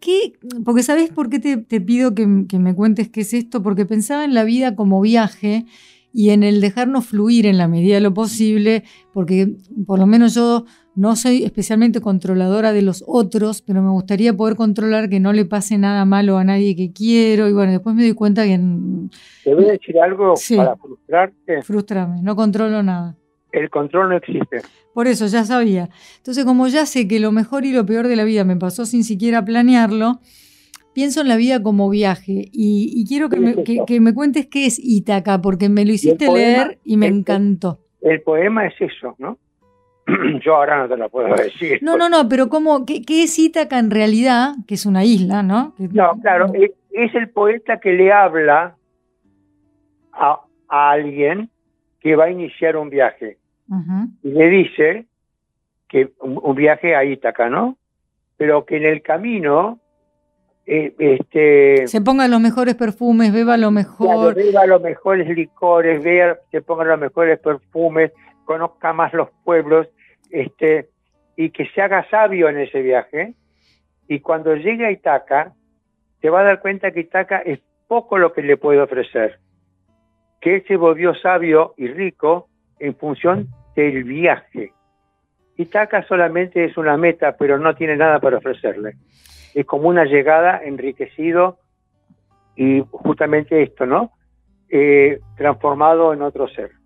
¿Qué, 0.00 0.34
porque 0.64 0.84
¿sabes 0.84 1.10
por 1.10 1.28
qué 1.28 1.40
te, 1.40 1.56
te 1.56 1.80
pido 1.80 2.14
que, 2.14 2.44
que, 2.48 2.58
me 2.58 2.74
cuentes 2.74 3.08
qué 3.08 3.22
es 3.22 3.34
esto? 3.34 3.62
Porque 3.62 3.84
pensaba 3.84 4.24
en 4.24 4.34
la 4.34 4.44
vida 4.44 4.76
como 4.76 5.00
viaje 5.00 5.66
y 6.12 6.30
en 6.30 6.42
el 6.42 6.60
dejarnos 6.60 7.06
fluir 7.06 7.46
en 7.46 7.58
la 7.58 7.68
medida 7.68 7.96
de 7.96 8.00
lo 8.00 8.14
posible, 8.14 8.84
porque 9.12 9.56
por 9.86 9.98
lo 9.98 10.06
menos 10.06 10.34
yo 10.34 10.64
no 10.98 11.14
soy 11.14 11.44
especialmente 11.44 12.00
controladora 12.00 12.72
de 12.72 12.82
los 12.82 13.04
otros, 13.06 13.62
pero 13.62 13.82
me 13.82 13.90
gustaría 13.90 14.32
poder 14.34 14.56
controlar 14.56 15.08
que 15.08 15.20
no 15.20 15.32
le 15.32 15.44
pase 15.44 15.78
nada 15.78 16.04
malo 16.04 16.38
a 16.38 16.44
nadie 16.44 16.74
que 16.74 16.92
quiero. 16.92 17.48
Y 17.48 17.52
bueno, 17.52 17.70
después 17.70 17.94
me 17.94 18.02
doy 18.02 18.14
cuenta 18.14 18.42
que... 18.42 18.58
¿Te 19.44 19.54
voy 19.54 19.66
a 19.66 19.72
decir 19.72 19.96
algo 20.00 20.34
para 20.56 20.74
frustrarte? 20.74 21.62
Frustrame, 21.62 22.20
no 22.20 22.34
controlo 22.34 22.82
nada. 22.82 23.14
El 23.52 23.70
control 23.70 24.08
no 24.08 24.16
existe. 24.16 24.62
Por 24.92 25.06
eso, 25.06 25.28
ya 25.28 25.44
sabía. 25.44 25.88
Entonces, 26.16 26.44
como 26.44 26.66
ya 26.66 26.84
sé 26.84 27.06
que 27.06 27.20
lo 27.20 27.30
mejor 27.30 27.64
y 27.64 27.70
lo 27.70 27.86
peor 27.86 28.08
de 28.08 28.16
la 28.16 28.24
vida 28.24 28.42
me 28.42 28.56
pasó 28.56 28.84
sin 28.84 29.04
siquiera 29.04 29.44
planearlo, 29.44 30.18
pienso 30.94 31.20
en 31.20 31.28
la 31.28 31.36
vida 31.36 31.62
como 31.62 31.88
viaje 31.90 32.48
y, 32.50 33.04
quiero 33.06 33.28
que 33.28 34.00
me, 34.00 34.14
cuentes 34.14 34.48
qué 34.48 34.66
es 34.66 34.80
Ítaca, 34.82 35.40
porque 35.40 35.68
me 35.68 35.84
lo 35.84 35.92
hiciste 35.92 36.26
leer 36.28 36.80
y 36.82 36.96
me 36.96 37.06
encantó. 37.06 37.78
El 38.00 38.20
poema 38.22 38.66
es 38.66 38.74
eso, 38.80 39.14
¿no? 39.18 39.38
Yo 40.44 40.56
ahora 40.56 40.78
no 40.78 40.88
te 40.88 40.96
lo 40.96 41.08
puedo 41.08 41.34
decir. 41.34 41.78
No, 41.82 41.96
no, 41.96 42.08
no, 42.08 42.28
pero 42.28 42.48
¿cómo, 42.48 42.84
qué, 42.86 43.02
es 43.08 43.38
Ítaca 43.38 43.78
en 43.78 43.90
realidad? 43.90 44.54
Que 44.66 44.74
es 44.74 44.86
una 44.86 45.04
isla, 45.04 45.42
¿no? 45.42 45.74
No, 45.78 46.18
claro, 46.20 46.52
es, 46.54 47.14
el 47.14 47.28
poeta 47.30 47.78
que 47.78 47.92
le 47.92 48.12
habla 48.12 48.76
a, 50.12 50.40
alguien 50.68 51.50
que 52.00 52.16
va 52.16 52.24
a 52.24 52.30
iniciar 52.30 52.76
un 52.76 52.90
viaje. 52.90 53.38
Y 54.22 54.30
le 54.30 54.48
dice 54.48 55.06
que 55.88 56.10
un, 56.20 56.54
viaje 56.54 56.96
a 56.96 57.04
Ítaca, 57.04 57.50
¿no? 57.50 57.76
Pero 58.36 58.64
que 58.64 58.76
en 58.76 58.84
el 58.84 59.02
camino 59.02 59.78
eh, 60.64 60.94
este, 60.98 61.86
se 61.86 62.00
pongan 62.00 62.30
los 62.30 62.40
mejores 62.40 62.76
perfumes, 62.76 63.32
beba 63.32 63.56
lo 63.56 63.70
mejor. 63.70 64.34
beba 64.34 64.66
los 64.66 64.80
mejores 64.80 65.28
licores, 65.28 66.02
vea, 66.02 66.38
se 66.50 66.62
pongan 66.62 66.88
los 66.88 66.98
mejores 66.98 67.38
perfumes, 67.40 68.12
conozca 68.44 68.92
más 68.94 69.12
los 69.12 69.28
pueblos 69.44 69.88
este, 70.30 70.88
y 71.36 71.50
que 71.50 71.66
se 71.70 71.82
haga 71.82 72.08
sabio 72.10 72.48
en 72.48 72.58
ese 72.58 72.82
viaje. 72.82 73.34
Y 74.08 74.20
cuando 74.20 74.54
llegue 74.54 74.86
a 74.86 74.90
Itaca, 74.90 75.52
se 76.20 76.30
va 76.30 76.40
a 76.40 76.44
dar 76.44 76.60
cuenta 76.60 76.90
que 76.90 77.00
Itaca 77.00 77.38
es 77.38 77.60
poco 77.86 78.18
lo 78.18 78.32
que 78.32 78.42
le 78.42 78.56
puede 78.56 78.80
ofrecer. 78.80 79.38
Que 80.40 80.56
él 80.56 80.64
se 80.66 80.76
volvió 80.76 81.14
sabio 81.14 81.74
y 81.76 81.88
rico 81.88 82.48
en 82.78 82.94
función 82.94 83.48
del 83.74 84.04
viaje. 84.04 84.72
Itaca 85.56 86.04
solamente 86.04 86.64
es 86.64 86.76
una 86.76 86.96
meta, 86.96 87.36
pero 87.36 87.58
no 87.58 87.74
tiene 87.74 87.96
nada 87.96 88.20
para 88.20 88.38
ofrecerle. 88.38 88.94
Es 89.54 89.66
como 89.66 89.88
una 89.88 90.04
llegada 90.04 90.60
enriquecido 90.64 91.58
y 92.54 92.84
justamente 92.90 93.62
esto, 93.62 93.86
¿no? 93.86 94.12
Eh, 94.68 95.20
transformado 95.36 96.12
en 96.12 96.22
otro 96.22 96.46
ser. 96.48 96.77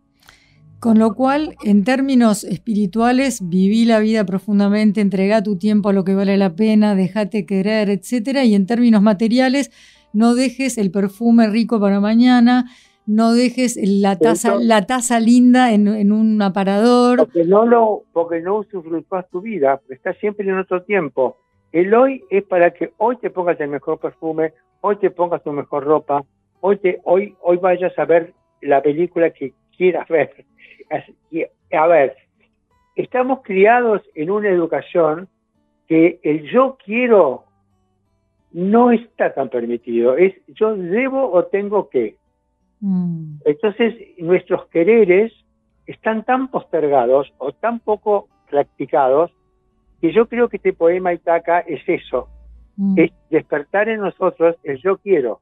Con 0.83 0.99
lo 0.99 1.15
cual, 1.15 1.55
en 1.63 1.85
términos 1.85 2.43
espirituales, 2.43 3.39
viví 3.49 3.85
la 3.85 4.01
vida 4.01 4.27
profundamente, 4.27 5.01
entrega 5.01 5.41
tu 5.41 5.57
tiempo 5.57 5.91
a 5.91 5.93
lo 5.93 6.03
que 6.03 6.17
vale 6.17 6.37
la 6.37 6.57
pena, 6.57 6.97
déjate 6.97 7.47
querer, 7.47 7.89
etc. 7.89 8.41
Y 8.43 8.57
en 8.57 8.67
términos 8.67 9.01
materiales, 9.01 9.71
no 10.13 10.35
dejes 10.35 10.79
el 10.79 10.91
perfume 10.91 11.47
rico 11.47 11.79
para 11.79 12.01
mañana, 12.01 12.65
no 13.07 13.33
dejes 13.33 13.79
la 13.81 14.19
taza, 14.19 14.57
la 14.57 14.85
taza 14.85 15.21
linda 15.21 15.73
en, 15.73 16.11
un 16.11 16.43
aparador. 16.43 17.19
Porque 17.19 17.45
no 17.45 17.65
lo, 17.65 18.03
porque 18.13 18.41
no 18.41 18.65
tu 19.31 19.41
vida, 19.41 19.81
estás 19.89 20.17
siempre 20.19 20.49
en 20.49 20.59
otro 20.59 20.83
tiempo. 20.83 21.37
El 21.71 21.95
hoy 21.95 22.25
es 22.29 22.43
para 22.43 22.73
que 22.73 22.93
hoy 22.99 23.19
te 23.19 23.31
pongas 23.31 23.61
el 23.61 23.69
mejor 23.69 24.01
perfume, 24.01 24.53
hoy 24.81 24.97
te 24.97 25.13
pongas 25.13 25.45
tu 25.45 25.53
mejor 25.53 25.85
ropa, 25.85 26.25
hoy 26.61 26.79
te, 26.79 26.99
hoy, 27.05 27.37
hoy 27.41 27.59
vayas 27.59 27.97
a 28.01 28.05
ver 28.05 28.35
la 28.61 28.83
película 28.83 29.31
que 29.31 29.55
quieras 29.83 30.09
ver 30.09 30.47
a 31.79 31.87
ver, 31.87 32.17
estamos 32.97 33.41
criados 33.43 34.03
en 34.15 34.31
una 34.31 34.49
educación 34.49 35.29
que 35.89 36.21
el 36.23 36.51
yo 36.51 36.77
quiero 36.85 37.45
no 38.53 38.91
está 38.91 39.33
tan 39.33 39.49
permitido, 39.49 40.17
es 40.17 40.35
yo 40.49 40.77
debo 40.77 41.33
o 41.33 41.47
tengo 41.47 41.89
que. 41.89 42.17
Mm. 42.81 43.37
Entonces 43.47 43.95
nuestros 44.19 44.67
quereres 44.67 45.33
están 45.87 46.25
tan 46.25 46.49
postergados 46.49 47.33
o 47.39 47.53
tan 47.53 47.81
poco 47.81 48.29
practicados 48.51 49.33
que 50.01 50.13
yo 50.13 50.29
creo 50.29 50.49
que 50.49 50.59
este 50.59 50.73
poema 50.73 51.15
Itaca 51.15 51.61
es 51.61 51.81
eso, 51.87 52.29
mm. 52.77 52.99
es 52.99 53.13
despertar 53.31 53.89
en 53.89 54.01
nosotros 54.01 54.57
el 54.65 54.79
yo 54.83 54.99
quiero. 54.99 55.41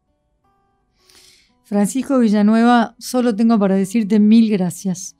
Francisco 1.70 2.18
Villanueva, 2.18 2.96
solo 2.98 3.36
tengo 3.36 3.56
para 3.56 3.76
decirte 3.76 4.18
mil 4.18 4.50
gracias. 4.50 5.14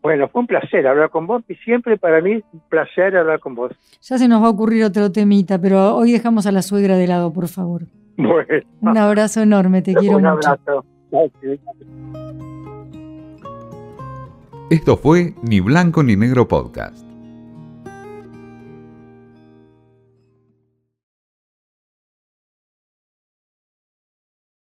Bueno, 0.00 0.26
fue 0.26 0.40
un 0.40 0.46
placer 0.46 0.86
hablar 0.86 1.10
con 1.10 1.26
vos 1.26 1.42
y 1.50 1.54
siempre 1.56 1.98
para 1.98 2.22
mí 2.22 2.32
es 2.32 2.44
un 2.50 2.62
placer 2.70 3.14
hablar 3.14 3.40
con 3.40 3.54
vos. 3.54 3.72
Ya 4.00 4.16
se 4.16 4.26
nos 4.26 4.42
va 4.42 4.46
a 4.46 4.50
ocurrir 4.50 4.84
otro 4.84 5.12
temita, 5.12 5.60
pero 5.60 5.94
hoy 5.94 6.12
dejamos 6.12 6.46
a 6.46 6.52
la 6.52 6.62
suegra 6.62 6.96
de 6.96 7.06
lado, 7.06 7.30
por 7.30 7.46
favor. 7.46 7.82
Bueno. 8.16 8.46
Un 8.80 8.96
abrazo 8.96 9.42
enorme, 9.42 9.82
te 9.82 9.92
quiero 9.94 10.18
mucho. 10.18 10.32
Un 10.32 10.46
abrazo. 10.46 10.84
Esto 14.70 14.96
fue 14.96 15.34
Ni 15.42 15.60
Blanco 15.60 16.02
ni 16.02 16.16
Negro 16.16 16.48
Podcast. 16.48 17.11